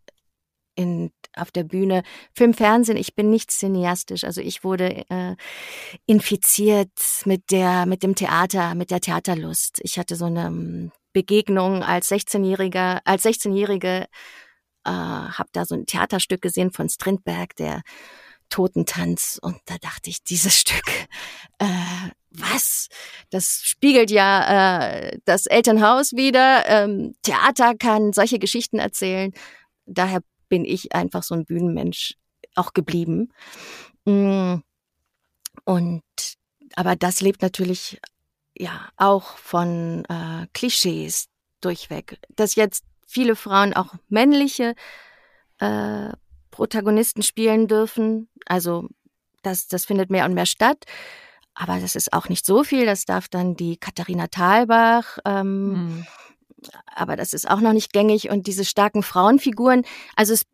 in, 0.75 1.11
auf 1.35 1.51
der 1.51 1.63
Bühne, 1.63 2.03
Film, 2.33 2.53
Fernsehen, 2.53 2.97
ich 2.97 3.15
bin 3.15 3.29
nicht 3.29 3.51
cineastisch. 3.51 4.23
Also 4.23 4.41
ich 4.41 4.63
wurde 4.63 5.05
äh, 5.09 5.35
infiziert 6.05 6.91
mit 7.25 7.51
der, 7.51 7.85
mit 7.85 8.03
dem 8.03 8.15
Theater, 8.15 8.75
mit 8.75 8.91
der 8.91 9.01
Theaterlust. 9.01 9.79
Ich 9.83 9.97
hatte 9.97 10.15
so 10.15 10.25
eine 10.25 10.47
ähm, 10.47 10.91
Begegnung 11.13 11.83
als 11.83 12.11
16-Jähriger, 12.11 12.99
als 13.05 13.25
16-Jährige, 13.25 14.05
äh, 14.85 14.89
habe 14.89 15.49
da 15.51 15.65
so 15.65 15.73
ein 15.73 15.87
Theaterstück 15.87 16.41
gesehen 16.41 16.71
von 16.71 16.89
Strindberg, 16.89 17.55
der 17.55 17.81
Totentanz. 18.49 19.39
Und 19.41 19.57
da 19.65 19.77
dachte 19.77 20.09
ich, 20.09 20.23
dieses 20.23 20.55
Stück, 20.59 20.87
äh, 21.59 21.65
was? 22.31 22.89
Das 23.29 23.61
spiegelt 23.63 24.11
ja 24.11 24.81
äh, 24.89 25.19
das 25.25 25.45
Elternhaus 25.45 26.13
wieder. 26.13 26.67
Ähm, 26.67 27.15
Theater 27.23 27.75
kann 27.75 28.13
solche 28.13 28.39
Geschichten 28.39 28.79
erzählen. 28.79 29.33
Daher 29.85 30.21
bin 30.49 30.65
ich 30.65 30.93
einfach 30.93 31.23
so 31.23 31.35
ein 31.35 31.45
Bühnenmensch 31.45 32.15
auch 32.55 32.73
geblieben. 32.73 33.31
Mm. 34.05 34.55
Und 35.65 36.03
aber 36.75 36.95
das 36.95 37.21
lebt 37.21 37.41
natürlich 37.41 37.99
ja 38.57 38.89
auch 38.97 39.37
von 39.37 40.05
äh, 40.05 40.47
Klischees 40.53 41.27
durchweg. 41.61 42.19
Dass 42.29 42.55
jetzt 42.55 42.83
viele 43.07 43.35
Frauen 43.35 43.73
auch 43.73 43.95
männliche 44.09 44.75
äh, 45.59 46.11
Protagonisten 46.57 47.21
spielen 47.21 47.67
dürfen. 47.67 48.29
Also 48.47 48.89
das, 49.43 49.67
das 49.67 49.85
findet 49.85 50.09
mehr 50.09 50.25
und 50.25 50.33
mehr 50.33 50.47
statt. 50.47 50.85
Aber 51.53 51.79
das 51.79 51.95
ist 51.95 52.13
auch 52.13 52.29
nicht 52.29 52.47
so 52.47 52.63
viel. 52.63 52.87
Das 52.87 53.05
darf 53.05 53.27
dann 53.27 53.55
die 53.55 53.77
Katharina 53.77 54.27
Thalbach. 54.27 55.19
Ähm, 55.23 55.69
mhm. 55.69 56.07
Aber 56.87 57.15
das 57.15 57.33
ist 57.33 57.47
auch 57.47 57.61
noch 57.61 57.73
nicht 57.73 57.93
gängig. 57.93 58.31
Und 58.31 58.47
diese 58.47 58.65
starken 58.65 59.03
Frauenfiguren, 59.03 59.83
also 60.15 60.33
es 60.33 60.45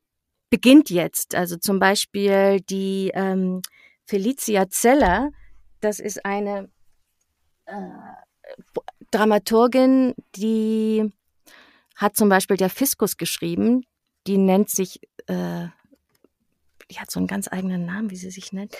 beginnt 0.50 0.90
jetzt. 0.90 1.36
Also 1.36 1.56
zum 1.56 1.80
Beispiel 1.80 2.60
die 2.60 3.12
ähm, 3.14 3.62
Felicia 4.06 4.70
Zeller, 4.70 5.32
das 5.80 6.02
ist 6.02 6.26
eine 6.26 6.70
äh, 7.66 7.80
Dramaturgin, 9.10 10.16
die 10.36 11.14
hat 11.96 12.18
zum 12.18 12.28
Beispiel 12.28 12.58
der 12.58 12.70
Fiskus 12.70 13.16
geschrieben. 13.16 13.86
Die 14.28 14.38
nennt 14.38 14.70
sich, 14.70 15.00
äh, 15.28 15.68
die 16.92 17.00
hat 17.00 17.12
so 17.12 17.20
einen 17.20 17.28
ganz 17.28 17.48
eigenen 17.52 17.86
Namen, 17.86 18.10
wie 18.12 18.16
sie 18.16 18.32
sich 18.32 18.54
nennt. 18.54 18.76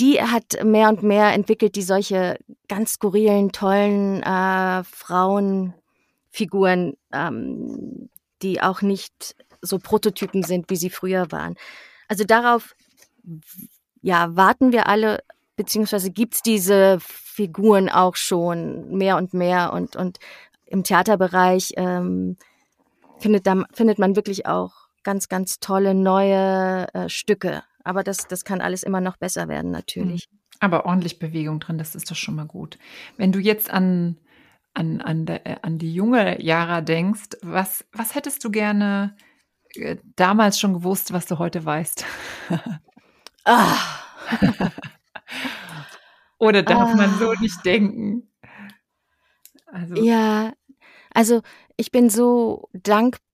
Die 0.00 0.22
hat 0.22 0.64
mehr 0.64 0.88
und 0.88 1.02
mehr 1.02 1.32
entwickelt, 1.32 1.74
die 1.74 1.82
solche 1.82 2.38
ganz 2.68 2.92
skurrilen, 2.92 3.50
tollen 3.50 4.22
äh, 4.22 4.84
Frauenfiguren, 4.84 6.94
ähm, 7.12 8.08
die 8.42 8.62
auch 8.62 8.82
nicht 8.82 9.34
so 9.60 9.78
Prototypen 9.78 10.44
sind, 10.44 10.70
wie 10.70 10.76
sie 10.76 10.90
früher 10.90 11.32
waren. 11.32 11.56
Also 12.06 12.22
darauf, 12.24 12.76
ja, 14.00 14.36
warten 14.36 14.72
wir 14.72 14.86
alle, 14.86 15.22
beziehungsweise 15.56 16.10
gibt's 16.10 16.42
diese 16.42 16.98
Figuren 17.00 17.88
auch 17.88 18.16
schon 18.16 18.96
mehr 18.96 19.16
und 19.16 19.34
mehr 19.34 19.72
und, 19.72 19.96
und 19.96 20.18
im 20.64 20.84
Theaterbereich 20.84 21.72
ähm, 21.76 22.36
findet, 23.18 23.46
da, 23.46 23.64
findet 23.72 23.98
man 23.98 24.16
wirklich 24.16 24.46
auch 24.46 24.87
ganz, 25.02 25.28
ganz 25.28 25.60
tolle 25.60 25.94
neue 25.94 26.86
äh, 26.94 27.08
Stücke. 27.08 27.62
Aber 27.84 28.02
das, 28.02 28.28
das 28.28 28.44
kann 28.44 28.60
alles 28.60 28.82
immer 28.82 29.00
noch 29.00 29.16
besser 29.16 29.48
werden, 29.48 29.70
natürlich. 29.70 30.28
Mhm. 30.30 30.38
Aber 30.60 30.86
ordentlich 30.86 31.18
Bewegung 31.18 31.60
drin, 31.60 31.78
das 31.78 31.94
ist 31.94 32.10
doch 32.10 32.16
schon 32.16 32.34
mal 32.34 32.46
gut. 32.46 32.78
Wenn 33.16 33.32
du 33.32 33.38
jetzt 33.38 33.70
an, 33.70 34.18
an, 34.74 35.00
an, 35.00 35.24
de, 35.26 35.40
äh, 35.44 35.56
an 35.62 35.78
die 35.78 35.94
junge 35.94 36.42
Jara 36.42 36.80
denkst, 36.80 37.36
was, 37.42 37.84
was 37.92 38.14
hättest 38.14 38.44
du 38.44 38.50
gerne 38.50 39.16
äh, 39.74 39.96
damals 40.16 40.58
schon 40.58 40.74
gewusst, 40.74 41.12
was 41.12 41.26
du 41.26 41.38
heute 41.38 41.64
weißt? 41.64 42.04
ah. 43.44 43.76
Oder 46.38 46.62
darf 46.62 46.90
ah. 46.90 46.96
man 46.96 47.18
so 47.18 47.30
ah. 47.30 47.40
nicht 47.40 47.64
denken? 47.64 48.28
Also. 49.66 49.96
Ja, 49.96 50.52
also 51.12 51.42
ich 51.76 51.90
bin 51.90 52.10
so 52.10 52.68
dankbar 52.72 53.27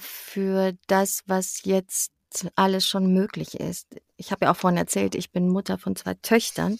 für 0.00 0.72
das, 0.86 1.22
was 1.26 1.60
jetzt 1.64 2.12
alles 2.56 2.86
schon 2.86 3.12
möglich 3.12 3.58
ist. 3.60 3.86
Ich 4.16 4.30
habe 4.30 4.44
ja 4.44 4.52
auch 4.52 4.56
vorhin 4.56 4.78
erzählt, 4.78 5.14
ich 5.14 5.30
bin 5.30 5.48
Mutter 5.48 5.78
von 5.78 5.96
zwei 5.96 6.14
Töchtern 6.14 6.78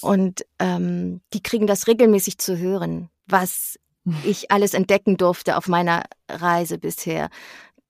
und 0.00 0.44
ähm, 0.58 1.20
die 1.32 1.42
kriegen 1.42 1.66
das 1.66 1.86
regelmäßig 1.86 2.38
zu 2.38 2.58
hören, 2.58 3.10
was 3.26 3.78
ich 4.24 4.50
alles 4.50 4.74
entdecken 4.74 5.16
durfte 5.16 5.56
auf 5.56 5.68
meiner 5.68 6.04
Reise 6.28 6.78
bisher. 6.78 7.30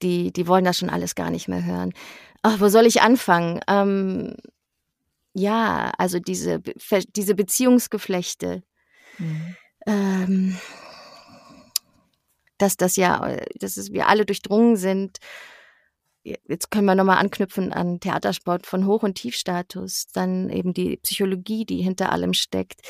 Die, 0.03 0.32
die 0.32 0.47
wollen 0.47 0.64
das 0.64 0.78
schon 0.78 0.90
alles 0.90 1.14
gar 1.14 1.30
nicht 1.30 1.49
mehr 1.49 1.64
hören. 1.64 1.92
Ach, 2.42 2.61
wo 2.61 2.68
soll 2.68 2.86
ich 2.86 3.01
anfangen? 3.01 3.61
Ähm, 3.68 4.36
ja, 5.32 5.92
also 5.99 6.18
diese, 6.18 6.61
diese 6.61 7.34
Beziehungsgeflechte. 7.34 8.62
Mhm. 9.18 9.57
Ähm, 9.86 10.59
dass 12.59 12.76
das 12.76 12.96
ja, 12.96 13.36
dass 13.59 13.76
es 13.76 13.92
wir 13.92 14.09
alle 14.09 14.24
durchdrungen 14.24 14.76
sind. 14.76 15.18
Jetzt 16.22 16.70
können 16.70 16.86
wir 16.86 16.94
nochmal 16.94 17.18
anknüpfen 17.18 17.72
an 17.72 18.00
Theatersport 18.00 18.66
von 18.66 18.86
Hoch- 18.86 19.02
und 19.02 19.16
Tiefstatus, 19.16 20.07
dann 20.12 20.48
eben 20.48 20.72
die 20.72 20.96
Psychologie, 20.98 21.66
die 21.66 21.82
hinter 21.82 22.12
allem 22.12 22.32
steckt. 22.32 22.80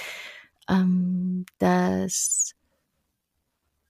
Ähm, 0.69 1.45
das, 1.59 2.53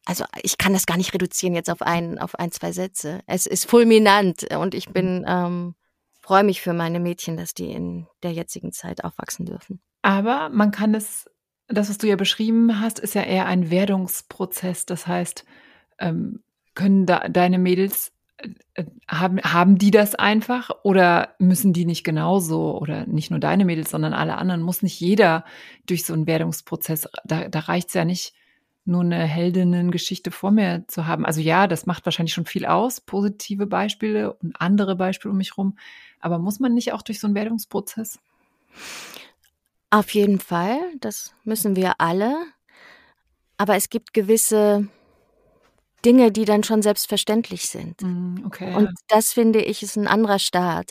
also 0.07 0.25
ich 0.43 0.57
kann 0.57 0.73
das 0.73 0.87
gar 0.87 0.97
nicht 0.97 1.13
reduzieren 1.13 1.55
jetzt 1.55 1.71
auf 1.71 1.83
ein, 1.83 2.19
auf 2.19 2.39
ein, 2.39 2.53
zwei 2.53 2.73
Sätze. 2.73 3.21
Es 3.27 3.47
ist 3.47 3.69
fulminant 3.69 4.55
und 4.55 4.75
ich 4.75 4.89
bin, 4.89 5.25
ähm, 5.29 5.75
freue 6.21 6.45
mich 6.45 6.63
für 6.63 6.73
meine 6.73 7.01
Mädchen, 7.01 7.37
dass 7.37 7.53
die 7.53 7.71
in 7.71 8.07
der 8.23 8.33
jetzigen 8.33 8.73
Zeit 8.73 9.05
aufwachsen 9.05 9.45
dürfen. 9.45 9.83
Aber 10.01 10.49
man 10.49 10.71
kann 10.71 10.95
es, 10.95 11.31
das, 11.69 11.91
was 11.91 11.99
du 11.99 12.07
ja 12.07 12.17
beschrieben 12.17 12.81
hast, 12.81 12.99
ist 12.99 13.15
ja 13.15 13.23
eher 13.23 13.47
ein 13.47 13.71
Werdungsprozess. 13.71 14.87
Das 14.87 15.07
heißt, 15.07 15.45
ähm, 15.99 16.43
können 16.75 17.07
da 17.07 17.29
deine 17.29 17.59
Mädels 17.59 18.13
äh, 18.39 18.49
äh, 18.75 18.85
haben, 19.09 19.41
haben 19.41 19.79
die 19.79 19.91
das 19.91 20.15
einfach 20.15 20.71
oder 20.83 21.35
müssen 21.39 21.73
die 21.73 21.87
nicht 21.87 22.05
genauso 22.05 22.79
oder 22.79 23.07
nicht 23.07 23.31
nur 23.31 23.41
deine 23.41 23.65
Mädels, 23.65 23.91
sondern 23.91 24.13
alle 24.13 24.37
anderen? 24.37 24.63
Muss 24.63 24.83
nicht 24.83 25.01
jeder 25.01 25.45
durch 25.87 26.05
so 26.05 26.13
einen 26.13 26.27
Werdungsprozess, 26.27 27.09
da, 27.25 27.49
da 27.49 27.59
reicht 27.61 27.89
es 27.89 27.95
ja 27.95 28.05
nicht, 28.05 28.35
nur 28.87 29.01
eine 29.01 29.25
Heldinnengeschichte 29.25 30.31
vor 30.31 30.51
mir 30.51 30.85
zu 30.89 31.07
haben. 31.07 31.25
Also 31.25 31.41
ja, 31.41 31.67
das 31.67 31.87
macht 31.87 32.05
wahrscheinlich 32.05 32.35
schon 32.35 32.45
viel 32.45 32.67
aus, 32.67 33.01
positive 33.01 33.67
Beispiele 33.67 34.35
und 34.35 34.61
andere 34.61 34.95
Beispiele 34.95 35.33
um 35.33 35.39
mich 35.39 35.57
rum. 35.57 35.79
Aber 36.21 36.39
muss 36.39 36.61
man 36.61 36.75
nicht 36.75 36.93
auch 36.93 37.03
durch 37.03 37.19
so 37.19 37.27
einen 37.27 37.35
Werdungsprozess? 37.35 38.19
Auf 39.91 40.11
jeden 40.11 40.39
Fall, 40.39 40.79
das 41.01 41.35
müssen 41.45 41.77
wir 41.77 42.01
alle. 42.01 42.37
Aber 43.57 43.77
es 43.77 43.89
gibt 43.89 44.13
gewisse 44.13 44.89
Dinge, 46.05 46.33
die 46.33 46.45
dann 46.45 46.63
schon 46.63 46.83
selbstverständlich 46.83 47.69
sind. 47.69 48.03
Mm, 48.03 48.45
okay. 48.47 48.75
Und 48.75 48.91
das 49.09 49.33
finde 49.33 49.61
ich 49.63 49.83
ist 49.83 49.97
ein 49.97 50.07
anderer 50.07 50.39
Staat. 50.39 50.91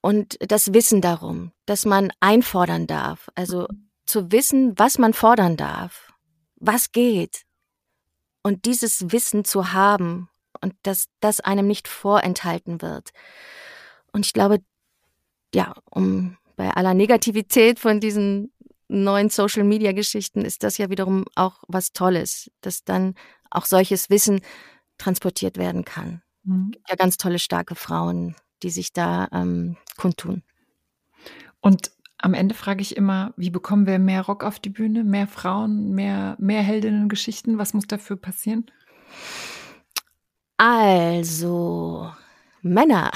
Und 0.00 0.36
das 0.40 0.74
Wissen 0.74 1.00
darum, 1.00 1.52
dass 1.66 1.84
man 1.84 2.12
einfordern 2.20 2.86
darf, 2.86 3.28
also 3.34 3.68
zu 4.04 4.32
wissen, 4.32 4.78
was 4.78 4.98
man 4.98 5.14
fordern 5.14 5.56
darf, 5.56 6.12
was 6.56 6.92
geht. 6.92 7.42
Und 8.42 8.64
dieses 8.64 9.12
Wissen 9.12 9.44
zu 9.44 9.72
haben 9.72 10.28
und 10.60 10.74
dass 10.82 11.06
das 11.20 11.40
einem 11.40 11.66
nicht 11.66 11.86
vorenthalten 11.86 12.82
wird. 12.82 13.10
Und 14.12 14.26
ich 14.26 14.32
glaube, 14.32 14.58
ja, 15.54 15.74
um 15.90 16.36
bei 16.56 16.70
aller 16.70 16.94
Negativität 16.94 17.78
von 17.78 18.00
diesen 18.00 18.52
neuen 18.88 19.30
Social 19.30 19.64
Media 19.64 19.92
Geschichten 19.92 20.42
ist 20.42 20.62
das 20.62 20.78
ja 20.78 20.90
wiederum 20.90 21.24
auch 21.34 21.62
was 21.68 21.92
Tolles, 21.92 22.50
dass 22.60 22.84
dann 22.84 23.14
auch 23.52 23.66
solches 23.66 24.10
Wissen 24.10 24.40
transportiert 24.98 25.56
werden 25.56 25.84
kann. 25.84 26.22
Mhm. 26.44 26.72
Ja, 26.88 26.96
ganz 26.96 27.16
tolle, 27.16 27.38
starke 27.38 27.74
Frauen, 27.74 28.34
die 28.62 28.70
sich 28.70 28.92
da 28.92 29.28
ähm, 29.32 29.76
kundtun. 29.96 30.42
Und 31.60 31.92
am 32.18 32.34
Ende 32.34 32.54
frage 32.54 32.82
ich 32.82 32.96
immer, 32.96 33.34
wie 33.36 33.50
bekommen 33.50 33.86
wir 33.86 33.98
mehr 33.98 34.22
Rock 34.22 34.44
auf 34.44 34.60
die 34.60 34.70
Bühne, 34.70 35.04
mehr 35.04 35.26
Frauen, 35.26 35.90
mehr, 35.90 36.36
mehr 36.38 36.62
Heldinnen-Geschichten? 36.62 37.58
Was 37.58 37.74
muss 37.74 37.86
dafür 37.86 38.16
passieren? 38.16 38.66
Also, 40.56 42.12
Männer. 42.62 43.10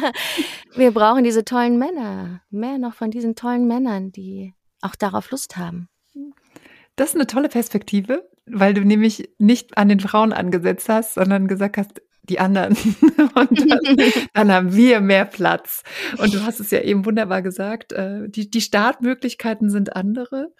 wir 0.74 0.92
brauchen 0.92 1.24
diese 1.24 1.44
tollen 1.44 1.78
Männer. 1.78 2.40
Mehr 2.48 2.78
noch 2.78 2.94
von 2.94 3.10
diesen 3.10 3.34
tollen 3.34 3.66
Männern, 3.66 4.12
die 4.12 4.54
auch 4.80 4.94
darauf 4.94 5.30
Lust 5.30 5.58
haben. 5.58 5.88
Das 6.96 7.10
ist 7.10 7.14
eine 7.14 7.26
tolle 7.26 7.50
Perspektive, 7.50 8.30
weil 8.46 8.74
du 8.74 8.82
nämlich 8.82 9.30
nicht 9.38 9.76
an 9.78 9.88
den 9.88 10.00
Frauen 10.00 10.32
angesetzt 10.32 10.88
hast, 10.88 11.14
sondern 11.14 11.48
gesagt 11.48 11.76
hast, 11.76 12.02
die 12.24 12.38
anderen. 12.38 12.76
Und 13.34 13.70
dann, 13.70 13.96
dann, 14.34 14.52
haben 14.52 14.76
wir 14.76 15.00
mehr 15.00 15.24
Platz. 15.24 15.82
Und 16.18 16.32
du 16.32 16.44
hast 16.44 16.60
es 16.60 16.70
ja 16.70 16.80
eben 16.80 17.04
wunderbar 17.04 17.42
gesagt, 17.42 17.92
äh, 17.92 18.28
die, 18.28 18.48
die 18.50 18.60
Startmöglichkeiten 18.60 19.70
sind 19.70 19.96
andere. 19.96 20.52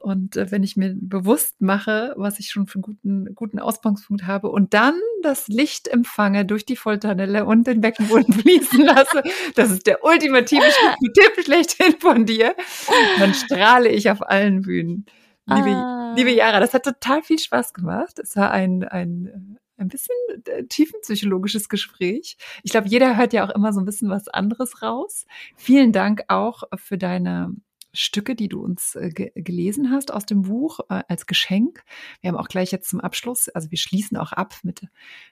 Und 0.00 0.36
äh, 0.36 0.50
wenn 0.50 0.62
ich 0.62 0.76
mir 0.76 0.94
bewusst 0.96 1.60
mache, 1.60 2.14
was 2.16 2.40
ich 2.40 2.50
schon 2.50 2.66
für 2.66 2.76
einen 2.76 2.82
guten, 2.82 3.34
guten 3.34 3.58
Ausgangspunkt 3.58 4.26
habe 4.26 4.50
und 4.50 4.74
dann 4.74 4.94
das 5.22 5.48
Licht 5.48 5.88
empfange 5.88 6.44
durch 6.44 6.66
die 6.66 6.76
Volltunnelle 6.76 7.44
und 7.44 7.66
den 7.66 7.80
Beckenboden 7.80 8.34
fließen 8.40 8.84
lasse, 8.84 9.22
das 9.54 9.70
ist 9.70 9.86
der 9.86 10.04
ultimative 10.04 10.62
Tipp 11.14 11.44
schlechthin 11.44 11.94
von 12.00 12.26
dir, 12.26 12.54
dann 13.18 13.34
strahle 13.34 13.88
ich 13.88 14.10
auf 14.10 14.28
allen 14.28 14.62
Bühnen. 14.62 15.06
Liebe, 15.46 15.70
ah. 15.70 16.14
liebe 16.16 16.30
Jara, 16.30 16.60
das 16.60 16.72
hat 16.74 16.84
total 16.84 17.22
viel 17.22 17.38
Spaß 17.38 17.74
gemacht. 17.74 18.18
Es 18.18 18.36
war 18.36 18.50
ein, 18.50 18.84
ein 18.84 19.58
ein 19.76 19.88
bisschen 19.88 20.14
äh, 20.46 20.64
tiefenpsychologisches 20.64 21.68
Gespräch. 21.68 22.36
Ich 22.62 22.70
glaube, 22.70 22.88
jeder 22.88 23.16
hört 23.16 23.32
ja 23.32 23.44
auch 23.44 23.54
immer 23.54 23.72
so 23.72 23.80
ein 23.80 23.84
bisschen 23.84 24.08
was 24.08 24.28
anderes 24.28 24.82
raus. 24.82 25.26
Vielen 25.56 25.92
Dank 25.92 26.24
auch 26.28 26.64
für 26.76 26.98
deine 26.98 27.54
Stücke, 27.92 28.34
die 28.34 28.48
du 28.48 28.62
uns 28.62 28.96
äh, 28.96 29.10
ge 29.10 29.32
gelesen 29.34 29.90
hast 29.90 30.12
aus 30.12 30.26
dem 30.26 30.42
Buch 30.42 30.80
äh, 30.90 31.02
als 31.08 31.26
Geschenk. 31.26 31.84
Wir 32.20 32.28
haben 32.28 32.36
auch 32.36 32.48
gleich 32.48 32.72
jetzt 32.72 32.88
zum 32.88 33.00
Abschluss, 33.00 33.48
also 33.48 33.70
wir 33.70 33.78
schließen 33.78 34.16
auch 34.16 34.32
ab 34.32 34.56
mit, 34.62 34.86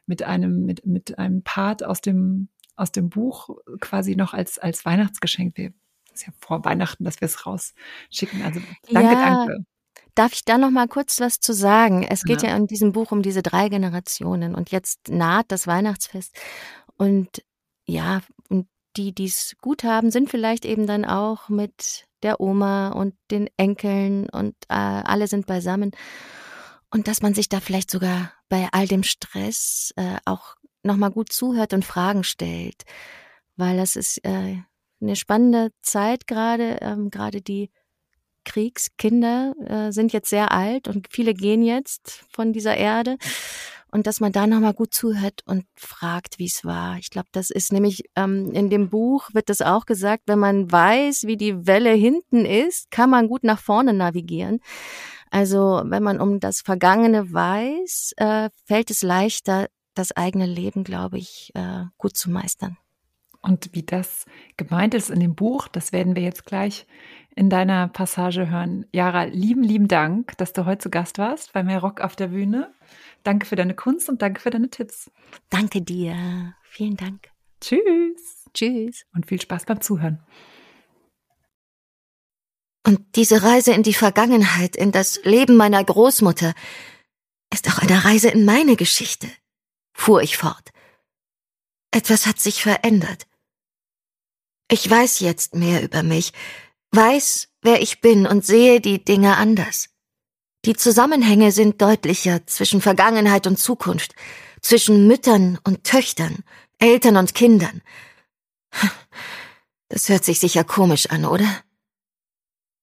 mit 0.07 0.23
einem, 0.23 0.65
mit, 0.65 0.87
mit 0.87 1.19
einem 1.19 1.43
Part 1.43 1.85
aus 1.85 2.01
dem, 2.01 2.49
aus 2.77 2.93
dem 2.93 3.11
Buch 3.11 3.51
quasi 3.81 4.17
noch 4.17 4.33
als, 4.33 4.59
als 4.59 4.85
Weihnachtsgeschenk. 4.85 5.57
Wir, 5.57 5.73
das 6.11 6.21
ist 6.21 6.27
ja 6.27 6.33
vor 6.39 6.65
Weihnachten, 6.65 7.05
dass 7.05 7.21
wir 7.21 7.27
es 7.27 7.47
rausschicken. 7.47 8.43
Also 8.43 8.61
danke, 8.91 9.13
ja. 9.13 9.47
danke. 9.47 9.65
Darf 10.15 10.33
ich 10.35 10.45
da 10.45 10.59
noch 10.59 10.71
mal 10.71 10.89
kurz 10.89 11.21
was 11.21 11.41
zu 11.41 11.53
sagen? 11.55 12.03
Es 12.03 12.25
geht 12.25 12.43
ja. 12.43 12.51
ja 12.51 12.57
in 12.57 12.67
diesem 12.67 12.93
Buch 12.93 13.13
um 13.13 13.23
diese 13.23 13.43
drei 13.43 13.69
Generationen 13.69 14.55
und 14.55 14.71
jetzt 14.71 15.09
naht 15.09 15.47
das 15.49 15.67
Weihnachtsfest 15.67 16.37
und 16.97 17.43
ja, 17.85 18.21
und 18.49 18.69
die, 18.97 19.15
die 19.15 19.27
es 19.27 19.57
gut 19.61 19.85
haben, 19.85 20.11
sind 20.11 20.31
vielleicht 20.31 20.65
eben 20.65 20.87
dann 20.87 21.05
auch 21.05 21.49
mit 21.49 22.07
der 22.23 22.41
Oma 22.41 22.91
und 22.91 23.15
den 23.31 23.49
Enkeln 23.57 24.29
und 24.29 24.55
äh, 24.69 24.75
alle 24.75 25.27
sind 25.27 25.47
beisammen. 25.47 25.91
Und 26.91 27.09
dass 27.09 27.23
man 27.23 27.35
sich 27.35 27.49
da 27.49 27.61
vielleicht 27.61 27.91
sogar 27.91 28.33
bei 28.49 28.69
all 28.73 28.87
dem 28.87 29.03
Stress 29.03 29.93
äh, 29.97 30.19
auch 30.27 30.57
nochmal 30.83 31.11
gut 31.11 31.33
zuhört 31.33 31.73
und 31.73 31.85
Fragen 31.85 32.23
stellt. 32.23 32.83
Weil 33.57 33.77
das 33.79 33.97
ist 33.97 34.19
äh, 34.25 34.59
eine 35.01 35.17
spannende 35.17 35.73
Zeit 35.83 36.27
gerade, 36.27 36.79
ähm, 36.81 37.11
gerade 37.11 37.41
die 37.41 37.71
Kriegskinder 38.45 39.55
äh, 39.67 39.93
sind 39.93 40.13
jetzt 40.13 40.31
sehr 40.31 40.53
alt 40.53 40.89
und 40.89 41.09
viele 41.11 41.35
gehen 41.35 41.63
jetzt 41.63 42.25
von 42.33 42.53
dieser 42.53 42.77
Erde. 42.77 43.17
Und 43.95 44.07
dass 44.07 44.21
man 44.21 44.33
da 44.33 44.47
nochmal 44.47 44.73
gut 44.73 44.95
zuhört 44.95 45.43
und 45.45 45.67
fragt, 45.77 46.39
wie 46.39 46.47
es 46.47 46.65
war. 46.65 46.97
Ich 46.97 47.11
glaube, 47.11 47.29
das 47.33 47.51
ist 47.51 47.75
nämlich 47.75 48.05
ähm, 48.17 48.51
in 48.53 48.71
dem 48.71 48.89
Buch 48.89 49.29
wird 49.35 49.51
das 49.51 49.61
auch 49.61 49.85
gesagt, 49.85 50.23
wenn 50.27 50.39
man 50.39 50.73
weiß, 50.73 51.25
wie 51.27 51.37
die 51.37 51.67
Welle 51.67 51.93
hinten 51.93 52.47
ist, 52.47 52.91
kann 52.91 53.11
man 53.11 53.29
gut 53.29 53.45
nach 53.45 53.59
vorne 53.59 53.93
navigieren. 53.93 54.61
Also 55.31 55.83
wenn 55.85 56.03
man 56.03 56.21
um 56.21 56.41
das 56.41 56.63
Vergangene 56.63 57.33
weiß, 57.33 58.13
äh, 58.17 58.49
fällt 58.65 58.91
es 58.91 59.03
leichter, 59.03 59.69
das 59.95 60.13
eigene 60.13 60.47
Leben, 60.47 60.85
glaube 60.85 61.19
ich, 61.19 61.51
äh, 61.55 61.85
gut 61.99 62.17
zu 62.17 62.31
meistern. 62.31 62.79
Und 63.43 63.71
wie 63.73 63.83
das 63.83 64.25
gemeint 64.57 64.95
ist 64.95 65.11
in 65.11 65.19
dem 65.19 65.35
Buch, 65.35 65.67
das 65.69 65.93
werden 65.93 66.15
wir 66.15 66.23
jetzt 66.23 66.47
gleich 66.47 66.87
in 67.35 67.51
deiner 67.51 67.89
Passage 67.89 68.49
hören. 68.49 68.87
Jara, 68.93 69.25
lieben, 69.25 69.65
lieben 69.65 69.89
Dank, 69.89 70.37
dass 70.39 70.53
du 70.53 70.65
heute 70.65 70.79
zu 70.79 70.91
Gast 70.91 71.19
warst 71.19 71.53
bei 71.53 71.65
Mehr 71.65 71.81
Rock 71.81 72.01
auf 72.01 72.15
der 72.15 72.29
Bühne. 72.29 72.73
Danke 73.25 73.47
für 73.47 73.57
deine 73.57 73.75
Kunst 73.75 74.09
und 74.09 74.23
danke 74.23 74.41
für 74.41 74.51
deine 74.51 74.71
Tipps. 74.71 75.11
Danke 75.51 75.83
dir. 75.83 76.55
Vielen 76.63 76.97
Dank. 76.97 77.31
Tschüss. 77.61 78.49
Tschüss. 78.55 79.05
Und 79.15 79.27
viel 79.27 79.41
Spaß 79.41 79.65
beim 79.65 79.81
Zuhören. 79.81 80.21
Und 82.85 83.01
diese 83.17 83.43
Reise 83.43 83.73
in 83.73 83.83
die 83.83 83.95
Vergangenheit, 83.95 84.77
in 84.77 84.93
das 84.93 85.21
Leben 85.25 85.57
meiner 85.57 85.83
Großmutter, 85.83 86.53
ist 87.53 87.69
auch 87.69 87.79
eine 87.79 88.05
Reise 88.05 88.29
in 88.29 88.45
meine 88.45 88.77
Geschichte, 88.77 89.29
fuhr 89.93 90.23
ich 90.23 90.37
fort. 90.37 90.71
Etwas 91.93 92.27
hat 92.27 92.41
sich 92.41 92.63
verändert. 92.63 93.27
Ich 94.73 94.89
weiß 94.89 95.21
jetzt 95.21 95.55
mehr 95.55 95.83
über 95.83 96.03
mich, 96.03 96.33
weiß, 96.93 97.49
wer 97.61 97.83
ich 97.83 98.01
bin 98.01 98.27
und 98.27 98.47
sehe 98.47 98.81
die 98.81 99.05
Dinge 99.05 99.37
anders. 99.37 99.91
Die 100.65 100.75
Zusammenhänge 100.75 101.53
sind 101.53 101.83
deutlicher 101.83 102.47
zwischen 102.47 102.81
Vergangenheit 102.81 103.47
und 103.47 103.59
Zukunft, 103.59 104.15
zwischen 104.63 105.07
Müttern 105.07 105.59
und 105.65 105.85
Töchtern, 105.85 106.43
Eltern 106.79 107.19
und 107.19 107.35
Kindern. 107.35 107.83
Das 109.89 110.09
hört 110.09 110.25
sich 110.25 110.41
sicher 110.41 110.65
komisch 110.65 111.11
an, 111.11 111.27
oder? 111.27 111.63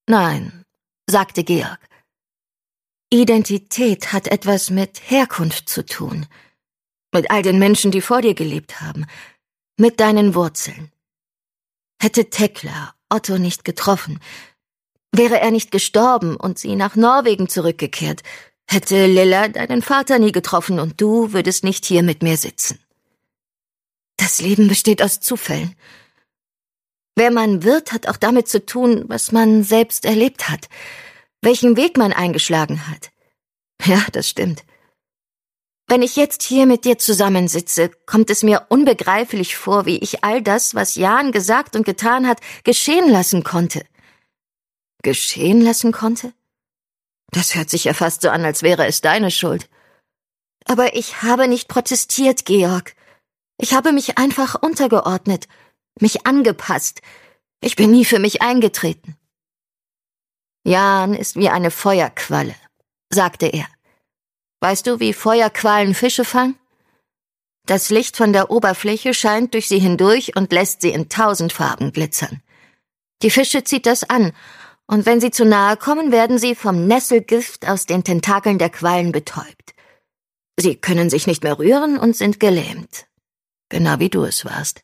Nein, 0.06 0.64
sagte 1.08 1.44
Georg. 1.44 1.80
Identität 3.10 4.14
hat 4.14 4.28
etwas 4.28 4.70
mit 4.70 5.10
Herkunft 5.10 5.68
zu 5.68 5.84
tun, 5.84 6.28
mit 7.12 7.32
all 7.32 7.42
den 7.42 7.58
Menschen, 7.58 7.90
die 7.90 8.02
vor 8.02 8.22
dir 8.22 8.36
gelebt 8.36 8.80
haben, 8.80 9.08
mit 9.76 10.00
deinen 10.00 10.36
Wurzeln. 10.36 10.92
Hätte 12.02 12.30
Tekla 12.30 12.94
Otto 13.10 13.38
nicht 13.38 13.66
getroffen, 13.66 14.20
wäre 15.12 15.40
er 15.40 15.52
nicht 15.52 15.72
gestorben 15.72 16.36
und 16.36 16.60
sie 16.60 16.76
nach 16.76 16.96
Norwegen 16.96 17.50
zurückgekehrt, 17.50 18.22
hätte 18.70 19.08
Lilla 19.08 19.48
deinen 19.48 19.82
Vater 19.82 20.20
nie 20.20 20.32
getroffen 20.32 20.80
und 20.80 21.02
du 21.02 21.34
würdest 21.34 21.64
nicht 21.64 21.86
hier 21.86 22.04
mit 22.04 22.22
mir 22.22 22.38
sitzen. 22.38 22.80
Das 24.18 24.42
Leben 24.42 24.68
besteht 24.68 25.02
aus 25.02 25.20
Zufällen. 25.20 25.76
Wer 27.16 27.32
man 27.32 27.64
wird, 27.64 27.92
hat 27.92 28.08
auch 28.08 28.18
damit 28.18 28.48
zu 28.48 28.66
tun, 28.66 29.06
was 29.08 29.32
man 29.32 29.64
selbst 29.64 30.06
erlebt 30.06 30.50
hat, 30.50 30.70
welchen 31.42 31.76
Weg 31.78 31.98
man 31.98 32.14
eingeschlagen 32.14 32.88
hat. 32.88 33.12
Ja, 33.84 34.06
das 34.12 34.30
stimmt. 34.30 34.64
Wenn 35.92 36.04
ich 36.04 36.16
jetzt 36.16 36.44
hier 36.44 36.68
mit 36.68 36.86
dir 36.86 37.00
zusammensitze, 37.00 37.90
kommt 38.06 38.30
es 38.30 38.44
mir 38.44 38.68
unbegreiflich 38.70 39.58
vor, 39.58 39.88
wie 39.88 39.98
ich 39.98 40.24
all 40.24 40.40
das, 40.40 40.76
was 40.76 40.94
Jan 40.94 41.32
gesagt 41.32 41.76
und 41.76 41.84
getan 41.84 42.28
hat, 42.28 42.40
geschehen 42.64 43.10
lassen 43.10 43.44
konnte. 43.44 43.84
Geschehen 45.02 45.62
lassen 45.62 45.92
konnte? 45.92 46.32
Das 47.32 47.56
hört 47.56 47.72
sich 47.72 47.86
ja 47.86 47.96
fast 47.96 48.22
so 48.22 48.30
an, 48.30 48.46
als 48.46 48.62
wäre 48.62 48.86
es 48.86 49.02
deine 49.02 49.32
Schuld. 49.32 49.68
Aber 50.66 50.96
ich 50.96 51.24
habe 51.24 51.48
nicht 51.48 51.68
protestiert, 51.68 52.46
Georg. 52.46 52.96
Ich 53.58 53.74
habe 53.74 53.92
mich 53.92 54.20
einfach 54.20 54.62
untergeordnet, 54.62 55.48
mich 56.00 56.28
angepasst. 56.28 57.02
Ich 57.62 57.76
bin 57.76 57.90
nie 57.90 58.06
für 58.06 58.20
mich 58.20 58.44
eingetreten. 58.44 59.18
Jan 60.64 61.16
ist 61.16 61.36
wie 61.36 61.50
eine 61.50 61.72
Feuerqualle, 61.72 62.54
sagte 63.10 63.48
er. 63.48 63.66
Weißt 64.62 64.88
du, 64.88 65.00
wie 65.00 65.14
Feuerquallen 65.14 65.94
Fische 65.94 66.26
fangen? 66.26 66.56
Das 67.66 67.90
Licht 67.90 68.18
von 68.18 68.34
der 68.34 68.50
Oberfläche 68.50 69.14
scheint 69.14 69.54
durch 69.54 69.68
sie 69.68 69.80
hindurch 69.80 70.36
und 70.36 70.52
lässt 70.52 70.82
sie 70.82 70.90
in 70.90 71.08
tausend 71.08 71.54
Farben 71.54 71.94
glitzern. 71.94 72.42
Die 73.22 73.30
Fische 73.30 73.64
zieht 73.64 73.86
das 73.86 74.04
an, 74.04 74.34
und 74.88 75.06
wenn 75.06 75.22
sie 75.22 75.30
zu 75.30 75.46
nahe 75.46 75.78
kommen, 75.78 76.12
werden 76.12 76.40
sie 76.40 76.56
vom 76.56 76.88
Nesselgift 76.88 77.68
aus 77.68 77.86
den 77.86 78.04
Tentakeln 78.04 78.58
der 78.58 78.72
Quallen 78.72 79.12
betäubt. 79.12 79.76
Sie 80.58 80.76
können 80.76 81.12
sich 81.12 81.28
nicht 81.28 81.44
mehr 81.44 81.60
rühren 81.60 81.98
und 82.00 82.16
sind 82.16 82.40
gelähmt. 82.40 83.06
Genau 83.70 84.00
wie 84.00 84.10
du 84.10 84.24
es 84.24 84.46
warst. 84.46 84.84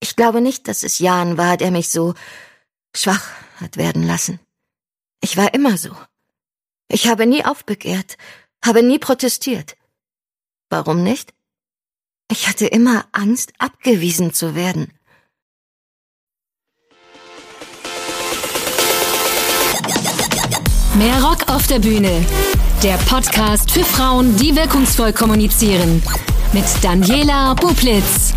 Ich 0.00 0.16
glaube 0.16 0.42
nicht, 0.42 0.68
dass 0.68 0.82
es 0.82 0.98
Jan 0.98 1.38
war, 1.38 1.56
der 1.56 1.70
mich 1.70 1.88
so 1.88 2.14
schwach 2.94 3.26
hat 3.56 3.78
werden 3.78 4.06
lassen. 4.06 4.38
Ich 5.22 5.36
war 5.36 5.54
immer 5.54 5.78
so. 5.78 5.96
Ich 6.90 7.06
habe 7.06 7.26
nie 7.26 7.44
aufbegehrt, 7.44 8.16
habe 8.64 8.82
nie 8.82 8.98
protestiert. 8.98 9.76
Warum 10.70 11.02
nicht? 11.02 11.34
Ich 12.30 12.48
hatte 12.48 12.66
immer 12.66 13.06
Angst, 13.12 13.52
abgewiesen 13.58 14.32
zu 14.32 14.54
werden. 14.54 14.92
Mehr 20.94 21.22
Rock 21.22 21.48
auf 21.48 21.66
der 21.66 21.78
Bühne. 21.78 22.24
Der 22.82 22.96
Podcast 22.96 23.70
für 23.70 23.84
Frauen, 23.84 24.36
die 24.36 24.56
wirkungsvoll 24.56 25.12
kommunizieren. 25.12 26.02
mit 26.52 26.64
Daniela 26.82 27.54
Bublitz. 27.54 28.32